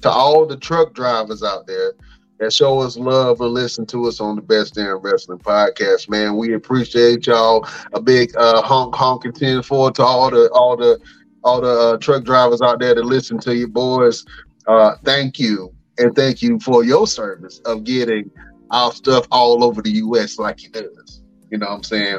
[0.00, 1.92] to all the truck drivers out there
[2.38, 6.36] that show us love and listen to us on the Best Damn Wrestling Podcast, man.
[6.36, 7.66] We appreciate y'all.
[7.94, 10.98] A big uh, honk honk and ten four to all the all the
[11.44, 14.24] all the uh, truck drivers out there that listen to you boys.
[14.66, 18.30] Uh, thank you and thank you for your service of getting
[18.70, 20.38] our stuff all over the U.S.
[20.38, 21.22] like he does.
[21.50, 22.18] You know what I'm saying?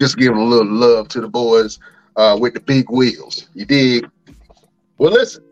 [0.00, 1.78] Just giving a little love to the boys
[2.16, 3.48] uh, with the big wheels.
[3.54, 4.08] You dig?
[4.98, 5.43] Well, listen.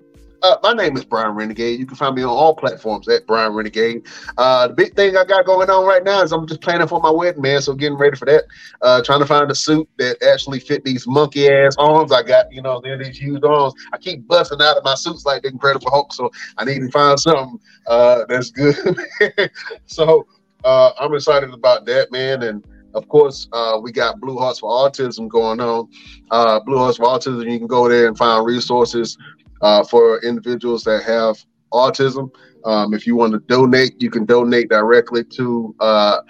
[0.43, 1.79] Uh, my name is Brian Renegade.
[1.79, 4.05] You can find me on all platforms at Brian Renegade.
[4.37, 7.01] Uh, the big thing I got going on right now is I'm just planning for
[7.01, 7.63] my wedding, man.
[7.63, 8.45] So getting ready for that.
[8.81, 12.53] Uh, trying to find a suit that actually fit these monkey ass arms I got.
[12.53, 13.75] You know, they're these huge arms.
[13.93, 16.13] I keep busting out of my suits like the Incredible Hulk.
[16.13, 16.29] So
[16.59, 18.99] I need to find something uh, that's good.
[19.87, 20.27] so
[20.65, 22.43] uh, I'm excited about that, man.
[22.43, 25.89] And of course, uh, we got Blue Hearts for Autism going on.
[26.33, 29.17] Uh, Blue Hearts for Autism, you can go there and find resources
[29.63, 32.31] uh, for individuals that have autism.
[32.65, 36.21] Um, if you want to donate, you can donate directly to uh,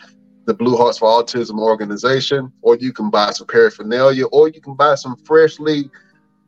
[0.46, 4.74] the Blue Hearts for Autism organization, or you can buy some paraphernalia, or you can
[4.74, 5.90] buy some freshly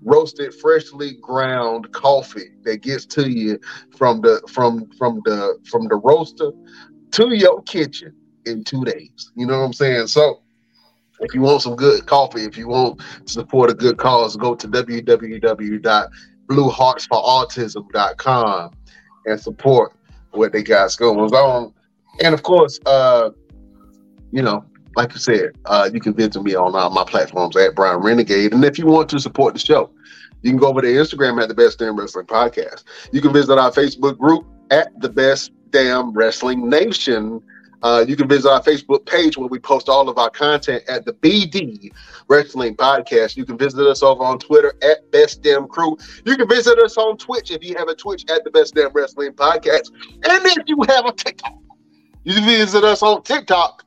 [0.03, 3.59] roasted, freshly ground coffee that gets to you
[3.97, 6.51] from the from from the from the roaster
[7.13, 8.15] to your kitchen
[8.47, 9.33] in two days.
[9.37, 10.09] You know what I'm saying?
[10.09, 10.43] So
[11.21, 14.55] if you want some good coffee, if you want to support a good cause, go
[14.55, 14.67] to
[16.51, 18.71] www.blueheartsforautism.com
[19.27, 19.93] and support
[20.33, 21.73] what they got going on.
[22.23, 23.31] And of course, uh,
[24.31, 24.65] you know,
[24.97, 28.53] like I said, uh, you can visit me on all my platforms at Brian Renegade.
[28.53, 29.91] And if you want to support the show,
[30.43, 32.85] you can go over to Instagram at the Best Damn Wrestling Podcast.
[33.13, 37.43] You can visit our Facebook group at the Best Damn Wrestling Nation.
[37.85, 41.05] Uh, you can visit our Facebook page where we post all of our content at
[41.05, 41.93] the BD
[42.29, 43.37] Wrestling Podcast.
[43.37, 45.99] You can visit us over on Twitter at Best Damn Crew.
[46.25, 48.91] You can visit us on Twitch if you have a Twitch at the Best Damn
[48.93, 49.91] Wrestling Podcast.
[50.15, 51.59] And if you have a TikTok,
[52.25, 53.85] you can visit us on TikTok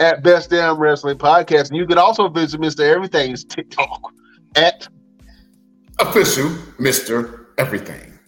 [0.00, 1.70] at Best Damn Wrestling Podcast.
[1.70, 2.80] And you can also visit Mr.
[2.80, 4.12] Everything's TikTok
[4.54, 4.86] at
[5.98, 7.46] Official Mr.
[7.56, 8.18] Everything.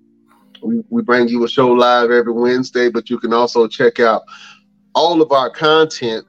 [0.61, 4.23] we, we bring you a show live every Wednesday, but you can also check out
[4.95, 6.25] all of our content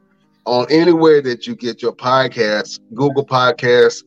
[0.47, 4.05] on anywhere that you get your podcasts, Google Podcasts,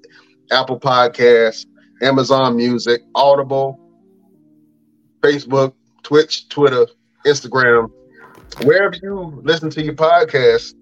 [0.52, 1.66] Apple Podcasts,
[2.02, 3.80] Amazon Music, Audible,
[5.22, 6.86] Facebook, Twitch, Twitter,
[7.26, 7.90] Instagram,
[8.62, 10.76] wherever you listen to your podcast,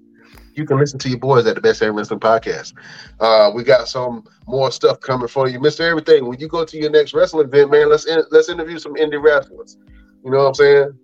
[0.54, 2.74] you can listen to your boys at the Best Damn Wrestling Podcast.
[3.20, 6.28] Uh, we got some more stuff coming for you, Mister Everything.
[6.28, 9.22] When you go to your next wrestling event, man, let's in, let's interview some indie
[9.22, 9.78] wrestlers.
[10.24, 11.00] You know what I'm saying?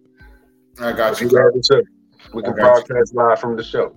[0.79, 1.29] I got you.
[2.33, 3.95] We can broadcast live from the show.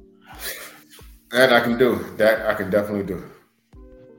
[1.30, 2.04] That I can do.
[2.16, 3.24] That I can definitely do.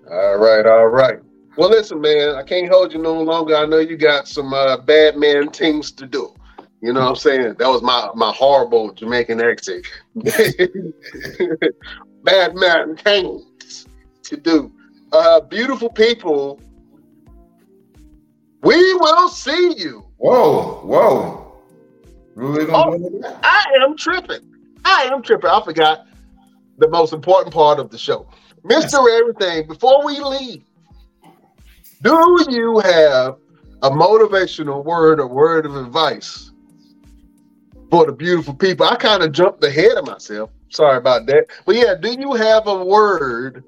[0.09, 1.19] All right, all right.
[1.57, 3.55] Well, listen, man, I can't hold you no longer.
[3.55, 6.33] I know you got some uh, bad man things to do.
[6.81, 7.55] You know what I'm saying?
[7.59, 9.85] That was my my horrible Jamaican accent.
[12.23, 13.85] Bad man things
[14.23, 14.71] to do.
[15.11, 16.59] Uh, beautiful people,
[18.63, 20.03] we will see you.
[20.17, 21.53] Whoa, whoa.
[22.33, 22.97] Really oh,
[23.43, 24.41] I am tripping.
[24.83, 25.49] I am tripping.
[25.49, 26.07] I forgot
[26.79, 28.27] the most important part of the show.
[28.63, 29.19] Mr.
[29.19, 30.63] Everything, before we leave,
[32.01, 33.37] do you have
[33.83, 36.50] a motivational word or word of advice
[37.91, 38.85] for the beautiful people.
[38.85, 40.49] I kind of jumped ahead of myself.
[40.69, 41.47] Sorry about that.
[41.65, 43.65] But yeah, do you have a word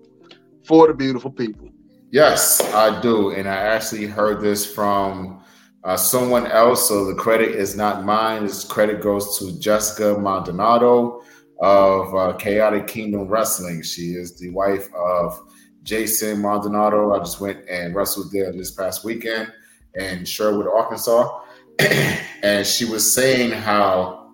[0.63, 1.69] for the beautiful people?
[2.09, 3.31] Yes, I do.
[3.31, 5.43] And I actually heard this from
[5.83, 6.87] uh, someone else.
[6.87, 8.45] So the credit is not mine.
[8.45, 11.21] This credit goes to Jessica Maldonado
[11.61, 13.83] of uh, Chaotic Kingdom Wrestling.
[13.83, 15.37] She is the wife of
[15.83, 17.13] Jason Maldonado.
[17.13, 19.51] I just went and wrestled there this past weekend
[19.95, 21.41] in Sherwood, Arkansas.
[22.43, 24.29] and she was saying how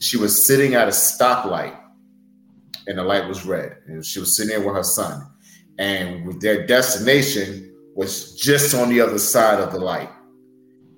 [0.00, 1.76] she was sitting at a stoplight
[2.86, 3.76] and the light was red.
[3.86, 5.26] And she was sitting there with her son.
[5.78, 10.08] And their destination was just on the other side of the light.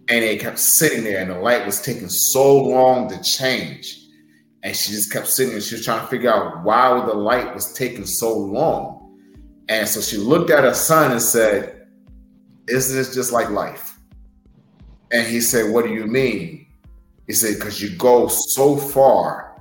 [0.08, 3.96] And they kept sitting there, and the light was taking so long to change.
[4.62, 7.54] And she just kept sitting and She was trying to figure out why the light
[7.54, 9.18] was taking so long.
[9.68, 11.86] And so she looked at her son and said,
[12.68, 13.89] Isn't this just like life?
[15.10, 16.66] And he said, What do you mean?
[17.26, 19.60] He said, Because you go so far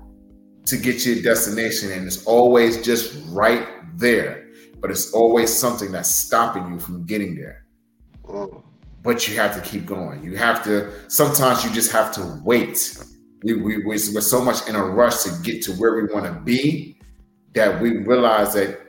[0.65, 3.67] to get your destination, and it's always just right
[3.97, 4.49] there,
[4.79, 7.65] but it's always something that's stopping you from getting there.
[8.25, 8.63] Mm.
[9.01, 10.23] But you have to keep going.
[10.23, 12.97] You have to, sometimes you just have to wait.
[13.43, 16.33] We, we, we're so much in a rush to get to where we want to
[16.41, 16.99] be
[17.53, 18.79] that we realize that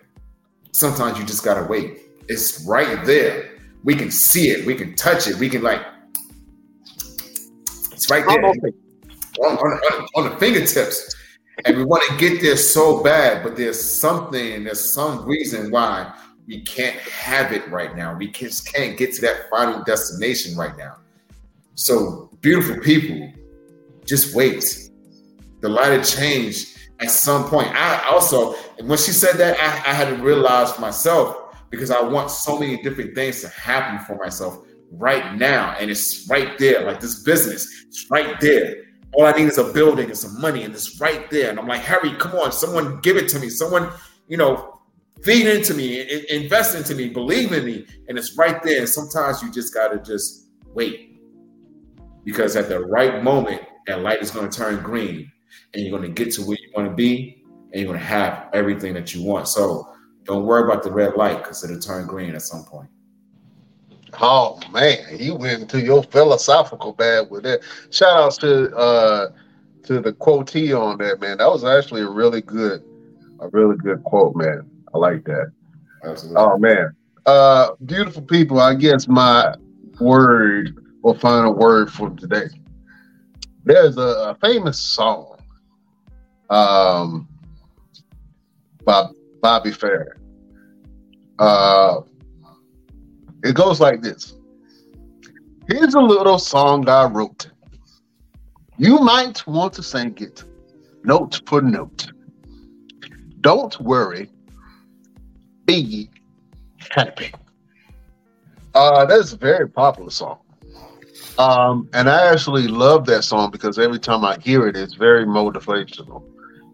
[0.73, 2.01] sometimes you just got to wait.
[2.29, 3.51] It's right there.
[3.85, 5.81] We can see it, we can touch it, we can like
[8.01, 11.15] it's right there on, on, on, the fingertips.
[11.67, 16.11] And we want to get there so bad, but there's something, there's some reason why
[16.47, 18.17] we can't have it right now.
[18.17, 20.97] We just can't get to that final destination right now.
[21.75, 23.35] So, beautiful people,
[24.07, 24.65] just wait.
[25.61, 27.69] The light of change at some point.
[27.69, 32.31] I also, when she said that, I, I had to realize myself because I want
[32.31, 36.85] so many different things to happen for myself right now, and it's right there.
[36.85, 38.77] Like this business, it's right there.
[39.15, 41.51] All I need is a building and some money, and it's right there.
[41.51, 43.49] And I'm like, Harry, come on, someone give it to me.
[43.49, 43.91] Someone,
[44.29, 44.81] you know,
[45.23, 48.81] feed into me, invest into me, believe in me, and it's right there.
[48.81, 51.21] And sometimes you just gotta just wait,
[52.25, 55.31] because at the right moment, that light is going to turn green,
[55.75, 57.43] and you're to get to where you want to be,
[57.73, 59.49] and you're to have everything that you want.
[59.49, 59.89] So
[60.25, 62.89] don't worry about the red light because it'll turn green at some point.
[64.21, 67.61] Oh man, you went into your philosophical bag with that.
[67.91, 69.31] Shout outs to uh
[69.85, 71.39] to the quotee on that, man.
[71.39, 72.83] That was actually a really good,
[73.41, 74.69] a really good quote, man.
[74.95, 75.53] I like that.
[76.05, 76.43] Absolutely.
[76.43, 76.97] Oh man.
[77.27, 79.55] Uh beautiful people, I guess my
[80.01, 82.49] word or final word for today.
[83.65, 84.01] There's a,
[84.31, 85.39] a famous song
[86.49, 87.29] um
[88.85, 89.07] by
[89.41, 90.17] Bobby Fair.
[91.39, 92.01] Uh
[93.43, 94.37] it goes like this.
[95.69, 97.51] Here's a little song I wrote.
[98.79, 100.45] You might want to sing it
[101.05, 102.11] note for note.
[103.41, 104.31] Don't worry,
[105.67, 106.11] be
[106.91, 107.33] happy.
[108.75, 110.39] Uh, that's a very popular song.
[111.39, 115.25] Um, and I actually love that song because every time I hear it, it's very
[115.25, 116.23] motivational.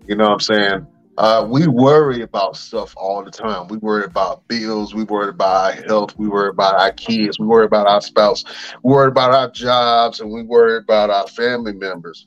[0.06, 0.86] You know what I'm saying?
[1.18, 3.68] Uh, we worry about stuff all the time.
[3.68, 4.94] We worry about bills.
[4.94, 6.16] We worry about our health.
[6.18, 7.38] We worry about our kids.
[7.38, 8.44] We worry about our spouse.
[8.82, 12.26] We worry about our jobs, and we worry about our family members.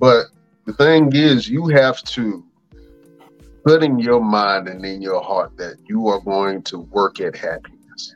[0.00, 0.26] But
[0.66, 2.44] the thing is, you have to
[3.64, 7.36] put in your mind and in your heart that you are going to work at
[7.36, 8.14] happiness,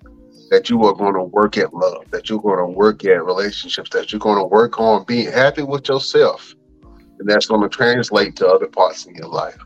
[0.50, 3.90] that you are going to work at love, that you're going to work at relationships,
[3.90, 6.56] that you're going to work on being happy with yourself.
[7.20, 9.58] And that's going to translate to other parts in your life.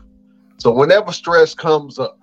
[0.57, 2.19] So whenever stress comes up,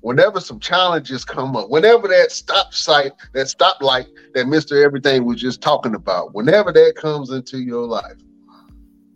[0.00, 4.82] whenever some challenges come up, whenever that stop sight, that stop light that Mr.
[4.82, 8.16] Everything was just talking about, whenever that comes into your life,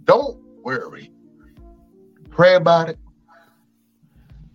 [0.04, 1.10] don't worry.
[2.30, 2.98] Pray about it.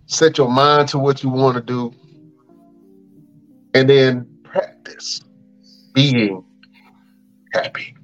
[0.05, 1.91] Set your mind to what you want to do.
[3.73, 5.21] And then practice
[5.93, 6.43] being
[7.53, 7.95] happy.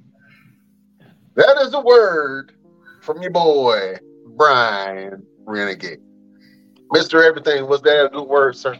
[1.36, 2.52] That is a word
[3.00, 3.98] from your boy,
[4.36, 6.00] Brian renegade.
[6.92, 7.26] Mr.
[7.26, 8.78] Everything, was that a good word, sir?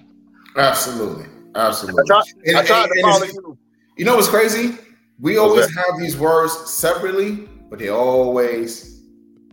[0.56, 1.26] Absolutely.
[1.54, 2.02] Absolutely.
[2.02, 3.58] I tried, and, I tried and, to follow you.
[3.96, 4.78] You know what's crazy?
[5.20, 9.02] We always have these words separately, but they always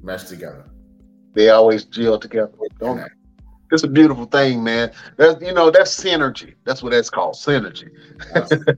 [0.02, 0.66] mesh together.
[1.34, 3.04] They always gel together, don't
[3.72, 4.92] it's a beautiful thing, man.
[5.18, 6.56] That's you know that's synergy.
[6.64, 7.90] That's what that's called, synergy.
[8.36, 8.74] Absolutely.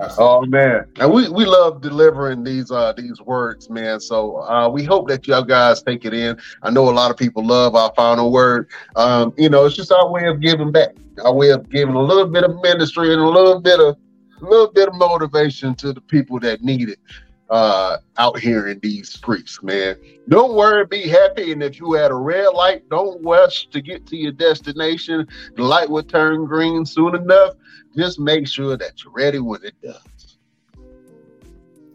[0.00, 0.14] Absolutely.
[0.18, 4.00] oh man, and we we love delivering these uh these words, man.
[4.00, 6.38] So uh, we hope that y'all guys take it in.
[6.62, 8.68] I know a lot of people love our final word.
[8.96, 10.90] Um, you know, it's just our way of giving back,
[11.24, 13.96] our way of giving a little bit of ministry and a little bit of
[14.40, 16.98] a little bit of motivation to the people that need it
[17.50, 19.96] uh, out here in these streets, man.
[20.28, 21.52] Don't worry, be happy.
[21.52, 25.26] And if you had a red light, don't rush to get to your destination.
[25.56, 27.54] The light will turn green soon enough.
[27.96, 30.38] Just make sure that you're ready when it does.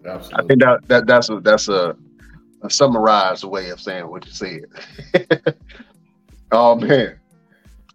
[0.06, 0.44] Absolutely.
[0.44, 1.95] I think that, that that's a that's a,
[2.61, 4.65] a summarized way of saying what you said.
[6.52, 7.19] oh man.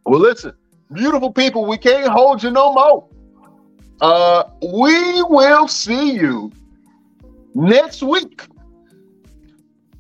[0.05, 0.53] Well, listen,
[0.93, 3.09] beautiful people, we can't hold you no more.
[4.01, 6.51] Uh, we will see you
[7.55, 8.47] next week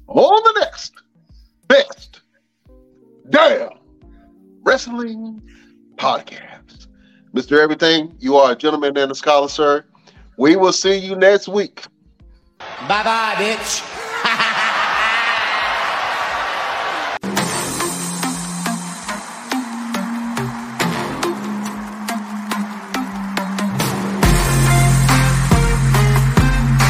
[0.08, 0.92] on the next
[1.68, 2.20] best
[3.30, 3.70] damn
[4.62, 5.42] wrestling
[5.96, 6.88] podcast.
[7.34, 7.58] Mr.
[7.58, 9.84] Everything, you are a gentleman and a scholar, sir.
[10.36, 11.84] We will see you next week.
[12.88, 14.01] Bye bye, bitch.